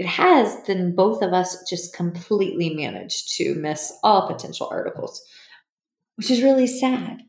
it 0.00 0.06
has, 0.06 0.56
then 0.66 0.94
both 0.94 1.20
of 1.20 1.34
us 1.34 1.62
just 1.68 1.94
completely 1.94 2.70
managed 2.70 3.36
to 3.36 3.54
miss 3.56 3.92
all 4.02 4.26
potential 4.26 4.66
articles, 4.70 5.22
which 6.16 6.30
is 6.30 6.42
really 6.42 6.66
sad. 6.66 7.20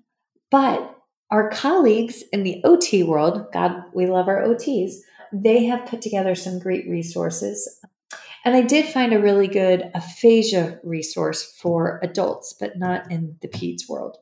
But 0.49 0.95
our 1.31 1.49
colleagues 1.49 2.23
in 2.31 2.43
the 2.43 2.61
OT 2.63 3.03
world, 3.03 3.47
God, 3.51 3.83
we 3.93 4.07
love 4.07 4.29
our 4.29 4.41
OTs, 4.41 4.93
they 5.33 5.65
have 5.65 5.85
put 5.85 6.01
together 6.01 6.33
some 6.33 6.59
great 6.59 6.87
resources. 6.87 7.77
And 8.45 8.55
I 8.55 8.61
did 8.61 8.85
find 8.85 9.11
a 9.11 9.21
really 9.21 9.49
good 9.49 9.91
aphasia 9.93 10.79
resource 10.81 11.43
for 11.43 11.99
adults, 12.01 12.55
but 12.57 12.79
not 12.79 13.11
in 13.11 13.35
the 13.41 13.49
PEDS 13.49 13.89
world. 13.89 14.15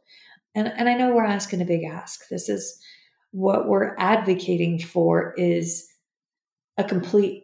And, 0.56 0.74
and 0.76 0.90
I 0.90 0.96
know 0.96 1.14
we're 1.14 1.24
asking 1.24 1.62
a 1.62 1.66
big 1.66 1.84
ask. 1.84 2.28
This 2.30 2.50
is 2.50 2.82
what 3.30 3.68
we're 3.68 3.96
advocating 4.00 4.80
for 4.80 5.36
is 5.38 5.88
a 6.80 6.84
complete 6.84 7.44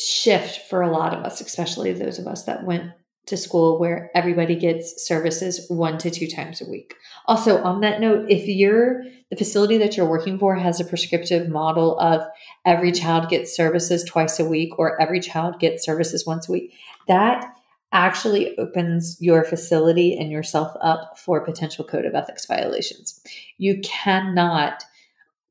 shift 0.00 0.68
for 0.68 0.82
a 0.82 0.90
lot 0.90 1.14
of 1.14 1.24
us, 1.24 1.40
especially 1.40 1.92
those 1.92 2.18
of 2.18 2.26
us 2.26 2.44
that 2.44 2.64
went 2.64 2.92
to 3.26 3.36
school 3.36 3.78
where 3.78 4.10
everybody 4.14 4.56
gets 4.56 5.06
services 5.06 5.66
one 5.68 5.98
to 5.98 6.10
two 6.10 6.26
times 6.26 6.60
a 6.60 6.68
week. 6.68 6.94
Also, 7.26 7.62
on 7.62 7.80
that 7.80 8.00
note, 8.00 8.26
if 8.28 8.48
you're 8.48 9.04
the 9.30 9.36
facility 9.36 9.78
that 9.78 9.96
you're 9.96 10.08
working 10.08 10.38
for 10.38 10.56
has 10.56 10.80
a 10.80 10.84
prescriptive 10.84 11.48
model 11.48 11.98
of 12.00 12.22
every 12.64 12.90
child 12.90 13.28
gets 13.28 13.54
services 13.54 14.02
twice 14.02 14.40
a 14.40 14.44
week 14.44 14.76
or 14.78 15.00
every 15.00 15.20
child 15.20 15.60
gets 15.60 15.84
services 15.84 16.26
once 16.26 16.48
a 16.48 16.52
week, 16.52 16.72
that 17.06 17.54
actually 17.92 18.56
opens 18.58 19.16
your 19.20 19.44
facility 19.44 20.16
and 20.16 20.30
yourself 20.30 20.76
up 20.80 21.18
for 21.18 21.44
potential 21.44 21.84
code 21.84 22.06
of 22.06 22.14
ethics 22.14 22.46
violations. 22.46 23.20
You 23.58 23.80
cannot 23.82 24.84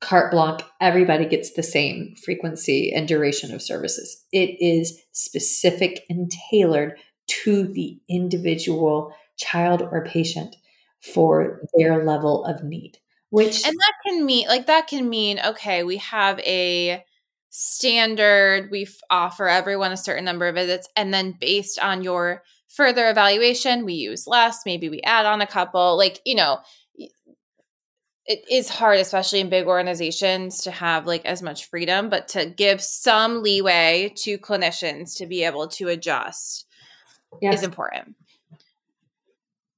carte 0.01 0.31
blanche, 0.31 0.61
everybody 0.79 1.25
gets 1.25 1.53
the 1.53 1.63
same 1.63 2.15
frequency 2.23 2.91
and 2.93 3.07
duration 3.07 3.53
of 3.53 3.61
services. 3.61 4.23
It 4.31 4.57
is 4.59 5.01
specific 5.11 6.05
and 6.09 6.31
tailored 6.51 6.97
to 7.43 7.67
the 7.67 7.99
individual 8.09 9.13
child 9.37 9.81
or 9.81 10.05
patient 10.05 10.55
for 11.13 11.61
their 11.75 12.05
level 12.05 12.45
of 12.45 12.63
need. 12.63 12.97
Which 13.29 13.65
and 13.65 13.75
that 13.75 13.93
can 14.05 14.25
mean 14.25 14.47
like 14.47 14.65
that 14.67 14.87
can 14.87 15.07
mean 15.07 15.39
okay, 15.39 15.83
we 15.83 15.97
have 15.97 16.39
a 16.39 17.03
standard, 17.51 18.69
we 18.71 18.87
offer 19.09 19.47
everyone 19.47 19.91
a 19.91 19.97
certain 19.97 20.25
number 20.25 20.47
of 20.47 20.55
visits, 20.55 20.89
and 20.95 21.13
then 21.13 21.35
based 21.39 21.77
on 21.79 22.03
your 22.03 22.43
further 22.67 23.09
evaluation, 23.09 23.85
we 23.85 23.93
use 23.93 24.25
less. 24.25 24.61
Maybe 24.65 24.89
we 24.89 25.01
add 25.01 25.27
on 25.27 25.41
a 25.41 25.47
couple. 25.47 25.95
Like 25.95 26.21
you 26.25 26.35
know, 26.35 26.59
it 28.29 28.45
is 28.47 28.69
hard, 28.69 28.99
especially 28.99 29.39
in 29.39 29.49
big 29.49 29.65
organizations, 29.65 30.59
to 30.59 30.71
have 30.71 31.07
like 31.07 31.25
as 31.25 31.41
much 31.41 31.65
freedom, 31.65 32.09
but 32.09 32.27
to 32.29 32.45
give 32.45 32.79
some 32.79 33.41
leeway 33.41 34.13
to 34.17 34.37
clinicians 34.37 35.17
to 35.17 35.25
be 35.25 35.43
able 35.43 35.67
to 35.69 35.87
adjust 35.87 36.67
yes. 37.41 37.55
is 37.55 37.63
important. 37.63 38.15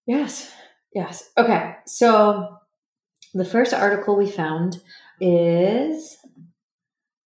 Yes. 0.06 0.52
Yes. 0.94 1.32
Okay. 1.38 1.78
So 1.88 2.58
the 3.34 3.46
first 3.46 3.74
article 3.74 4.18
we 4.18 4.30
found 4.30 4.82
is 5.22 6.18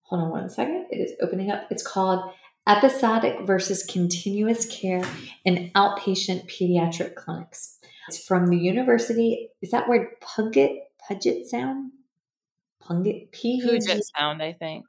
hold 0.03 0.21
on 0.21 0.30
one 0.30 0.49
second. 0.49 0.86
It 0.91 0.97
is 0.97 1.13
opening 1.21 1.49
up. 1.49 1.63
It's 1.71 1.86
called 1.86 2.34
Episodic 2.67 3.47
versus 3.47 3.84
Continuous 3.84 4.67
Care 4.67 5.03
in 5.43 5.71
Outpatient 5.76 6.47
Pediatric 6.51 7.15
Clinics. 7.15 7.80
It's 8.07 8.23
from 8.23 8.45
the 8.47 8.57
University. 8.57 9.49
Is 9.63 9.71
that 9.71 9.89
word 9.89 10.09
Puget 10.21 10.84
Puget 11.07 11.47
Sound? 11.47 11.91
Puget, 12.87 13.31
Puget 13.31 14.03
Sound, 14.15 14.41
I 14.41 14.53
think. 14.53 14.85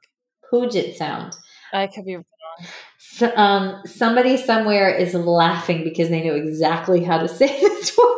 Puget 0.49 0.97
Sound. 0.97 1.33
I 1.73 1.87
could 1.87 2.05
be 2.05 2.15
wrong. 2.15 2.25
So, 2.97 3.35
um, 3.35 3.81
somebody 3.85 4.37
somewhere 4.37 4.89
is 4.89 5.13
laughing 5.13 5.83
because 5.83 6.09
they 6.09 6.23
know 6.23 6.35
exactly 6.35 7.03
how 7.03 7.19
to 7.19 7.27
say 7.39 7.47
this 7.47 7.97
word. 7.97 8.17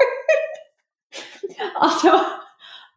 also, 1.80 2.40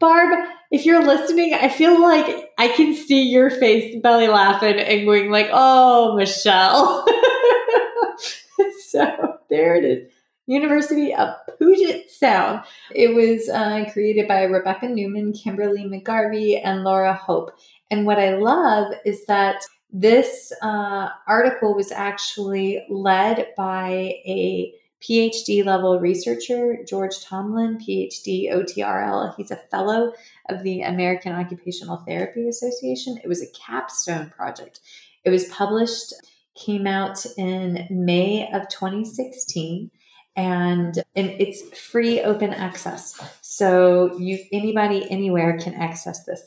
Barb, 0.00 0.48
if 0.70 0.86
you're 0.86 1.04
listening, 1.04 1.54
I 1.54 1.68
feel 1.68 2.00
like 2.00 2.50
I 2.58 2.68
can 2.68 2.94
see 2.94 3.22
your 3.22 3.50
face 3.50 4.00
belly 4.02 4.28
laughing 4.28 4.78
and 4.78 5.06
going 5.06 5.30
like, 5.30 5.48
"Oh, 5.52 6.16
Michelle." 6.16 7.04
so 8.88 9.38
there 9.48 9.76
it 9.76 9.84
is. 9.84 10.12
University 10.46 11.14
of 11.14 11.34
Puget 11.62 12.10
Sound. 12.10 12.64
It 12.94 13.14
was 13.14 13.48
uh, 13.48 13.90
created 13.92 14.28
by 14.28 14.42
Rebecca 14.42 14.88
Newman, 14.88 15.32
Kimberly 15.32 15.84
McGarvey, 15.84 16.60
and 16.62 16.82
Laura 16.82 17.14
Hope. 17.14 17.50
And 17.90 18.06
what 18.06 18.18
I 18.18 18.36
love 18.36 18.92
is 19.04 19.26
that 19.26 19.64
this 19.92 20.52
uh, 20.62 21.10
article 21.26 21.74
was 21.74 21.92
actually 21.92 22.84
led 22.88 23.48
by 23.56 24.14
a 24.26 24.72
PhD 25.02 25.64
level 25.64 25.98
researcher, 25.98 26.78
George 26.86 27.22
Tomlin, 27.24 27.76
PhD 27.78 28.52
OTRL. 28.52 29.34
He's 29.36 29.50
a 29.50 29.56
fellow 29.70 30.12
of 30.48 30.62
the 30.62 30.82
American 30.82 31.32
Occupational 31.32 31.98
Therapy 32.06 32.48
Association. 32.48 33.18
It 33.22 33.28
was 33.28 33.42
a 33.42 33.50
capstone 33.50 34.30
project. 34.30 34.80
It 35.24 35.30
was 35.30 35.46
published, 35.46 36.14
came 36.54 36.86
out 36.86 37.26
in 37.36 37.86
May 37.90 38.48
of 38.52 38.68
2016 38.68 39.90
and 40.36 41.02
and 41.14 41.30
it's 41.38 41.62
free 41.78 42.20
open 42.20 42.52
access. 42.52 43.20
So 43.40 44.18
you 44.18 44.38
anybody 44.52 45.10
anywhere 45.10 45.58
can 45.58 45.74
access 45.74 46.24
this. 46.24 46.42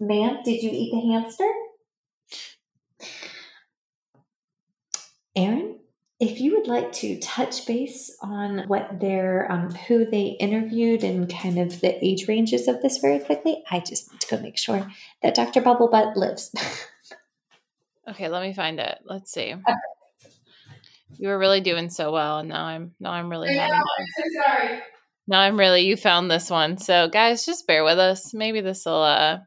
Ma'am 0.00 0.38
did 0.44 0.62
you 0.62 0.70
eat 0.72 0.90
the 0.92 1.12
hamster? 1.12 1.50
Erin 5.34 5.78
if 6.20 6.40
you 6.40 6.54
would 6.56 6.68
like 6.68 6.92
to 6.92 7.18
touch 7.18 7.66
base 7.66 8.16
on 8.22 8.60
what 8.68 9.00
their 9.00 9.50
um, 9.50 9.74
who 9.74 10.04
they 10.04 10.36
interviewed 10.38 11.02
and 11.02 11.28
kind 11.28 11.58
of 11.58 11.80
the 11.80 12.04
age 12.04 12.28
ranges 12.28 12.68
of 12.68 12.80
this 12.80 12.98
very 12.98 13.18
quickly 13.18 13.64
i 13.70 13.80
just 13.80 14.12
need 14.12 14.20
to 14.20 14.36
go 14.36 14.40
make 14.40 14.56
sure 14.56 14.88
that 15.22 15.34
dr 15.34 15.60
bubblebutt 15.60 16.14
lives. 16.16 16.54
Okay 18.08 18.28
let 18.28 18.42
me 18.42 18.52
find 18.52 18.80
it. 18.80 18.98
Let's 19.04 19.32
see. 19.32 19.52
Okay. 19.52 19.74
You 21.22 21.28
were 21.28 21.38
really 21.38 21.60
doing 21.60 21.88
so 21.88 22.10
well, 22.10 22.38
and 22.38 22.48
now 22.48 22.64
I'm 22.64 22.96
now 22.98 23.12
I'm 23.12 23.30
really. 23.30 23.56
I 23.56 23.68
know, 23.68 23.74
I'm 23.74 24.06
so 24.16 24.24
sorry. 24.44 24.80
Now 25.28 25.38
I'm 25.38 25.56
really 25.56 25.82
you 25.82 25.96
found 25.96 26.28
this 26.28 26.50
one. 26.50 26.78
So 26.78 27.06
guys, 27.06 27.46
just 27.46 27.64
bear 27.68 27.84
with 27.84 28.00
us. 28.00 28.34
Maybe 28.34 28.60
this 28.60 28.84
will 28.84 29.04
uh 29.04 29.38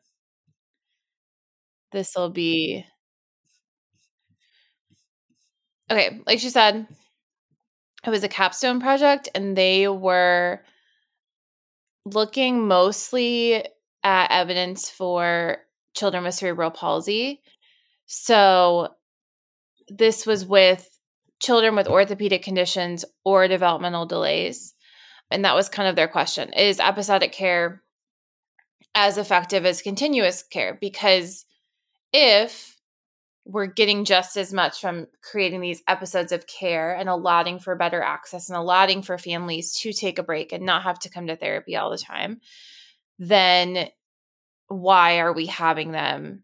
this 1.92 2.14
will 2.16 2.30
be 2.30 2.86
okay. 5.92 6.22
Like 6.26 6.40
she 6.40 6.50
said, 6.50 6.88
it 8.06 8.10
was 8.10 8.24
a 8.24 8.30
capstone 8.30 8.80
project, 8.80 9.28
and 9.36 9.58
they 9.58 9.90
were 9.90 10.62
looking 12.06 12.70
mostly 12.70 13.66
at 14.02 14.32
evidence 14.32 14.90
for 14.90 15.58
children 15.94 16.24
with 16.24 16.36
cerebral 16.36 16.72
palsy. 16.72 17.42
So 18.06 18.96
this 19.90 20.26
was 20.26 20.46
with 20.46 20.90
children 21.46 21.76
with 21.76 21.88
orthopedic 21.88 22.44
conditions 22.44 23.06
or 23.24 23.48
developmental 23.48 24.06
delays. 24.06 24.74
And 25.32 25.46
that 25.46 25.56
was 25.56 25.70
kind 25.70 25.88
of 25.88 25.96
their 25.96 26.08
question 26.08 26.54
Is 26.54 26.80
episodic 26.80 27.32
care 27.32 27.82
as 28.94 29.18
effective 29.18 29.66
as 29.66 29.82
continuous 29.82 30.44
care? 30.44 30.78
Because 30.80 31.46
if 32.14 32.76
we're 33.46 33.68
getting 33.68 34.06
just 34.06 34.38
as 34.38 34.52
much 34.52 34.82
from 34.82 35.06
creating 35.22 35.62
these 35.62 35.84
episodes 35.88 36.32
of 36.32 36.48
care 36.48 36.96
and 36.96 37.08
allotting 37.08 37.60
for 37.60 37.76
better 37.76 38.02
access 38.02 38.50
and 38.50 38.58
allotting 38.58 39.04
for 39.04 39.20
families 39.20 39.74
to 39.74 39.94
take 39.94 40.18
a 40.18 40.24
break 40.24 40.52
and 40.52 40.66
not 40.66 40.82
have 40.82 40.98
to 40.98 41.10
come 41.10 41.28
to 41.28 41.36
therapy 41.36 41.76
all 41.76 41.92
the 41.92 41.98
time, 41.98 42.42
then 43.20 43.88
why 44.68 45.20
are 45.20 45.32
we 45.32 45.46
having 45.46 45.92
them 45.92 46.42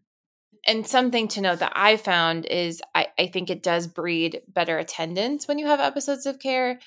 and 0.66 0.86
something 0.86 1.28
to 1.28 1.40
note 1.40 1.58
that 1.58 1.72
I 1.74 1.96
found 1.96 2.46
is 2.46 2.80
I, 2.94 3.08
I 3.18 3.26
think 3.26 3.50
it 3.50 3.62
does 3.62 3.86
breed 3.86 4.42
better 4.48 4.78
attendance 4.78 5.48
when 5.48 5.58
you 5.58 5.66
have 5.66 5.80
episodes 5.80 6.26
of 6.26 6.38
care 6.38 6.78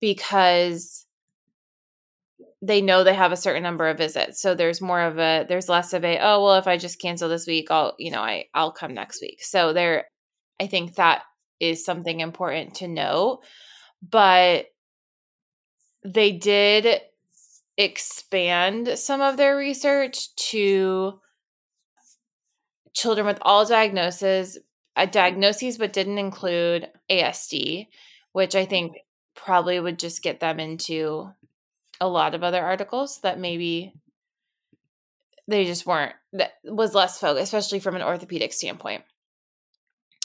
because 0.00 1.06
they 2.60 2.80
know 2.80 3.04
they 3.04 3.14
have 3.14 3.32
a 3.32 3.36
certain 3.36 3.62
number 3.62 3.88
of 3.88 3.98
visits. 3.98 4.40
So 4.40 4.54
there's 4.54 4.80
more 4.80 5.00
of 5.00 5.18
a 5.18 5.44
there's 5.48 5.68
less 5.68 5.92
of 5.92 6.04
a, 6.04 6.18
oh 6.18 6.42
well 6.42 6.56
if 6.56 6.66
I 6.66 6.76
just 6.76 7.00
cancel 7.00 7.28
this 7.28 7.46
week, 7.46 7.70
I'll, 7.70 7.94
you 7.98 8.10
know, 8.10 8.20
I 8.20 8.46
I'll 8.54 8.72
come 8.72 8.94
next 8.94 9.20
week. 9.20 9.42
So 9.42 9.72
there 9.72 10.06
I 10.60 10.66
think 10.66 10.94
that 10.94 11.22
is 11.60 11.84
something 11.84 12.20
important 12.20 12.76
to 12.76 12.88
note. 12.88 13.40
But 14.02 14.66
they 16.04 16.32
did 16.32 17.00
expand 17.76 18.98
some 18.98 19.20
of 19.20 19.36
their 19.36 19.56
research 19.56 20.34
to 20.36 21.20
children 22.94 23.26
with 23.26 23.38
all 23.42 23.66
diagnoses, 23.66 24.58
uh, 24.96 25.06
diagnoses, 25.06 25.78
but 25.78 25.92
didn't 25.92 26.18
include 26.18 26.88
ASD, 27.10 27.88
which 28.32 28.54
I 28.54 28.64
think 28.64 28.96
probably 29.34 29.78
would 29.78 29.98
just 29.98 30.22
get 30.22 30.40
them 30.40 30.60
into 30.60 31.28
a 32.00 32.08
lot 32.08 32.34
of 32.34 32.42
other 32.42 32.62
articles 32.62 33.20
that 33.20 33.38
maybe 33.38 33.92
they 35.46 35.64
just 35.64 35.86
weren't 35.86 36.14
that 36.32 36.54
was 36.64 36.94
less 36.94 37.18
focused, 37.18 37.52
especially 37.52 37.80
from 37.80 37.96
an 37.96 38.02
orthopedic 38.02 38.52
standpoint. 38.52 39.02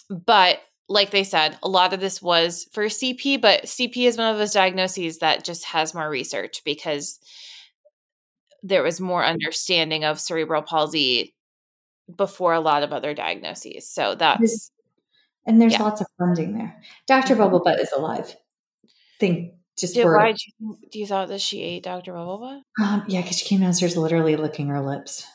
But 0.09 0.59
like 0.87 1.11
they 1.11 1.23
said, 1.23 1.57
a 1.61 1.69
lot 1.69 1.93
of 1.93 1.99
this 1.99 2.21
was 2.21 2.67
for 2.71 2.85
CP, 2.85 3.39
but 3.39 3.63
CP 3.63 4.07
is 4.07 4.17
one 4.17 4.31
of 4.31 4.39
those 4.39 4.53
diagnoses 4.53 5.19
that 5.19 5.43
just 5.43 5.65
has 5.65 5.93
more 5.93 6.09
research 6.09 6.63
because 6.65 7.19
there 8.63 8.83
was 8.83 8.99
more 8.99 9.23
understanding 9.23 10.03
of 10.03 10.19
cerebral 10.19 10.63
palsy 10.63 11.35
before 12.15 12.53
a 12.53 12.59
lot 12.59 12.83
of 12.83 12.91
other 12.91 13.13
diagnoses. 13.13 13.89
So 13.89 14.15
that's 14.15 14.71
and 15.45 15.61
there's 15.61 15.73
yeah. 15.73 15.83
lots 15.83 16.01
of 16.01 16.07
funding 16.17 16.57
there. 16.57 16.81
Dr. 17.07 17.35
Mm-hmm. 17.35 17.55
Bubblebutt 17.55 17.81
is 17.81 17.91
alive. 17.91 18.35
Think 19.19 19.53
just 19.79 19.95
Did, 19.95 20.05
why 20.05 20.33
do 20.33 20.37
you, 20.59 20.77
do 20.91 20.99
you 20.99 21.07
thought 21.07 21.29
that 21.29 21.41
she 21.41 21.63
ate 21.63 21.83
Dr. 21.83 22.11
Bubblebutt? 22.11 22.61
Um, 22.81 23.03
yeah, 23.07 23.21
because 23.21 23.37
she 23.37 23.45
came 23.45 23.61
downstairs 23.61 23.95
literally 23.95 24.35
licking 24.35 24.67
her 24.67 24.81
lips, 24.81 25.25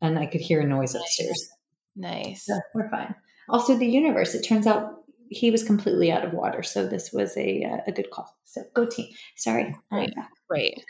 and 0.00 0.18
I 0.18 0.26
could 0.26 0.40
hear 0.40 0.60
a 0.60 0.66
noise 0.66 0.94
upstairs. 0.94 1.48
Nice. 1.96 2.44
So 2.46 2.58
we're 2.74 2.90
fine. 2.90 3.14
Also, 3.48 3.76
the 3.76 3.86
universe. 3.86 4.34
It 4.34 4.42
turns 4.42 4.66
out 4.66 5.04
he 5.30 5.50
was 5.50 5.62
completely 5.62 6.10
out 6.10 6.24
of 6.24 6.32
water, 6.32 6.62
so 6.62 6.86
this 6.86 7.12
was 7.12 7.36
a 7.36 7.64
uh, 7.64 7.78
a 7.86 7.92
good 7.92 8.10
call. 8.10 8.36
So 8.44 8.62
go 8.74 8.84
team. 8.86 9.08
Sorry. 9.36 9.74
Right. 9.90 10.12
Right. 10.50 10.82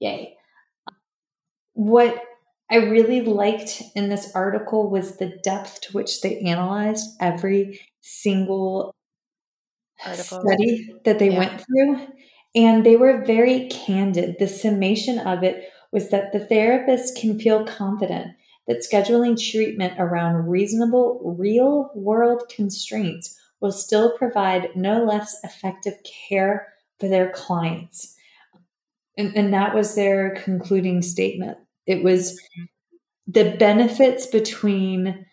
Yay. 0.00 0.36
What 1.72 2.22
I 2.72 2.76
really 2.76 3.20
liked 3.20 3.82
in 3.94 4.08
this 4.08 4.34
article 4.34 4.88
was 4.88 5.18
the 5.18 5.38
depth 5.44 5.82
to 5.82 5.92
which 5.92 6.22
they 6.22 6.38
analyzed 6.40 7.06
every 7.20 7.80
single 8.00 8.94
Article. 10.04 10.40
study 10.40 10.94
that 11.04 11.18
they 11.18 11.30
yeah. 11.30 11.38
went 11.38 11.60
through. 11.60 12.06
And 12.54 12.84
they 12.84 12.96
were 12.96 13.24
very 13.24 13.68
candid. 13.68 14.36
The 14.38 14.48
summation 14.48 15.18
of 15.18 15.42
it 15.42 15.70
was 15.90 16.08
that 16.10 16.32
the 16.32 16.40
therapist 16.40 17.16
can 17.18 17.38
feel 17.38 17.66
confident 17.66 18.28
that 18.66 18.78
scheduling 18.90 19.38
treatment 19.38 19.94
around 19.98 20.48
reasonable 20.48 21.34
real 21.38 21.90
world 21.94 22.44
constraints 22.48 23.38
will 23.60 23.72
still 23.72 24.16
provide 24.16 24.70
no 24.74 25.04
less 25.04 25.38
effective 25.44 25.98
care 26.28 26.68
for 26.98 27.08
their 27.08 27.30
clients. 27.32 28.16
And, 29.18 29.36
and 29.36 29.52
that 29.52 29.74
was 29.74 29.94
their 29.94 30.34
concluding 30.36 31.02
statement. 31.02 31.58
It 31.86 32.02
was 32.02 32.40
the 33.26 33.56
benefits 33.58 34.26
between 34.26 35.26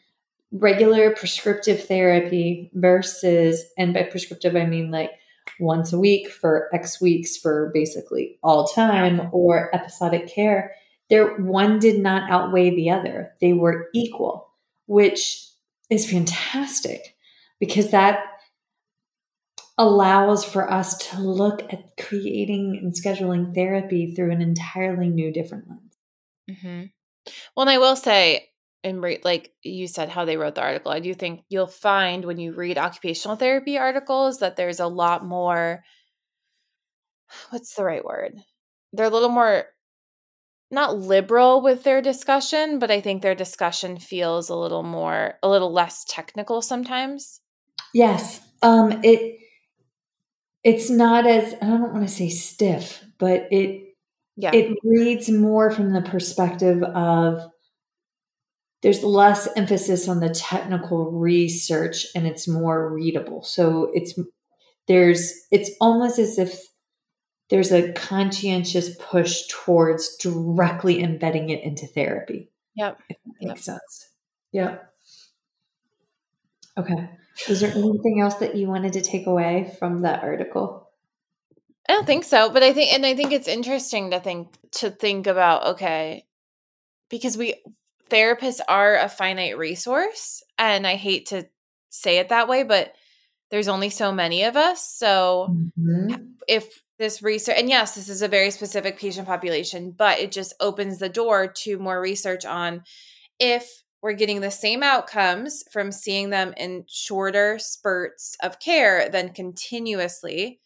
regular 0.52 1.12
prescriptive 1.12 1.86
therapy 1.86 2.72
versus, 2.74 3.64
and 3.78 3.94
by 3.94 4.04
prescriptive, 4.04 4.56
I 4.56 4.66
mean 4.66 4.92
like 4.92 5.12
once 5.60 5.94
a 5.94 6.00
week 6.00 6.30
for 6.30 6.70
X 6.74 7.02
weeks 7.02 7.38
for 7.38 7.72
basically 7.74 8.38
all 8.44 8.68
time 8.68 9.30
or 9.32 9.74
episodic 9.76 10.28
care, 10.28 10.74
there 11.10 11.36
one 11.38 11.80
did 11.80 12.00
not 12.00 12.30
outweigh 12.30 12.70
the 12.70 12.90
other. 12.90 13.34
They 13.42 13.54
were 13.54 13.90
equal, 13.94 14.50
which 14.86 15.46
is 15.90 16.10
fantastic 16.10 17.16
because 17.60 17.92
that 17.92 18.20
allows 19.78 20.44
for 20.44 20.70
us 20.70 20.98
to 20.98 21.22
look 21.22 21.74
at 21.74 21.96
creating 21.98 22.80
and 22.82 22.94
scheduling 22.94 23.56
therapy 23.56 24.14
through 24.14 24.32
an 24.32 24.42
entirely 24.42 25.10
new 25.10 25.32
different 25.32 25.70
lens. 25.70 25.89
Mm-hmm. 26.50 26.84
Well, 27.56 27.68
and 27.68 27.70
I 27.70 27.78
will 27.78 27.96
say, 27.96 28.50
and 28.84 29.04
re- 29.04 29.22
like 29.24 29.52
you 29.62 29.88
said, 29.88 30.10
how 30.10 30.26
they 30.26 30.38
wrote 30.38 30.56
the 30.56 30.62
article, 30.62 30.92
I 30.92 31.00
do 31.00 31.14
think 31.14 31.42
you'll 31.50 31.68
find 31.68 32.26
when 32.26 32.40
you 32.40 32.54
read 32.54 32.78
occupational 32.78 33.36
therapy 33.36 33.78
articles 33.78 34.40
that 34.40 34.56
there's 34.56 34.80
a 34.80 34.88
lot 34.88 35.26
more. 35.26 35.84
What's 37.50 37.76
the 37.76 37.84
right 37.84 38.04
word? 38.04 38.36
They're 38.94 39.06
a 39.06 39.10
little 39.10 39.30
more 39.30 39.66
not 40.72 40.98
liberal 40.98 41.62
with 41.62 41.84
their 41.84 42.02
discussion, 42.02 42.80
but 42.80 42.92
I 42.92 43.02
think 43.02 43.22
their 43.22 43.36
discussion 43.36 43.98
feels 43.98 44.50
a 44.50 44.56
little 44.56 44.84
more, 44.84 45.36
a 45.42 45.50
little 45.50 45.72
less 45.72 46.06
technical 46.08 46.62
sometimes. 46.62 47.42
Yes. 47.94 48.40
Um, 48.62 49.00
it, 49.04 49.40
it's 50.64 50.90
not 50.90 51.26
as, 51.26 51.56
I 51.62 51.66
don't 51.66 51.94
want 51.94 52.08
to 52.08 52.14
say 52.14 52.30
stiff, 52.30 53.04
but 53.18 53.48
it, 53.52 53.89
yeah. 54.40 54.52
it 54.54 54.78
reads 54.84 55.30
more 55.30 55.70
from 55.70 55.92
the 55.92 56.02
perspective 56.02 56.82
of 56.82 57.42
there's 58.82 59.04
less 59.04 59.50
emphasis 59.58 60.08
on 60.08 60.22
the 60.22 60.30
technical 60.30 61.12
research 61.12 62.06
and 62.16 62.26
it's 62.26 62.48
more 62.48 62.94
readable. 62.94 63.44
So 63.44 63.92
it's 63.94 64.18
there's 64.88 65.34
it's 65.52 65.72
almost 65.82 66.20
as 66.20 66.40
if 66.40 66.58
there's 67.50 67.72
a 67.74 67.92
conscientious 67.94 68.96
push 68.98 69.42
towards 69.50 70.16
directly 70.18 71.04
embedding 71.04 71.50
it 71.50 71.62
into 71.64 71.86
therapy. 71.88 72.50
Yep. 72.76 73.00
If 73.10 73.18
that 73.26 73.34
makes 73.42 73.68
yep. 73.68 73.76
sense. 73.76 74.10
Yep. 74.54 74.94
Okay. 76.78 77.10
Is 77.50 77.60
there 77.60 77.72
anything 77.72 78.22
else 78.22 78.36
that 78.36 78.56
you 78.56 78.68
wanted 78.68 78.94
to 78.94 79.02
take 79.02 79.28
away 79.28 79.76
from 79.80 80.04
that 80.04 80.24
article? 80.24 80.89
I 81.90 81.94
don't 81.94 82.06
think 82.06 82.24
so, 82.24 82.52
but 82.52 82.62
I 82.62 82.72
think 82.72 82.94
and 82.94 83.04
I 83.04 83.16
think 83.16 83.32
it's 83.32 83.48
interesting 83.48 84.12
to 84.12 84.20
think 84.20 84.56
to 84.74 84.92
think 84.92 85.26
about 85.26 85.66
okay, 85.70 86.24
because 87.10 87.36
we 87.36 87.56
therapists 88.12 88.60
are 88.70 88.96
a 88.96 89.10
finite 89.10 89.58
resource 89.58 90.44
and 90.60 90.86
I 90.86 90.96
hate 90.96 91.28
to 91.28 91.48
say 91.90 92.20
it 92.20 92.30
that 92.30 92.48
way, 92.48 92.62
but 92.62 92.94
there's 93.50 93.68
only 93.68 93.90
so 93.90 94.12
many 94.12 94.44
of 94.44 94.56
us. 94.56 94.88
So 94.88 95.48
mm-hmm. 95.50 96.14
if 96.48 96.84
this 97.00 97.24
research 97.24 97.56
and 97.58 97.70
yes, 97.70 97.96
this 97.96 98.08
is 98.08 98.22
a 98.22 98.28
very 98.28 98.52
specific 98.52 99.00
patient 99.00 99.26
population, 99.26 99.90
but 99.90 100.20
it 100.20 100.32
just 100.32 100.54
opens 100.60 101.00
the 101.00 101.10
door 101.10 101.48
to 101.48 101.80
more 101.80 102.00
research 102.00 102.46
on 102.46 102.84
if 103.40 103.82
we're 104.04 104.14
getting 104.14 104.42
the 104.42 104.52
same 104.52 104.84
outcomes 104.84 105.64
from 105.72 105.92
seeing 105.92 106.30
them 106.30 106.54
in 106.56 106.86
shorter 106.88 107.58
spurts 107.58 108.38
of 108.44 108.60
care 108.60 109.10
than 109.10 109.34
continuously 109.34 110.60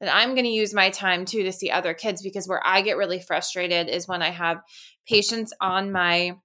then 0.00 0.10
i'm 0.12 0.34
going 0.34 0.44
to 0.44 0.50
use 0.50 0.74
my 0.74 0.90
time 0.90 1.24
too 1.24 1.42
to 1.42 1.52
see 1.52 1.70
other 1.70 1.94
kids 1.94 2.22
because 2.22 2.48
where 2.48 2.64
i 2.66 2.80
get 2.82 2.96
really 2.96 3.20
frustrated 3.20 3.88
is 3.88 4.08
when 4.08 4.22
i 4.22 4.30
have 4.30 4.60
patients 5.06 5.52
on 5.60 5.90
my 5.90 6.36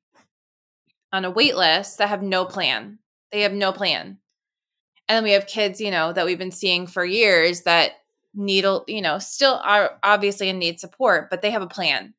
on 1.13 1.25
a 1.25 1.31
wait 1.31 1.55
list 1.55 1.99
that 1.99 2.09
have 2.09 2.23
no 2.23 2.43
plan. 2.43 2.97
They 3.31 3.41
have 3.41 3.53
no 3.53 3.71
plan. 3.71 4.17
And 5.07 5.17
then 5.17 5.23
we 5.23 5.31
have 5.31 5.47
kids 5.47 5.79
you 5.79 5.91
know 5.91 6.11
that 6.11 6.25
we've 6.25 6.39
been 6.39 6.51
seeing 6.51 6.87
for 6.87 7.05
years 7.05 7.61
that 7.61 7.91
need 8.33 8.65
you 8.87 9.01
know 9.01 9.19
still 9.19 9.61
are 9.63 9.99
obviously 10.01 10.49
in 10.49 10.57
need 10.57 10.79
support 10.79 11.29
but 11.29 11.41
they 11.41 11.51
have 11.51 11.61
a 11.61 11.67
plan. 11.67 12.15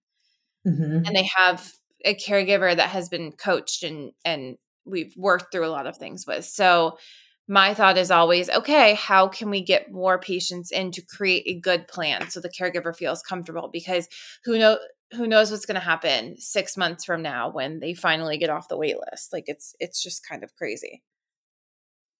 Mm-hmm. 0.66 1.04
and 1.04 1.14
they 1.14 1.28
have 1.36 1.74
a 2.06 2.14
caregiver 2.14 2.74
that 2.74 2.88
has 2.88 3.10
been 3.10 3.32
coached 3.32 3.82
and 3.82 4.12
and 4.24 4.56
we've 4.86 5.14
worked 5.14 5.52
through 5.52 5.66
a 5.66 5.68
lot 5.68 5.86
of 5.86 5.96
things 5.98 6.26
with. 6.26 6.44
So 6.44 6.98
my 7.46 7.74
thought 7.74 7.98
is 7.98 8.10
always 8.10 8.48
okay 8.48 8.94
how 8.94 9.28
can 9.28 9.50
we 9.50 9.62
get 9.62 9.92
more 9.92 10.18
patients 10.18 10.70
in 10.70 10.90
to 10.92 11.02
create 11.02 11.44
a 11.46 11.60
good 11.60 11.86
plan 11.88 12.30
so 12.30 12.40
the 12.40 12.48
caregiver 12.48 12.94
feels 12.94 13.22
comfortable? 13.22 13.68
Because 13.72 14.08
who 14.44 14.58
know 14.58 14.78
who 15.12 15.26
knows 15.26 15.50
what's 15.50 15.66
going 15.66 15.76
to 15.76 15.80
happen 15.80 16.36
6 16.38 16.76
months 16.76 17.04
from 17.04 17.22
now 17.22 17.50
when 17.50 17.80
they 17.80 17.94
finally 17.94 18.38
get 18.38 18.50
off 18.50 18.68
the 18.68 18.78
wait 18.78 18.96
list. 19.10 19.32
Like 19.32 19.44
it's 19.46 19.74
it's 19.78 20.02
just 20.02 20.26
kind 20.26 20.42
of 20.42 20.54
crazy. 20.56 21.02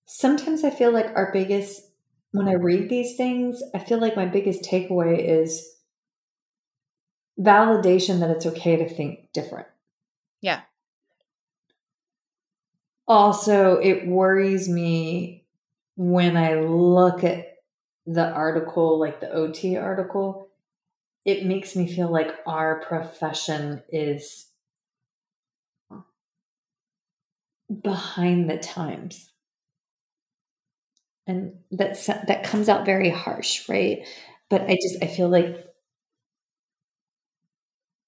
Sometimes 0.06 0.64
i 0.64 0.70
feel 0.70 0.92
like 0.92 1.06
our 1.16 1.32
biggest 1.32 1.90
when 2.32 2.46
i 2.46 2.52
read 2.52 2.90
these 2.90 3.16
things 3.16 3.62
i 3.74 3.78
feel 3.78 3.98
like 3.98 4.16
my 4.16 4.26
biggest 4.26 4.62
takeaway 4.62 5.18
is 5.18 5.66
validation 7.40 8.20
that 8.20 8.30
it's 8.30 8.44
okay 8.44 8.76
to 8.76 8.88
think 8.88 9.32
different. 9.32 9.66
Yeah 10.42 10.60
also, 13.06 13.76
it 13.78 14.06
worries 14.06 14.68
me 14.68 15.44
when 15.96 16.36
I 16.36 16.54
look 16.54 17.22
at 17.24 17.46
the 18.06 18.28
article, 18.30 18.98
like 18.98 19.20
the 19.20 19.30
OT 19.32 19.76
article, 19.76 20.48
it 21.24 21.46
makes 21.46 21.76
me 21.76 21.92
feel 21.92 22.10
like 22.10 22.30
our 22.46 22.80
profession 22.82 23.82
is 23.90 24.48
behind 27.82 28.48
the 28.48 28.56
times. 28.56 29.32
And 31.26 31.58
that's 31.70 32.06
that 32.06 32.44
comes 32.44 32.68
out 32.68 32.84
very 32.86 33.10
harsh, 33.10 33.68
right? 33.68 34.06
But 34.50 34.62
I 34.62 34.74
just 34.80 35.02
I 35.02 35.06
feel 35.06 35.28
like 35.28 35.64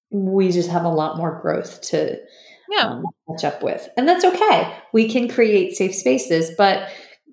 we 0.09 0.51
just 0.51 0.69
have 0.69 0.85
a 0.85 0.89
lot 0.89 1.17
more 1.17 1.39
growth 1.41 1.81
to 1.81 2.17
yeah. 2.69 2.87
um, 2.87 3.05
catch 3.29 3.43
up 3.43 3.63
with. 3.63 3.87
And 3.97 4.07
that's 4.07 4.25
okay. 4.25 4.75
We 4.93 5.09
can 5.09 5.27
create 5.27 5.75
safe 5.75 5.95
spaces, 5.95 6.51
but 6.57 6.89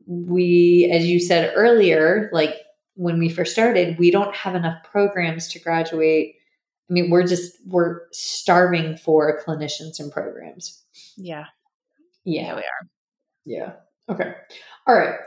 we, 0.06 0.90
as 0.92 1.06
you 1.06 1.20
said 1.20 1.52
earlier, 1.54 2.30
like 2.32 2.54
when 2.94 3.18
we 3.18 3.28
first 3.28 3.52
started, 3.52 3.98
we 3.98 4.10
don't 4.10 4.34
have 4.34 4.54
enough 4.54 4.82
programs 4.84 5.48
to 5.48 5.58
graduate. 5.58 6.36
I 6.90 6.92
mean, 6.92 7.10
we're 7.10 7.26
just, 7.26 7.52
we're 7.66 8.00
starving 8.12 8.96
for 8.96 9.40
clinicians 9.46 9.98
and 9.98 10.12
programs. 10.12 10.82
Yeah. 11.16 11.46
Yeah. 12.24 12.42
yeah 12.42 12.54
we 12.54 12.60
are. 12.60 12.88
Yeah. 13.46 13.72
Okay. 14.08 14.34
All 14.86 14.94
right. 14.94 15.18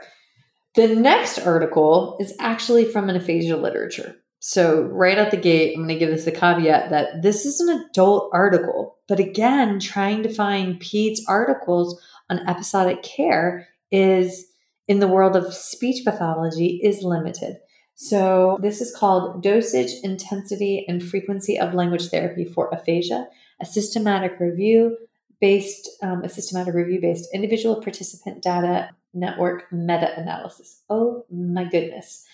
The 0.74 0.94
next 0.94 1.38
article 1.38 2.16
is 2.20 2.34
actually 2.38 2.84
from 2.84 3.08
an 3.08 3.16
aphasia 3.16 3.56
literature. 3.56 4.16
So, 4.40 4.82
right 4.82 5.18
out 5.18 5.32
the 5.32 5.36
gate, 5.36 5.74
I'm 5.74 5.82
going 5.82 5.88
to 5.88 5.98
give 5.98 6.10
this 6.10 6.26
a 6.26 6.32
caveat 6.32 6.90
that 6.90 7.22
this 7.22 7.44
is 7.44 7.60
an 7.60 7.70
adult 7.90 8.30
article. 8.32 8.96
But 9.08 9.18
again, 9.18 9.80
trying 9.80 10.22
to 10.22 10.32
find 10.32 10.80
peds 10.80 11.18
articles 11.26 12.00
on 12.30 12.46
episodic 12.48 13.02
care 13.02 13.66
is 13.90 14.46
in 14.86 15.00
the 15.00 15.08
world 15.08 15.34
of 15.34 15.52
speech 15.52 16.04
pathology 16.04 16.80
is 16.82 17.02
limited. 17.02 17.56
So, 17.96 18.58
this 18.62 18.80
is 18.80 18.94
called 18.94 19.42
Dosage, 19.42 19.90
Intensity, 20.04 20.84
and 20.86 21.02
Frequency 21.02 21.58
of 21.58 21.74
Language 21.74 22.08
Therapy 22.10 22.44
for 22.44 22.72
Aphasia, 22.72 23.26
a 23.60 23.66
systematic 23.66 24.38
review 24.38 24.96
based, 25.40 25.90
um, 26.00 26.22
a 26.22 26.28
systematic 26.28 26.74
review 26.74 27.00
based 27.00 27.28
individual 27.34 27.82
participant 27.82 28.40
data 28.40 28.90
network 29.14 29.64
meta 29.72 30.12
analysis. 30.16 30.82
Oh 30.88 31.24
my 31.30 31.64
goodness. 31.64 32.24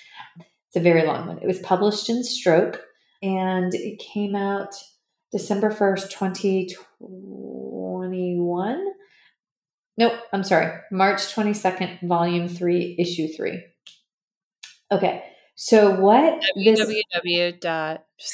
It's 0.75 0.81
a 0.81 0.83
very 0.83 1.07
long 1.07 1.29
one. 1.29 1.39
It 1.39 1.47
was 1.47 1.61
published 1.61 2.11
in 2.11 2.25
Stroke 2.25 2.83
and 3.22 3.72
it 3.72 4.01
came 4.01 4.35
out 4.35 4.75
December 5.31 5.70
1st, 5.70 6.11
2021. 6.11 8.85
Nope, 9.97 10.14
I'm 10.33 10.43
sorry. 10.43 10.77
March 10.91 11.33
22nd, 11.33 12.09
volume 12.09 12.49
3, 12.49 12.97
issue 12.99 13.29
3. 13.29 13.64
Okay. 14.91 15.22
So 15.55 15.95
what 15.95 16.43
www. 16.59 17.61
dot 17.61 18.05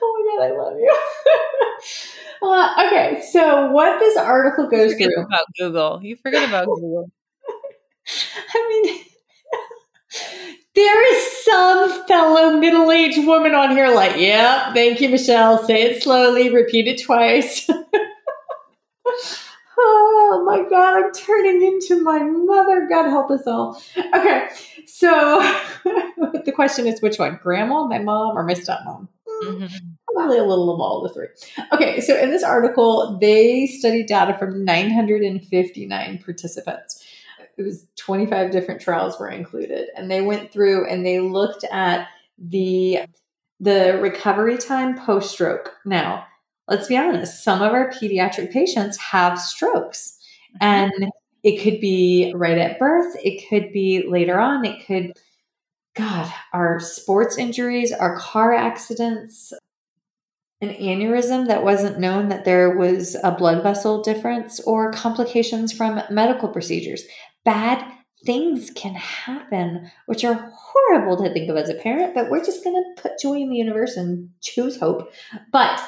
Oh 0.00 0.16
my 0.16 0.24
god, 0.38 0.42
I 0.42 0.52
love 0.56 0.78
you. 0.78 0.90
uh, 2.48 2.86
okay, 2.86 3.20
so 3.30 3.70
what 3.72 3.98
this 3.98 4.16
article 4.16 4.70
goes 4.70 4.92
forget 4.92 5.10
through 5.14 5.24
about 5.24 5.44
Google. 5.58 6.00
You 6.02 6.16
forget 6.16 6.48
about 6.48 6.64
Google. 6.80 7.10
I 8.54 8.82
mean, 8.84 9.04
there 10.74 11.14
is 11.14 11.44
some 11.44 12.06
fellow 12.06 12.56
middle 12.58 12.90
aged 12.90 13.26
woman 13.26 13.54
on 13.54 13.70
here 13.72 13.94
like, 13.94 14.16
yeah, 14.16 14.72
thank 14.72 15.00
you, 15.00 15.08
Michelle. 15.08 15.62
Say 15.64 15.82
it 15.82 16.02
slowly, 16.02 16.50
repeat 16.50 16.88
it 16.88 17.02
twice. 17.02 17.68
oh 19.78 20.42
my 20.46 20.68
God, 20.68 21.04
I'm 21.04 21.12
turning 21.12 21.62
into 21.62 22.02
my 22.02 22.20
mother. 22.22 22.86
God 22.88 23.08
help 23.08 23.30
us 23.30 23.46
all. 23.46 23.80
Okay, 24.14 24.48
so 24.86 25.10
the 25.84 26.52
question 26.54 26.86
is 26.86 27.00
which 27.02 27.18
one, 27.18 27.38
grandma, 27.42 27.86
my 27.86 27.98
mom, 27.98 28.36
or 28.36 28.44
my 28.44 28.54
stepmom? 28.54 29.08
Mhm. 29.44 29.70
Probably 30.14 30.38
a 30.38 30.44
little 30.44 30.72
of 30.74 30.80
all 30.80 31.02
the 31.02 31.08
three. 31.08 31.28
Okay, 31.72 32.00
so 32.00 32.16
in 32.18 32.30
this 32.30 32.42
article, 32.42 33.18
they 33.18 33.66
studied 33.66 34.06
data 34.06 34.36
from 34.38 34.64
959 34.64 36.18
participants. 36.22 37.01
It 37.62 37.66
was 37.66 37.86
25 37.96 38.50
different 38.50 38.80
trials 38.80 39.18
were 39.18 39.28
included, 39.28 39.88
and 39.96 40.10
they 40.10 40.20
went 40.20 40.52
through 40.52 40.88
and 40.88 41.06
they 41.06 41.20
looked 41.20 41.64
at 41.70 42.08
the 42.38 43.00
the 43.60 43.98
recovery 44.02 44.58
time 44.58 44.98
post 44.98 45.30
stroke. 45.30 45.72
Now, 45.84 46.26
let's 46.66 46.88
be 46.88 46.96
honest, 46.96 47.44
some 47.44 47.62
of 47.62 47.72
our 47.72 47.90
pediatric 47.90 48.52
patients 48.52 48.96
have 48.98 49.38
strokes, 49.38 50.18
mm-hmm. 50.60 50.64
and 50.64 51.12
it 51.44 51.62
could 51.62 51.80
be 51.80 52.32
right 52.34 52.58
at 52.58 52.78
birth, 52.78 53.14
it 53.22 53.48
could 53.48 53.72
be 53.72 54.04
later 54.08 54.40
on, 54.40 54.64
it 54.64 54.84
could 54.86 55.12
God, 55.94 56.32
our 56.52 56.80
sports 56.80 57.36
injuries, 57.36 57.92
our 57.92 58.16
car 58.16 58.54
accidents, 58.54 59.52
an 60.62 60.70
aneurysm 60.70 61.48
that 61.48 61.64
wasn't 61.64 61.98
known 61.98 62.28
that 62.28 62.44
there 62.44 62.76
was 62.76 63.16
a 63.22 63.32
blood 63.32 63.62
vessel 63.62 64.00
difference, 64.02 64.60
or 64.60 64.92
complications 64.92 65.72
from 65.72 66.00
medical 66.08 66.48
procedures. 66.48 67.02
Bad 67.44 67.84
things 68.24 68.70
can 68.70 68.94
happen, 68.94 69.90
which 70.06 70.24
are 70.24 70.52
horrible 70.54 71.16
to 71.16 71.32
think 71.32 71.50
of 71.50 71.56
as 71.56 71.68
a 71.68 71.74
parent, 71.74 72.14
but 72.14 72.30
we're 72.30 72.44
just 72.44 72.62
going 72.62 72.76
to 72.76 73.02
put 73.02 73.18
joy 73.20 73.34
in 73.34 73.50
the 73.50 73.56
universe 73.56 73.96
and 73.96 74.30
choose 74.40 74.78
hope. 74.78 75.12
But 75.52 75.82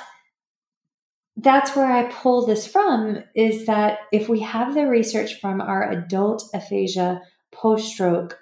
that's 1.37 1.75
where 1.75 1.91
I 1.91 2.11
pull 2.11 2.47
this 2.47 2.67
from 2.67 3.23
is 3.35 3.67
that 3.67 4.01
if 4.13 4.29
we 4.29 4.41
have 4.41 4.75
the 4.75 4.87
research 4.87 5.41
from 5.41 5.61
our 5.61 5.91
adult 5.91 6.45
aphasia 6.55 7.23
post 7.53 7.93
stroke 7.93 8.39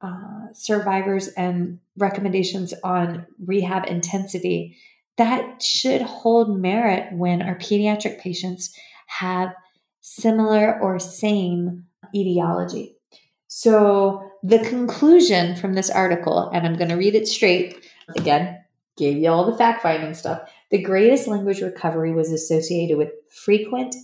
uh, 0.00 0.52
survivors 0.52 1.28
and 1.28 1.80
recommendations 1.96 2.72
on 2.84 3.26
rehab 3.44 3.86
intensity, 3.86 4.76
that 5.16 5.62
should 5.62 6.00
hold 6.02 6.60
merit 6.60 7.12
when 7.12 7.42
our 7.42 7.56
pediatric 7.56 8.20
patients 8.20 8.72
have 9.06 9.52
similar 10.00 10.80
or 10.80 11.00
same 11.00 11.87
etiology. 12.14 12.96
So, 13.48 14.30
the 14.42 14.58
conclusion 14.60 15.56
from 15.56 15.74
this 15.74 15.90
article, 15.90 16.50
and 16.50 16.66
I'm 16.66 16.76
going 16.76 16.90
to 16.90 16.96
read 16.96 17.14
it 17.14 17.26
straight 17.26 17.84
again, 18.16 18.62
gave 18.96 19.16
you 19.16 19.30
all 19.30 19.50
the 19.50 19.56
fact 19.56 19.82
finding 19.82 20.14
stuff. 20.14 20.50
The 20.70 20.82
greatest 20.82 21.26
language 21.26 21.62
recovery 21.62 22.12
was 22.12 22.30
associated 22.30 22.98
with 22.98 23.10
frequent, 23.30 23.94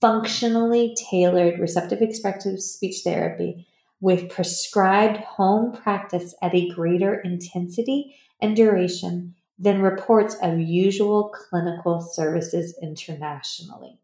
functionally 0.00 0.96
tailored 1.10 1.58
receptive 1.58 2.00
expressive 2.02 2.60
speech 2.60 3.02
therapy 3.02 3.66
with 4.00 4.28
prescribed 4.28 5.16
home 5.18 5.72
practice 5.72 6.34
at 6.42 6.54
a 6.54 6.68
greater 6.68 7.14
intensity 7.14 8.14
and 8.40 8.54
duration 8.54 9.34
than 9.58 9.80
reports 9.80 10.36
of 10.42 10.60
usual 10.60 11.30
clinical 11.30 12.00
services 12.00 12.78
internationally. 12.82 13.98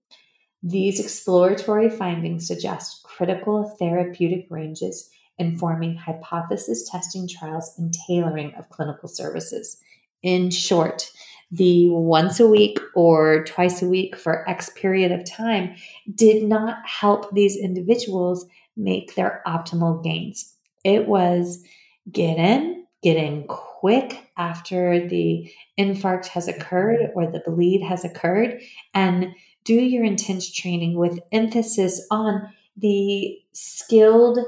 These 0.63 1.01
exploratory 1.01 1.89
findings 1.89 2.47
suggest 2.47 3.03
critical 3.03 3.65
therapeutic 3.79 4.47
ranges 4.51 5.09
informing 5.39 5.97
hypothesis 5.97 6.89
testing 6.89 7.27
trials 7.27 7.73
and 7.79 7.95
tailoring 8.07 8.55
of 8.57 8.69
clinical 8.69 9.09
services. 9.09 9.79
In 10.23 10.51
short, 10.51 11.11
the 11.51 11.89
once 11.89 12.39
a 12.39 12.47
week 12.47 12.79
or 12.95 13.45
twice 13.45 13.81
a 13.81 13.89
week 13.89 14.17
for 14.17 14.49
X 14.49 14.71
period 14.77 15.13
of 15.13 15.25
time 15.25 15.75
did 16.15 16.47
not 16.47 16.77
help 16.87 17.33
these 17.33 17.57
individuals 17.57 18.47
make 18.77 19.15
their 19.15 19.43
optimal 19.47 20.05
gains. 20.05 20.55
It 20.85 21.09
was 21.09 21.65
get 22.13 22.37
in, 22.37 22.85
get 23.03 23.17
in 23.17 23.45
quick 23.49 24.31
after 24.37 25.09
the 25.09 25.51
infarct 25.79 26.27
has 26.27 26.49
occurred 26.49 27.11
or 27.15 27.27
the 27.27 27.43
bleed 27.47 27.83
has 27.83 28.05
occurred, 28.05 28.61
and 28.95 29.35
do 29.65 29.75
your 29.75 30.05
intense 30.05 30.51
training 30.51 30.97
with 30.97 31.21
emphasis 31.33 32.07
on 32.11 32.53
the 32.77 33.39
skilled 33.53 34.39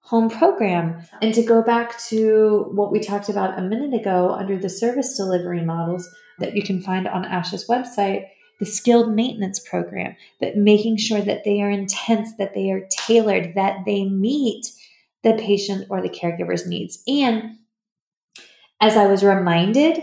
home 0.00 0.28
program. 0.28 1.02
And 1.22 1.32
to 1.34 1.42
go 1.42 1.62
back 1.62 1.98
to 2.08 2.66
what 2.72 2.90
we 2.90 3.00
talked 3.00 3.28
about 3.28 3.58
a 3.58 3.62
minute 3.62 3.98
ago 3.98 4.30
under 4.30 4.58
the 4.58 4.68
service 4.68 5.16
delivery 5.16 5.64
models 5.64 6.08
that 6.40 6.56
you 6.56 6.62
can 6.62 6.82
find 6.82 7.06
on 7.06 7.24
ASHA's 7.24 7.68
website, 7.68 8.26
the 8.58 8.66
skilled 8.66 9.14
maintenance 9.14 9.60
program, 9.60 10.16
that 10.40 10.56
making 10.56 10.96
sure 10.96 11.20
that 11.20 11.44
they 11.44 11.62
are 11.62 11.70
intense, 11.70 12.34
that 12.36 12.54
they 12.54 12.70
are 12.70 12.86
tailored, 12.90 13.54
that 13.54 13.84
they 13.86 14.04
meet 14.04 14.72
the 15.22 15.34
patient 15.34 15.86
or 15.90 16.02
the 16.02 16.08
caregiver's 16.08 16.66
needs. 16.66 17.02
And 17.06 17.58
as 18.80 18.96
I 18.96 19.06
was 19.06 19.22
reminded, 19.22 20.02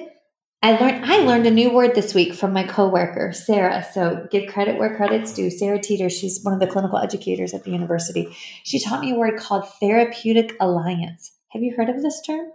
I 0.68 0.78
learned 0.82 1.06
I 1.06 1.18
learned 1.20 1.48
a 1.48 1.52
new 1.52 1.70
word 1.70 1.96
this 1.96 2.14
week 2.14 2.34
from 2.34 2.52
my 2.52 2.64
coworker, 2.64 3.32
Sarah. 3.32 3.86
So 3.94 4.28
give 4.30 4.52
credit 4.52 4.78
where 4.78 4.98
credit's 4.98 5.34
due. 5.34 5.50
Sarah 5.50 5.80
Teeter, 5.80 6.10
she's 6.10 6.44
one 6.44 6.54
of 6.54 6.60
the 6.60 6.68
clinical 6.68 7.00
educators 7.00 7.54
at 7.54 7.64
the 7.64 7.72
university. 7.72 8.36
She 8.66 8.78
taught 8.78 9.00
me 9.00 9.14
a 9.14 9.16
word 9.16 9.40
called 9.40 9.64
therapeutic 9.80 10.58
alliance. 10.60 11.32
Have 11.52 11.64
you 11.64 11.74
heard 11.74 11.88
of 11.88 12.02
this 12.02 12.22
term? 12.22 12.48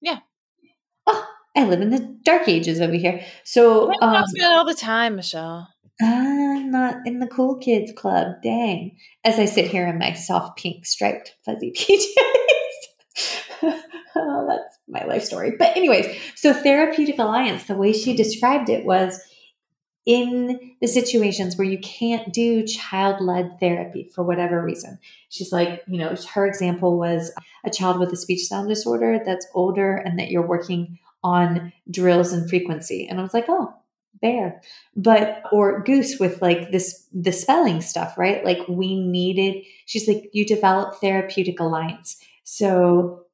Yeah. 0.00 0.18
Oh, 1.08 1.26
I 1.56 1.64
live 1.64 1.80
in 1.80 1.90
the 1.90 2.16
dark 2.22 2.46
ages 2.46 2.80
over 2.80 2.94
here. 2.94 3.24
So 3.42 3.90
I 3.90 4.18
um, 4.18 4.24
do 4.32 4.40
that 4.40 4.52
all 4.52 4.64
the 4.64 4.72
time, 4.72 5.16
Michelle. 5.16 5.68
I'm 6.00 6.70
not 6.70 6.98
in 7.06 7.18
the 7.18 7.26
cool 7.26 7.56
kids 7.56 7.90
club. 7.90 8.36
Dang. 8.40 8.96
As 9.24 9.40
I 9.40 9.46
sit 9.46 9.66
here 9.68 9.88
in 9.88 9.98
my 9.98 10.12
soft 10.12 10.58
pink 10.58 10.86
striped 10.86 11.34
fuzzy 11.44 11.72
PJs. 11.76 12.57
Oh, 13.62 14.46
that's 14.48 14.78
my 14.88 15.04
life 15.04 15.24
story. 15.24 15.54
But, 15.58 15.76
anyways, 15.76 16.16
so 16.34 16.52
therapeutic 16.52 17.18
alliance, 17.18 17.64
the 17.64 17.74
way 17.74 17.92
she 17.92 18.16
described 18.16 18.68
it 18.68 18.84
was 18.84 19.20
in 20.06 20.74
the 20.80 20.86
situations 20.86 21.58
where 21.58 21.66
you 21.66 21.78
can't 21.80 22.32
do 22.32 22.66
child 22.66 23.20
led 23.20 23.60
therapy 23.60 24.10
for 24.14 24.24
whatever 24.24 24.62
reason. 24.62 24.98
She's 25.28 25.52
like, 25.52 25.82
you 25.86 25.98
know, 25.98 26.16
her 26.32 26.46
example 26.46 26.98
was 26.98 27.30
a 27.64 27.70
child 27.70 27.98
with 28.00 28.10
a 28.12 28.16
speech 28.16 28.46
sound 28.46 28.68
disorder 28.68 29.20
that's 29.24 29.46
older 29.54 29.96
and 29.96 30.18
that 30.18 30.30
you're 30.30 30.46
working 30.46 30.98
on 31.22 31.74
drills 31.90 32.32
and 32.32 32.48
frequency. 32.48 33.06
And 33.06 33.20
I 33.20 33.22
was 33.22 33.34
like, 33.34 33.46
oh, 33.48 33.74
bear 34.20 34.60
but 34.96 35.42
or 35.52 35.82
goose 35.82 36.18
with 36.18 36.40
like 36.42 36.70
this 36.70 37.06
the 37.12 37.32
spelling 37.32 37.80
stuff 37.80 38.18
right 38.18 38.44
like 38.44 38.58
we 38.68 39.00
needed 39.00 39.62
she's 39.86 40.08
like 40.08 40.28
you 40.32 40.44
develop 40.44 40.96
therapeutic 40.96 41.60
alliance 41.60 42.20
so 42.42 43.24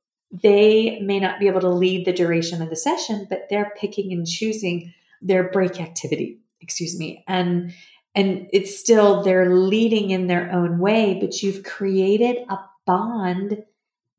they 0.42 0.98
may 1.00 1.20
not 1.20 1.38
be 1.38 1.46
able 1.46 1.60
to 1.60 1.68
lead 1.68 2.04
the 2.04 2.12
duration 2.12 2.62
of 2.62 2.70
the 2.70 2.76
session 2.76 3.26
but 3.28 3.46
they're 3.50 3.72
picking 3.78 4.12
and 4.12 4.26
choosing 4.26 4.92
their 5.22 5.48
break 5.50 5.80
activity 5.80 6.40
excuse 6.60 6.98
me 6.98 7.24
and 7.28 7.72
and 8.14 8.48
it's 8.52 8.78
still 8.78 9.22
they're 9.22 9.54
leading 9.54 10.10
in 10.10 10.26
their 10.26 10.50
own 10.52 10.78
way 10.78 11.18
but 11.20 11.42
you've 11.42 11.62
created 11.62 12.36
a 12.48 12.58
bond 12.86 13.62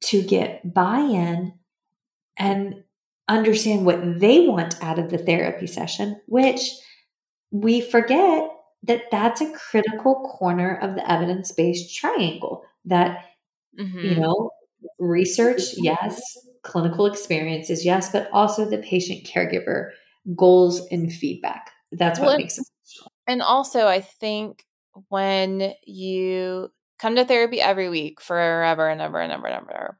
to 0.01 0.21
get 0.21 0.73
buy 0.73 0.99
in 0.99 1.53
and 2.37 2.83
understand 3.27 3.85
what 3.85 4.19
they 4.19 4.47
want 4.47 4.81
out 4.83 4.99
of 4.99 5.09
the 5.09 5.17
therapy 5.17 5.67
session, 5.67 6.19
which 6.27 6.71
we 7.51 7.81
forget 7.81 8.49
that 8.83 9.03
that's 9.11 9.41
a 9.41 9.51
critical 9.53 10.35
corner 10.37 10.77
of 10.77 10.95
the 10.95 11.11
evidence 11.11 11.51
based 11.51 11.95
triangle 11.95 12.63
that, 12.85 13.25
mm-hmm. 13.79 13.99
you 13.99 14.15
know, 14.15 14.51
research, 14.99 15.61
mm-hmm. 15.61 15.85
yes, 15.85 16.21
clinical 16.63 17.05
experiences, 17.05 17.85
yes, 17.85 18.11
but 18.11 18.29
also 18.31 18.69
the 18.69 18.79
patient 18.79 19.25
caregiver 19.25 19.91
goals 20.35 20.85
and 20.91 21.11
feedback. 21.11 21.71
That's 21.91 22.19
what 22.19 22.27
well, 22.27 22.37
makes 22.37 22.57
it. 22.57 22.65
Special. 22.83 23.11
And 23.27 23.41
also, 23.41 23.87
I 23.87 24.01
think 24.01 24.63
when 25.09 25.73
you 25.85 26.69
come 26.99 27.15
to 27.15 27.25
therapy 27.25 27.61
every 27.61 27.89
week 27.89 28.21
forever 28.21 28.89
and 28.89 29.01
ever 29.01 29.19
and 29.19 29.31
ever 29.31 29.47
and 29.47 29.67
ever, 29.69 29.99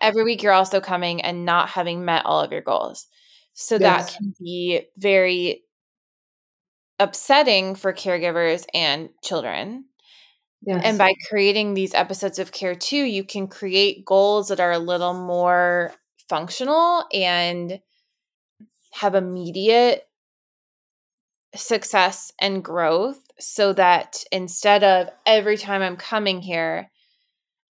every 0.00 0.24
week 0.24 0.42
you're 0.42 0.52
also 0.52 0.80
coming 0.80 1.20
and 1.20 1.44
not 1.44 1.68
having 1.68 2.04
met 2.04 2.26
all 2.26 2.40
of 2.40 2.52
your 2.52 2.62
goals. 2.62 3.06
So 3.54 3.76
yes. 3.76 4.10
that 4.10 4.16
can 4.16 4.34
be 4.40 4.82
very 4.96 5.62
upsetting 6.98 7.74
for 7.74 7.92
caregivers 7.92 8.64
and 8.72 9.10
children. 9.22 9.84
Yes. 10.64 10.80
And 10.84 10.96
by 10.98 11.14
creating 11.28 11.74
these 11.74 11.94
episodes 11.94 12.38
of 12.38 12.52
care 12.52 12.74
too, 12.74 13.02
you 13.04 13.24
can 13.24 13.48
create 13.48 14.04
goals 14.04 14.48
that 14.48 14.60
are 14.60 14.72
a 14.72 14.78
little 14.78 15.14
more 15.14 15.92
functional 16.28 17.04
and 17.12 17.80
have 18.92 19.14
immediate 19.14 20.06
success 21.54 22.32
and 22.40 22.64
growth 22.64 23.20
so 23.38 23.72
that 23.74 24.24
instead 24.32 24.82
of 24.84 25.08
every 25.26 25.58
time 25.58 25.82
I'm 25.82 25.96
coming 25.96 26.40
here, 26.40 26.90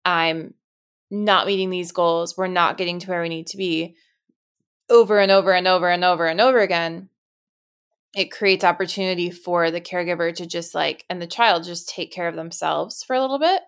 I'm 0.05 0.53
not 1.11 1.47
meeting 1.47 1.69
these 1.71 1.91
goals, 1.93 2.37
we're 2.37 2.47
not 2.47 2.77
getting 2.77 2.99
to 2.99 3.09
where 3.09 3.21
we 3.21 3.29
need 3.29 3.47
to 3.49 3.57
be 3.57 3.95
over 4.89 5.19
and 5.19 5.31
over 5.31 5.53
and 5.53 5.67
over 5.67 5.89
and 5.89 6.05
over 6.05 6.27
and 6.27 6.41
over 6.41 6.59
again, 6.59 7.09
it 8.13 8.31
creates 8.31 8.63
opportunity 8.63 9.29
for 9.29 9.71
the 9.71 9.81
caregiver 9.81 10.33
to 10.35 10.45
just 10.45 10.75
like, 10.75 11.05
and 11.09 11.21
the 11.21 11.27
child 11.27 11.63
just 11.63 11.89
take 11.89 12.11
care 12.11 12.27
of 12.27 12.35
themselves 12.35 13.03
for 13.03 13.15
a 13.15 13.21
little 13.21 13.39
bit. 13.39 13.61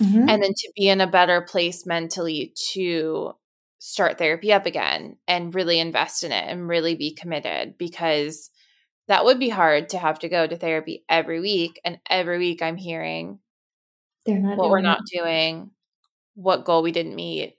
Mm-hmm. 0.00 0.28
And 0.28 0.42
then 0.42 0.54
to 0.54 0.72
be 0.76 0.88
in 0.88 1.00
a 1.00 1.06
better 1.06 1.42
place 1.42 1.86
mentally 1.86 2.54
to 2.72 3.32
start 3.78 4.18
therapy 4.18 4.52
up 4.52 4.66
again 4.66 5.16
and 5.26 5.54
really 5.54 5.78
invest 5.78 6.24
in 6.24 6.32
it 6.32 6.44
and 6.46 6.68
really 6.68 6.94
be 6.94 7.14
committed 7.14 7.76
because 7.78 8.50
that 9.08 9.24
would 9.24 9.38
be 9.38 9.48
hard 9.48 9.90
to 9.90 9.98
have 9.98 10.18
to 10.20 10.28
go 10.28 10.46
to 10.46 10.56
therapy 10.56 11.04
every 11.08 11.40
week. 11.40 11.80
And 11.84 11.98
every 12.08 12.38
week 12.38 12.62
I'm 12.62 12.76
hearing 12.76 13.40
they're 14.26 14.38
not 14.38 14.58
what 14.58 14.70
we're 14.70 14.80
not 14.80 15.00
doing 15.10 15.70
what 16.34 16.64
goal 16.64 16.82
we 16.82 16.92
didn't 16.92 17.14
meet, 17.14 17.56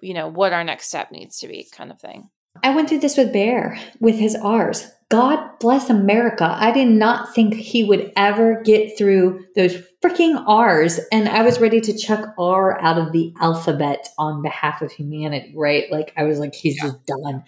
you 0.00 0.14
know, 0.14 0.28
what 0.28 0.52
our 0.52 0.64
next 0.64 0.88
step 0.88 1.10
needs 1.10 1.38
to 1.38 1.48
be, 1.48 1.66
kind 1.72 1.90
of 1.90 2.00
thing. 2.00 2.28
I 2.62 2.74
went 2.74 2.88
through 2.88 3.00
this 3.00 3.16
with 3.16 3.32
Bear 3.32 3.78
with 4.00 4.16
his 4.16 4.34
R's. 4.34 4.90
God 5.08 5.58
bless 5.60 5.90
America. 5.90 6.56
I 6.58 6.72
did 6.72 6.88
not 6.88 7.34
think 7.34 7.52
he 7.52 7.84
would 7.84 8.12
ever 8.16 8.62
get 8.62 8.96
through 8.96 9.44
those 9.54 9.76
freaking 10.02 10.42
R's. 10.46 11.00
And 11.12 11.28
I 11.28 11.42
was 11.42 11.60
ready 11.60 11.82
to 11.82 11.96
chuck 11.96 12.34
R 12.38 12.80
out 12.80 12.96
of 12.96 13.12
the 13.12 13.34
alphabet 13.38 14.08
on 14.16 14.40
behalf 14.40 14.80
of 14.80 14.90
humanity, 14.90 15.52
right? 15.54 15.84
Like, 15.90 16.14
I 16.16 16.24
was 16.24 16.38
like, 16.38 16.54
he's 16.54 16.78
yeah. 16.78 16.84
just 16.84 17.04
done. 17.04 17.44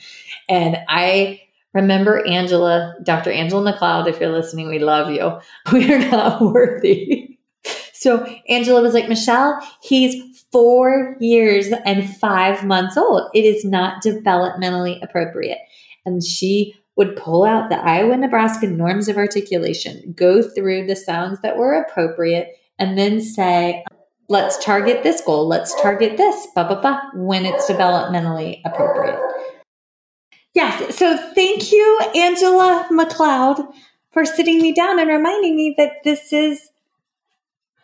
And 0.48 0.76
I 0.88 1.40
remember 1.72 2.26
Angela, 2.26 2.96
Dr. 3.02 3.30
Angela 3.30 3.72
McLeod, 3.72 4.08
if 4.08 4.20
you're 4.20 4.30
listening, 4.30 4.68
we 4.68 4.78
love 4.78 5.10
you. 5.10 5.40
We 5.72 5.90
are 5.90 6.10
not 6.10 6.42
worthy. 6.52 7.38
So 7.94 8.26
Angela 8.48 8.82
was 8.82 8.92
like, 8.92 9.08
Michelle, 9.08 9.58
he's 9.80 10.33
four 10.54 11.16
years 11.18 11.72
and 11.84 12.08
five 12.18 12.64
months 12.64 12.96
old. 12.96 13.28
It 13.34 13.44
is 13.44 13.64
not 13.64 14.04
developmentally 14.04 15.02
appropriate. 15.02 15.58
And 16.06 16.22
she 16.22 16.76
would 16.94 17.16
pull 17.16 17.42
out 17.42 17.70
the 17.70 17.84
Iowa 17.84 18.16
Nebraska 18.16 18.68
norms 18.68 19.08
of 19.08 19.16
articulation, 19.16 20.14
go 20.16 20.42
through 20.42 20.86
the 20.86 20.94
sounds 20.94 21.40
that 21.40 21.56
were 21.56 21.72
appropriate, 21.74 22.52
and 22.78 22.96
then 22.96 23.20
say, 23.20 23.84
let's 24.28 24.64
target 24.64 25.02
this 25.02 25.20
goal, 25.22 25.48
let's 25.48 25.74
target 25.82 26.16
this, 26.16 26.46
blah, 26.54 26.68
blah, 26.68 26.80
blah, 26.80 27.00
when 27.14 27.44
it's 27.44 27.68
developmentally 27.68 28.60
appropriate. 28.64 29.18
Yes. 30.54 30.96
So 30.96 31.16
thank 31.34 31.72
you, 31.72 32.00
Angela 32.14 32.86
McLeod, 32.92 33.74
for 34.12 34.24
sitting 34.24 34.62
me 34.62 34.72
down 34.72 35.00
and 35.00 35.10
reminding 35.10 35.56
me 35.56 35.74
that 35.78 36.04
this 36.04 36.32
is 36.32 36.70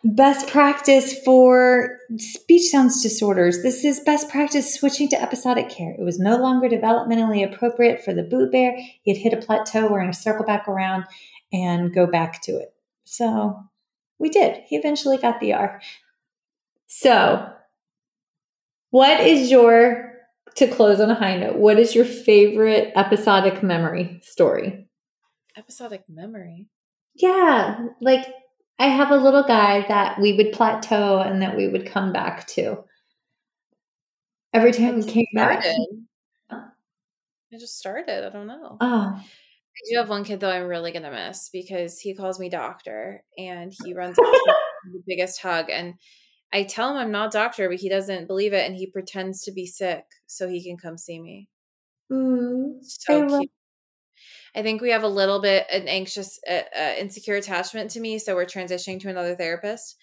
best 0.03 0.47
practice 0.47 1.19
for 1.23 1.99
speech 2.17 2.69
sounds 2.69 3.01
disorders. 3.01 3.61
This 3.61 3.85
is 3.85 3.99
best 3.99 4.29
practice 4.29 4.73
switching 4.73 5.09
to 5.09 5.21
episodic 5.21 5.69
care. 5.69 5.91
It 5.91 6.03
was 6.03 6.19
no 6.19 6.37
longer 6.37 6.67
developmentally 6.67 7.43
appropriate 7.43 8.03
for 8.03 8.13
the 8.13 8.23
boot 8.23 8.51
bear. 8.51 8.75
He 9.03 9.11
had 9.11 9.21
hit 9.21 9.33
a 9.33 9.45
plateau. 9.45 9.83
We're 9.83 10.01
going 10.01 10.11
to 10.11 10.17
circle 10.17 10.45
back 10.45 10.67
around 10.67 11.05
and 11.53 11.93
go 11.93 12.07
back 12.07 12.41
to 12.43 12.53
it. 12.53 12.73
So 13.03 13.59
we 14.19 14.29
did. 14.29 14.63
He 14.67 14.75
eventually 14.75 15.17
got 15.17 15.39
the 15.39 15.53
R. 15.53 15.81
So, 16.87 17.47
what 18.89 19.21
is 19.21 19.49
your, 19.49 20.13
to 20.55 20.67
close 20.67 20.99
on 20.99 21.09
a 21.09 21.15
high 21.15 21.37
note, 21.37 21.55
what 21.55 21.79
is 21.79 21.95
your 21.95 22.05
favorite 22.05 22.91
episodic 22.95 23.63
memory 23.63 24.19
story? 24.23 24.87
Episodic 25.55 26.03
memory? 26.09 26.67
Yeah. 27.15 27.87
Like 28.01 28.25
I 28.81 28.87
have 28.87 29.11
a 29.11 29.15
little 29.15 29.43
guy 29.43 29.85
that 29.89 30.19
we 30.19 30.33
would 30.33 30.53
plateau 30.53 31.19
and 31.19 31.43
that 31.43 31.55
we 31.55 31.67
would 31.67 31.85
come 31.85 32.11
back 32.11 32.47
to. 32.47 32.83
Every 34.53 34.71
time 34.71 34.95
we 34.95 35.03
came 35.03 35.27
back. 35.35 35.63
I 36.49 37.57
just 37.59 37.77
started. 37.77 38.25
I 38.25 38.31
don't 38.31 38.47
know. 38.47 38.77
Oh. 38.81 39.19
I 39.19 39.89
do 39.89 39.97
have 39.97 40.09
one 40.09 40.23
kid 40.23 40.39
though 40.39 40.49
I'm 40.49 40.65
really 40.65 40.91
gonna 40.91 41.11
miss 41.11 41.49
because 41.53 41.99
he 41.99 42.15
calls 42.15 42.39
me 42.39 42.49
doctor 42.49 43.23
and 43.37 43.71
he 43.83 43.93
runs 43.93 44.15
the 44.15 45.03
biggest 45.05 45.39
hug 45.43 45.69
and 45.69 45.93
I 46.51 46.63
tell 46.63 46.89
him 46.89 46.97
I'm 46.97 47.11
not 47.11 47.31
doctor, 47.31 47.69
but 47.69 47.79
he 47.79 47.87
doesn't 47.87 48.25
believe 48.25 48.53
it 48.53 48.65
and 48.65 48.75
he 48.75 48.87
pretends 48.87 49.43
to 49.43 49.51
be 49.51 49.67
sick 49.67 50.05
so 50.25 50.47
he 50.47 50.63
can 50.63 50.77
come 50.77 50.97
see 50.97 51.21
me. 51.21 51.49
Mm, 52.11 52.79
so 52.81 53.27
cute. 53.27 53.51
I 54.55 54.61
think 54.61 54.81
we 54.81 54.89
have 54.91 55.03
a 55.03 55.07
little 55.07 55.41
bit 55.41 55.65
an 55.71 55.87
anxious, 55.87 56.39
uh, 56.49 56.61
uh, 56.77 56.93
insecure 56.99 57.35
attachment 57.35 57.91
to 57.91 57.99
me, 57.99 58.19
so 58.19 58.35
we're 58.35 58.45
transitioning 58.45 58.99
to 59.01 59.09
another 59.09 59.35
therapist. 59.35 59.97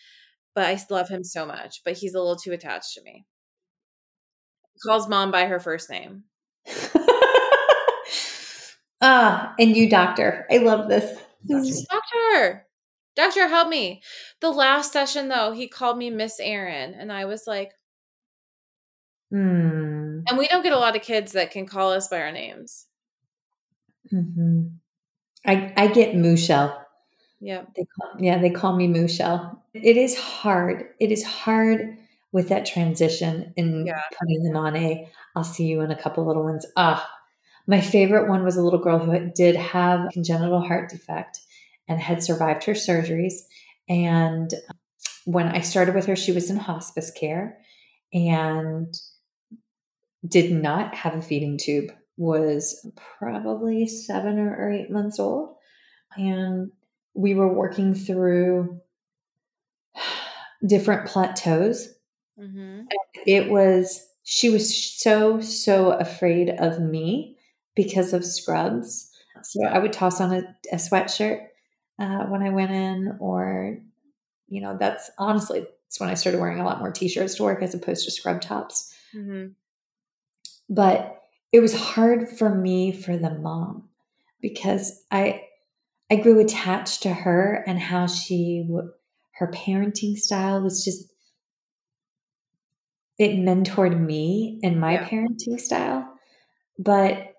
But 0.55 0.67
I 0.67 0.81
love 0.91 1.09
him 1.09 1.23
so 1.23 1.45
much, 1.47 1.83
but 1.85 1.97
he's 1.97 2.15
a 2.15 2.19
little 2.19 2.37
too 2.37 2.53
attached 2.53 2.95
to 2.95 3.03
me. 3.03 3.27
He 4.75 4.81
calls 4.89 5.09
mom 5.09 5.31
by 5.31 5.47
her 5.47 5.61
first 5.61 5.91
name. 5.91 6.25
ah, 9.01 9.55
and 9.59 9.77
you, 9.77 9.89
doctor. 9.89 10.47
I 10.51 10.59
love 10.59 10.89
this. 10.89 11.19
Doctor, 11.47 12.67
doctor, 13.15 13.49
help 13.49 13.69
me. 13.69 14.03
The 14.41 14.51
last 14.51 14.93
session, 14.93 15.29
though, 15.29 15.53
he 15.53 15.69
called 15.69 15.99
me 15.99 16.11
Miss 16.11 16.41
Erin, 16.41 16.95
and 16.95 17.13
I 17.13 17.27
was 17.27 17.47
like, 17.47 17.73
hmm. 19.31 20.21
And 20.27 20.37
we 20.37 20.49
don't 20.49 20.63
get 20.63 20.73
a 20.73 20.79
lot 20.79 20.97
of 20.97 21.03
kids 21.03 21.33
that 21.33 21.51
can 21.51 21.67
call 21.67 21.93
us 21.93 22.09
by 22.09 22.21
our 22.21 22.33
names. 22.33 22.88
Mm-hmm. 24.13 24.69
I 25.47 25.73
I 25.77 25.87
get 25.89 26.15
Mooshell. 26.15 26.77
Yeah. 27.41 27.63
They 27.77 27.85
call, 27.85 28.21
yeah, 28.21 28.39
they 28.39 28.51
call 28.51 28.75
me 28.77 28.89
Mooshell. 28.89 29.59
It 29.75 29.97
is 29.97 30.19
hard. 30.19 30.87
It 30.99 31.13
is 31.13 31.23
hard 31.25 31.97
with 32.33 32.49
that 32.49 32.67
transition 32.67 33.53
and 33.57 33.87
yeah. 33.87 34.03
putting 34.19 34.43
them 34.43 34.57
on 34.57 34.77
a 34.77 35.09
I'll 35.37 35.45
see 35.45 35.67
you 35.67 35.81
in 35.81 35.91
a 35.91 36.01
couple 36.01 36.27
little 36.27 36.45
ones. 36.45 36.67
Ah, 36.77 37.09
my 37.67 37.81
favorite 37.81 38.29
one 38.29 38.45
was 38.45 38.57
a 38.57 38.63
little 38.63 38.81
girl 38.81 38.99
who 38.99 39.31
did 39.35 39.55
have 39.57 40.11
congenital 40.13 40.61
heart 40.61 40.91
defect 40.91 41.41
and 41.87 42.01
had 42.01 42.23
survived 42.23 42.65
her 42.65 42.73
surgeries. 42.73 43.35
And 43.89 44.53
when 45.25 45.49
I 45.49 45.61
started 45.61 45.95
with 45.95 46.07
her, 46.07 46.17
she 46.17 46.33
was 46.33 46.51
in 46.51 46.57
hospice 46.57 47.11
care 47.11 47.59
and 48.13 48.93
did 50.27 50.51
not 50.51 50.95
have 50.95 51.15
a 51.15 51.23
feeding 51.23 51.59
tube 51.59 51.93
was 52.19 52.85
probably 53.19 53.87
seven 53.87 54.39
or 54.39 54.71
eight 54.71 54.91
months 54.91 55.19
old. 55.19 55.55
And 56.17 56.73
we 57.15 57.35
were 57.35 57.53
working 57.53 57.95
through 57.95 58.81
different 60.67 61.09
plateaus. 61.09 61.89
Mm-hmm. 62.39 62.83
It 63.25 63.49
was, 63.49 64.05
she 64.25 64.51
was 64.51 64.75
so, 64.99 65.41
so 65.41 65.93
afraid 65.93 66.51
of 66.51 66.81
me 66.81 67.37
because 67.77 68.13
of 68.13 68.25
scrubs. 68.25 69.11
So 69.43 69.65
I 69.65 69.79
would 69.79 69.93
toss 69.93 70.21
on 70.21 70.35
a, 70.35 70.43
a 70.73 70.77
sweatshirt 70.77 71.47
uh, 72.01 72.25
when 72.25 72.43
I 72.43 72.51
went 72.51 72.73
in, 72.73 73.17
or, 73.21 73.79
you 74.49 74.61
know, 74.61 74.77
that's 74.79 75.11
honestly, 75.19 75.65
it's 75.87 76.01
when 76.01 76.11
I 76.11 76.15
started 76.15 76.41
wearing 76.41 76.61
a 76.61 76.65
lot 76.65 76.81
more 76.81 76.91
t 76.91 77.09
shirts 77.09 77.37
to 77.37 77.45
work 77.45 77.63
as 77.63 77.75
opposed 77.75 78.05
to 78.05 78.11
scrub 78.11 78.41
tops. 78.41 78.93
Mm-hmm. 79.15 79.53
But 80.69 81.18
it 81.53 81.61
was 81.61 81.75
hard 81.75 82.29
for 82.29 82.55
me 82.55 82.93
for 82.93 83.17
the 83.17 83.31
mom 83.31 83.89
because 84.41 85.05
I 85.11 85.43
I 86.11 86.17
grew 86.17 86.41
attached 86.41 87.03
to 87.03 87.13
her 87.13 87.65
and 87.67 87.79
how 87.79 88.07
she 88.07 88.69
her 89.33 89.51
parenting 89.53 90.17
style 90.17 90.63
was 90.63 90.85
just 90.85 91.13
it 93.19 93.37
mentored 93.37 93.99
me 93.99 94.61
in 94.63 94.79
my 94.79 94.95
Yeah. 94.95 95.09
parenting 95.09 95.61
style. 95.61 96.09
But 96.79 97.35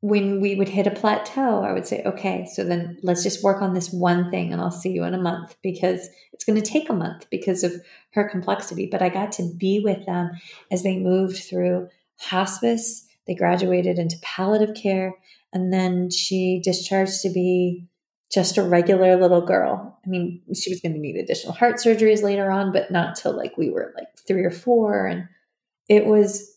when 0.00 0.40
we 0.42 0.54
would 0.54 0.68
hit 0.68 0.86
a 0.86 0.90
plateau, 0.90 1.62
I 1.62 1.72
would 1.72 1.86
say, 1.86 2.02
okay, 2.04 2.46
so 2.52 2.62
then 2.62 2.98
let's 3.02 3.22
just 3.22 3.42
work 3.42 3.62
on 3.62 3.72
this 3.72 3.90
one 3.90 4.30
thing 4.30 4.52
and 4.52 4.60
I'll 4.60 4.70
see 4.70 4.90
you 4.90 5.02
in 5.04 5.14
a 5.14 5.18
month 5.22 5.56
because 5.62 6.10
it's 6.34 6.44
going 6.44 6.60
to 6.60 6.70
take 6.70 6.90
a 6.90 6.94
month 6.94 7.26
because 7.30 7.64
of 7.64 7.72
her 8.10 8.28
complexity. 8.28 8.86
But 8.86 9.00
I 9.00 9.08
got 9.08 9.32
to 9.32 9.50
be 9.56 9.80
with 9.82 10.04
them 10.04 10.32
as 10.70 10.82
they 10.82 10.98
moved 10.98 11.38
through 11.38 11.88
hospice, 12.18 13.06
they 13.26 13.34
graduated 13.34 13.98
into 13.98 14.16
palliative 14.22 14.74
care, 14.74 15.14
and 15.52 15.72
then 15.72 16.10
she 16.10 16.60
discharged 16.62 17.22
to 17.22 17.30
be 17.30 17.86
just 18.32 18.58
a 18.58 18.62
regular 18.62 19.16
little 19.16 19.44
girl. 19.46 19.98
I 20.04 20.08
mean, 20.08 20.42
she 20.54 20.70
was 20.70 20.80
going 20.80 20.94
to 20.94 20.98
need 20.98 21.16
additional 21.16 21.54
heart 21.54 21.76
surgeries 21.76 22.22
later 22.22 22.50
on, 22.50 22.72
but 22.72 22.90
not 22.90 23.16
till 23.16 23.36
like 23.36 23.56
we 23.56 23.70
were 23.70 23.92
like 23.96 24.08
three 24.26 24.44
or 24.44 24.50
four. 24.50 25.06
And 25.06 25.28
it 25.88 26.06
was 26.06 26.54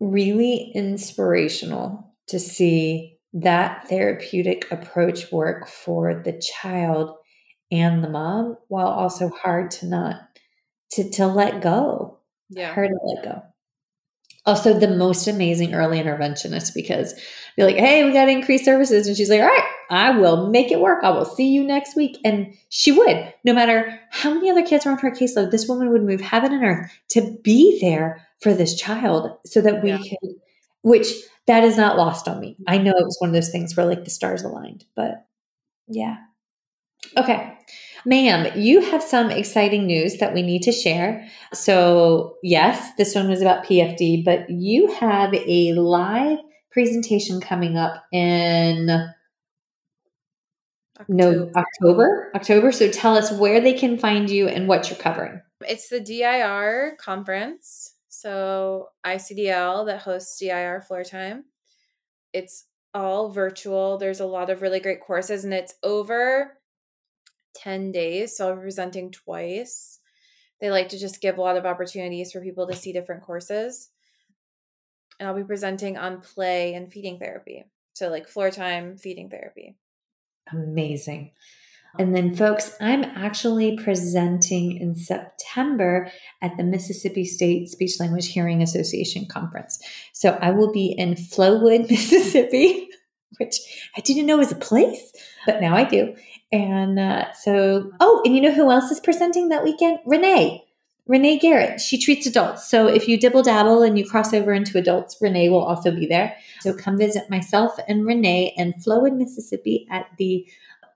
really 0.00 0.72
inspirational 0.74 2.14
to 2.28 2.40
see 2.40 3.18
that 3.32 3.86
therapeutic 3.88 4.70
approach 4.72 5.30
work 5.30 5.68
for 5.68 6.22
the 6.24 6.40
child 6.40 7.16
and 7.70 8.02
the 8.02 8.08
mom 8.08 8.56
while 8.68 8.88
also 8.88 9.28
hard 9.28 9.70
to 9.70 9.86
not 9.86 10.16
to 10.92 11.08
to 11.10 11.26
let 11.26 11.60
go 11.60 12.18
Yeah. 12.48 12.74
hard 12.74 12.88
to 12.88 12.98
let 13.04 13.24
go 13.24 13.42
also 14.46 14.78
the 14.78 14.88
most 14.88 15.26
amazing 15.28 15.74
early 15.74 15.98
interventionist 16.02 16.74
because 16.74 17.14
they're 17.56 17.66
like 17.66 17.76
hey 17.76 18.04
we 18.04 18.12
got 18.12 18.24
to 18.24 18.30
increase 18.30 18.64
services. 18.64 19.06
And 19.06 19.16
she's 19.16 19.28
like 19.30 19.40
all 19.40 19.46
right 19.46 19.68
i 19.90 20.10
will 20.16 20.48
make 20.50 20.70
it 20.70 20.80
work. 20.80 21.02
I 21.04 21.10
will 21.10 21.24
see 21.24 21.48
you 21.50 21.62
next 21.64 21.96
week. 21.96 22.16
And 22.24 22.54
she 22.68 22.92
would 22.92 23.32
no 23.44 23.52
matter 23.52 23.98
how 24.10 24.32
many 24.32 24.50
other 24.50 24.64
kids 24.64 24.84
were 24.84 24.92
on 24.92 24.98
her 24.98 25.10
caseload 25.10 25.50
this 25.50 25.68
woman 25.68 25.90
would 25.90 26.02
move 26.04 26.20
heaven 26.20 26.52
and 26.52 26.64
earth 26.64 26.90
to 27.10 27.36
be 27.42 27.78
there 27.80 28.26
for 28.40 28.54
this 28.54 28.74
child 28.74 29.30
so 29.44 29.60
that 29.60 29.82
we 29.82 29.90
Yeah. 29.90 29.98
could 29.98 30.30
which 30.82 31.08
that 31.46 31.64
is 31.64 31.76
not 31.76 31.96
lost 31.96 32.28
on 32.28 32.38
me. 32.40 32.56
I 32.66 32.78
know 32.78 32.92
it 32.92 33.04
was 33.04 33.16
one 33.18 33.30
of 33.30 33.34
those 33.34 33.50
things 33.50 33.76
where 33.76 33.84
like 33.86 34.04
the 34.04 34.10
stars 34.10 34.42
aligned 34.42 34.84
but 34.96 35.26
yeah. 35.88 36.16
Okay 37.16 37.58
ma'am 38.04 38.50
you 38.56 38.80
have 38.80 39.02
some 39.02 39.30
exciting 39.30 39.86
news 39.86 40.18
that 40.18 40.34
we 40.34 40.42
need 40.42 40.62
to 40.62 40.72
share 40.72 41.26
so 41.52 42.36
yes 42.42 42.92
this 42.96 43.14
one 43.14 43.28
was 43.28 43.40
about 43.40 43.64
pfd 43.64 44.24
but 44.24 44.48
you 44.48 44.86
have 44.92 45.32
a 45.34 45.72
live 45.74 46.38
presentation 46.70 47.40
coming 47.40 47.76
up 47.76 48.04
in 48.12 48.86
no 51.08 51.50
october 51.56 52.30
october 52.34 52.70
so 52.72 52.88
tell 52.90 53.16
us 53.16 53.32
where 53.32 53.60
they 53.60 53.72
can 53.72 53.98
find 53.98 54.28
you 54.30 54.48
and 54.48 54.68
what 54.68 54.88
you're 54.90 54.98
covering 54.98 55.40
It's 55.68 55.88
the 55.88 56.00
DIR 56.00 56.96
conference. 56.98 57.94
So 58.08 58.88
ICDL 59.04 59.86
that 59.86 60.02
hosts 60.02 60.38
DIR 60.38 60.82
floor 60.82 61.04
time. 61.04 61.44
It's 62.32 62.66
all 62.94 63.30
virtual. 63.30 63.98
There's 63.98 64.20
a 64.20 64.26
lot 64.26 64.50
of 64.50 64.62
really 64.62 64.80
great 64.80 65.00
courses 65.00 65.44
and 65.44 65.54
it's 65.54 65.74
over 65.82 66.58
10 67.54 67.92
days. 67.92 68.36
So 68.36 68.48
I'll 68.48 68.56
be 68.56 68.62
presenting 68.62 69.10
twice. 69.10 70.00
They 70.60 70.70
like 70.70 70.90
to 70.90 70.98
just 70.98 71.20
give 71.20 71.38
a 71.38 71.42
lot 71.42 71.56
of 71.56 71.66
opportunities 71.66 72.32
for 72.32 72.40
people 72.40 72.66
to 72.66 72.76
see 72.76 72.92
different 72.92 73.22
courses. 73.22 73.90
And 75.18 75.28
I'll 75.28 75.36
be 75.36 75.44
presenting 75.44 75.96
on 75.96 76.20
play 76.20 76.74
and 76.74 76.92
feeding 76.92 77.18
therapy. 77.18 77.64
So 77.94 78.08
like 78.08 78.28
floor 78.28 78.50
time, 78.50 78.96
feeding 78.96 79.30
therapy. 79.30 79.76
Amazing. 80.52 81.32
And 81.98 82.14
then, 82.14 82.34
folks, 82.36 82.76
I'm 82.80 83.02
actually 83.02 83.76
presenting 83.76 84.76
in 84.76 84.94
September 84.94 86.10
at 86.40 86.56
the 86.56 86.62
Mississippi 86.62 87.24
State 87.24 87.68
Speech 87.68 87.98
Language 87.98 88.28
Hearing 88.28 88.62
Association 88.62 89.26
Conference. 89.26 89.82
So 90.12 90.38
I 90.40 90.52
will 90.52 90.72
be 90.72 90.94
in 90.96 91.14
Flowood, 91.14 91.90
Mississippi, 91.90 92.88
which 93.38 93.56
I 93.96 94.00
didn't 94.02 94.26
know 94.26 94.36
was 94.36 94.52
a 94.52 94.56
place, 94.56 95.12
but 95.46 95.60
now 95.60 95.74
I 95.74 95.84
do. 95.84 96.14
And 96.52 96.98
uh, 96.98 97.32
so, 97.32 97.92
oh, 98.00 98.22
and 98.24 98.34
you 98.34 98.40
know 98.40 98.52
who 98.52 98.70
else 98.70 98.90
is 98.90 99.00
presenting 99.00 99.48
that 99.50 99.62
weekend? 99.64 100.00
Renee. 100.04 100.64
Renee 101.06 101.38
Garrett. 101.38 101.80
She 101.80 101.98
treats 101.98 102.26
adults. 102.26 102.68
So 102.68 102.86
if 102.86 103.08
you 103.08 103.18
dibble 103.18 103.42
dabble 103.42 103.82
and 103.82 103.98
you 103.98 104.08
cross 104.08 104.32
over 104.32 104.52
into 104.52 104.78
adults, 104.78 105.16
Renee 105.20 105.48
will 105.48 105.64
also 105.64 105.90
be 105.90 106.06
there. 106.06 106.36
So 106.60 106.72
come 106.72 106.98
visit 106.98 107.28
myself 107.30 107.78
and 107.88 108.06
Renee 108.06 108.54
and 108.56 108.80
Flow 108.82 109.04
in 109.04 109.18
Mississippi 109.18 109.86
at 109.90 110.06
the 110.18 110.46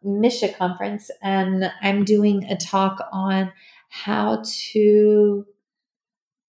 Misha 0.02 0.52
conference. 0.52 1.11
And 1.22 1.70
I'm 1.82 2.05
doing 2.05 2.44
a 2.44 2.57
talk 2.57 3.09
on 3.12 3.52
how 3.88 4.42
to 4.44 5.46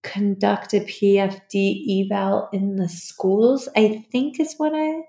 conduct 0.04 0.74
a 0.74 0.82
PFD 0.82 2.06
eval 2.06 2.50
in 2.54 2.76
the 2.76 2.90
schools, 2.90 3.68
I 3.76 4.06
think 4.12 4.40
is 4.40 4.54
what 4.58 4.74
I 4.76 5.02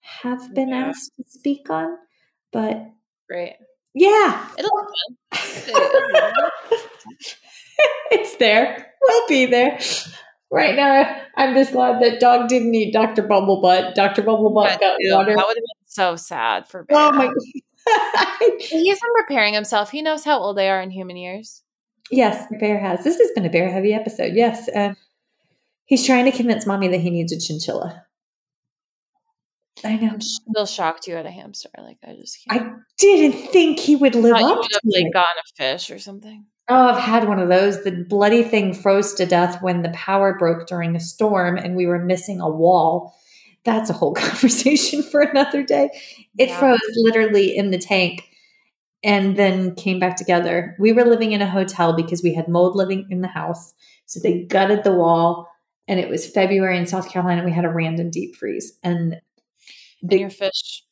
have 0.00 0.52
been 0.54 0.70
Yeah. 0.70 0.86
asked 0.88 1.12
to 1.16 1.24
speak 1.28 1.70
on. 1.70 1.96
But 2.52 2.90
Great. 3.28 3.54
yeah, 3.94 4.48
It'll 4.58 4.70
be 5.32 5.72
fun. 5.72 6.50
it's 8.10 8.36
there. 8.36 8.92
We'll 9.02 9.28
be 9.28 9.46
there. 9.46 9.78
Right 10.50 10.76
now, 10.76 11.20
I'm 11.36 11.54
just 11.54 11.72
glad 11.72 12.00
that 12.02 12.20
dog 12.20 12.48
didn't 12.48 12.74
eat 12.74 12.92
Dr. 12.92 13.22
Bubblebutt. 13.22 13.94
Dr. 13.94 14.22
Bubblebutt 14.22 14.68
But, 14.70 14.80
got 14.80 14.96
ew, 15.00 15.10
that 15.10 15.26
would 15.26 15.28
have 15.36 15.36
been 15.54 15.86
so 15.86 16.16
sad 16.16 16.68
for 16.68 16.84
Bear. 16.84 16.96
Oh 16.98 17.12
my 17.12 17.28
He's 18.60 19.00
been 19.00 19.10
preparing 19.26 19.52
himself. 19.54 19.90
He 19.90 20.00
knows 20.00 20.24
how 20.24 20.38
old 20.38 20.56
they 20.56 20.70
are 20.70 20.80
in 20.80 20.90
human 20.90 21.16
years. 21.16 21.62
Yes, 22.10 22.46
Bear 22.60 22.78
has. 22.78 23.02
This 23.04 23.18
has 23.18 23.30
been 23.34 23.44
a 23.46 23.50
bear 23.50 23.68
heavy 23.70 23.92
episode. 23.94 24.32
Yes. 24.34 24.68
Uh, 24.68 24.94
he's 25.86 26.06
trying 26.06 26.24
to 26.26 26.32
convince 26.32 26.66
mommy 26.66 26.88
that 26.88 27.00
he 27.00 27.10
needs 27.10 27.32
a 27.32 27.38
chinchilla. 27.40 28.04
I 29.84 29.96
know. 29.96 30.10
I'm 30.12 30.20
still 30.20 30.66
shocked 30.66 31.06
you 31.06 31.14
had 31.14 31.26
a 31.26 31.30
hamster. 31.30 31.68
Like 31.78 31.98
I 32.06 32.14
just 32.14 32.38
can't. 32.46 32.62
I 32.62 32.74
didn't 32.98 33.48
think 33.50 33.80
he 33.80 33.96
would 33.96 34.14
live 34.14 34.34
up 34.36 34.58
would 34.58 34.68
have 34.72 34.80
like 34.84 35.06
it. 35.06 35.12
gotten 35.12 35.36
a 35.38 35.56
fish 35.56 35.90
or 35.90 35.98
something. 35.98 36.44
Oh, 36.68 36.88
I've 36.90 37.02
had 37.02 37.28
one 37.28 37.38
of 37.38 37.48
those. 37.48 37.82
The 37.84 38.04
bloody 38.08 38.42
thing 38.42 38.72
froze 38.72 39.14
to 39.14 39.26
death 39.26 39.60
when 39.62 39.82
the 39.82 39.90
power 39.90 40.38
broke 40.38 40.66
during 40.66 40.96
a 40.96 41.00
storm 41.00 41.56
and 41.58 41.76
we 41.76 41.86
were 41.86 41.98
missing 42.02 42.40
a 42.40 42.48
wall. 42.48 43.14
That's 43.64 43.90
a 43.90 43.94
whole 43.94 44.14
conversation 44.14 45.02
for 45.02 45.20
another 45.20 45.62
day. 45.62 45.90
It 46.38 46.48
Yeah. 46.48 46.58
froze 46.58 46.80
literally 46.96 47.54
in 47.56 47.70
the 47.70 47.78
tank 47.78 48.28
and 49.02 49.36
then 49.36 49.74
came 49.74 49.98
back 49.98 50.16
together. 50.16 50.74
We 50.78 50.92
were 50.92 51.04
living 51.04 51.32
in 51.32 51.42
a 51.42 51.50
hotel 51.50 51.94
because 51.94 52.22
we 52.22 52.32
had 52.32 52.48
mold 52.48 52.76
living 52.76 53.06
in 53.10 53.20
the 53.20 53.28
house. 53.28 53.74
So 54.06 54.20
they 54.20 54.44
gutted 54.44 54.84
the 54.84 54.92
wall 54.94 55.46
and 55.86 56.00
it 56.00 56.08
was 56.08 56.26
February 56.30 56.78
in 56.78 56.86
South 56.86 57.10
Carolina. 57.10 57.44
We 57.44 57.52
had 57.52 57.66
a 57.66 57.70
random 57.70 58.10
deep 58.10 58.36
freeze 58.36 58.78
and 58.82 59.20
Your 60.10 60.30
fish 60.30 60.82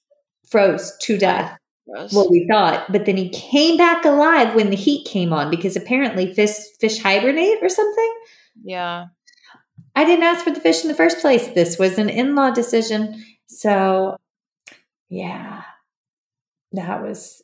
froze 0.50 0.96
to 1.02 1.16
death. 1.18 1.58
gross. 1.88 2.12
Well, 2.12 2.30
we 2.30 2.46
thought, 2.50 2.90
but 2.92 3.06
then 3.06 3.16
he 3.16 3.28
came 3.30 3.76
back 3.76 4.04
alive 4.04 4.54
when 4.54 4.70
the 4.70 4.76
heat 4.76 5.06
came 5.06 5.32
on 5.32 5.50
because 5.50 5.76
apparently 5.76 6.32
fish 6.34 6.50
fish 6.80 6.98
hibernate 7.02 7.58
or 7.62 7.68
something. 7.68 8.14
yeah. 8.64 9.06
I 9.94 10.04
didn't 10.06 10.24
ask 10.24 10.42
for 10.42 10.50
the 10.50 10.60
fish 10.60 10.82
in 10.82 10.88
the 10.88 10.94
first 10.94 11.18
place. 11.20 11.48
This 11.48 11.78
was 11.78 11.98
an 11.98 12.08
in-law 12.08 12.52
decision. 12.52 13.22
So, 13.46 14.16
yeah. 15.10 15.62
That 16.72 17.02
was 17.02 17.42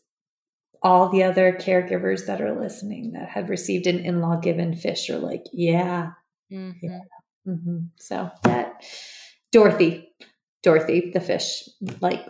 all 0.83 1.11
the 1.11 1.25
other 1.25 1.53
caregivers 1.53 2.25
that 2.27 2.41
are 2.41 2.59
listening 2.59 3.13
that 3.13 3.29
have 3.29 3.51
received 3.51 3.87
an 3.87 3.99
in-law 3.99 4.37
given 4.37 4.75
fish 4.75 5.11
are 5.11 5.19
like, 5.19 5.45
yeah. 5.53 6.13
Mhm. 6.51 6.75
Yeah. 6.81 7.01
hmm 7.45 7.79
So 7.99 8.31
that 8.45 8.83
Dorothy, 9.53 10.08
Dorothy, 10.63 11.11
the 11.13 11.21
fish, 11.21 11.69
like 12.01 12.27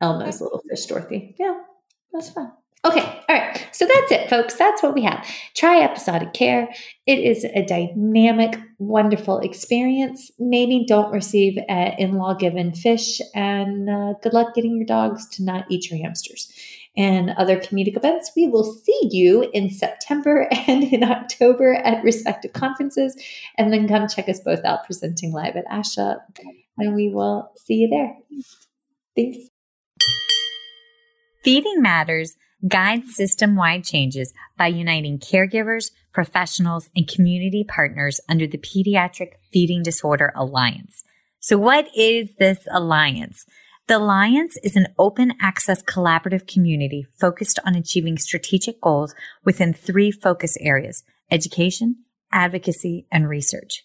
Elmo's 0.00 0.40
little 0.40 0.62
fish, 0.68 0.86
Dorothy. 0.86 1.34
Yeah, 1.38 1.58
that's 2.12 2.30
fun. 2.30 2.52
Okay, 2.84 3.00
all 3.00 3.36
right. 3.36 3.68
So 3.72 3.86
that's 3.86 4.12
it, 4.12 4.30
folks. 4.30 4.54
That's 4.54 4.82
what 4.82 4.94
we 4.94 5.02
have. 5.02 5.26
Try 5.56 5.82
episodic 5.82 6.32
care. 6.32 6.68
It 7.06 7.18
is 7.18 7.44
a 7.44 7.64
dynamic, 7.64 8.56
wonderful 8.78 9.40
experience. 9.40 10.30
Maybe 10.38 10.84
don't 10.86 11.12
receive 11.12 11.58
an 11.68 11.94
in 11.98 12.12
law 12.14 12.34
given 12.34 12.72
fish, 12.72 13.20
and 13.34 13.90
uh, 13.90 14.14
good 14.22 14.32
luck 14.32 14.54
getting 14.54 14.76
your 14.76 14.86
dogs 14.86 15.28
to 15.30 15.44
not 15.44 15.66
eat 15.68 15.90
your 15.90 16.00
hamsters. 16.00 16.52
And 16.96 17.30
other 17.30 17.56
comedic 17.56 17.96
events, 17.96 18.32
we 18.34 18.48
will 18.48 18.64
see 18.64 19.08
you 19.10 19.48
in 19.52 19.70
September 19.70 20.48
and 20.66 20.84
in 20.84 21.04
October 21.04 21.74
at 21.74 22.02
respective 22.04 22.52
conferences. 22.52 23.16
And 23.56 23.72
then 23.72 23.88
come 23.88 24.08
check 24.08 24.28
us 24.28 24.40
both 24.40 24.64
out 24.64 24.84
presenting 24.84 25.32
live 25.32 25.56
at 25.56 25.66
ASHA. 25.66 26.18
And 26.78 26.94
we 26.94 27.10
will 27.10 27.50
see 27.56 27.74
you 27.74 27.88
there. 27.90 28.16
Thanks. 29.16 29.50
Feeding 31.42 31.82
Matters 31.82 32.36
guides 32.66 33.14
system 33.14 33.54
wide 33.54 33.84
changes 33.84 34.32
by 34.56 34.66
uniting 34.66 35.18
caregivers, 35.18 35.90
professionals, 36.12 36.90
and 36.96 37.06
community 37.06 37.64
partners 37.66 38.20
under 38.28 38.46
the 38.46 38.58
Pediatric 38.58 39.32
Feeding 39.52 39.82
Disorder 39.82 40.32
Alliance. 40.34 41.04
So, 41.40 41.56
what 41.56 41.88
is 41.96 42.34
this 42.36 42.58
alliance? 42.70 43.44
The 43.86 43.96
Alliance 43.96 44.58
is 44.62 44.76
an 44.76 44.88
open 44.98 45.32
access 45.40 45.82
collaborative 45.82 46.46
community 46.46 47.06
focused 47.18 47.58
on 47.64 47.74
achieving 47.74 48.18
strategic 48.18 48.80
goals 48.80 49.14
within 49.44 49.72
three 49.72 50.10
focus 50.10 50.56
areas 50.60 51.04
education, 51.30 52.04
advocacy, 52.32 53.06
and 53.10 53.28
research. 53.28 53.84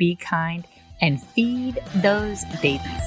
be 0.00 0.16
kind, 0.16 0.66
and 1.02 1.22
feed 1.22 1.78
those 1.96 2.44
babies. 2.62 3.06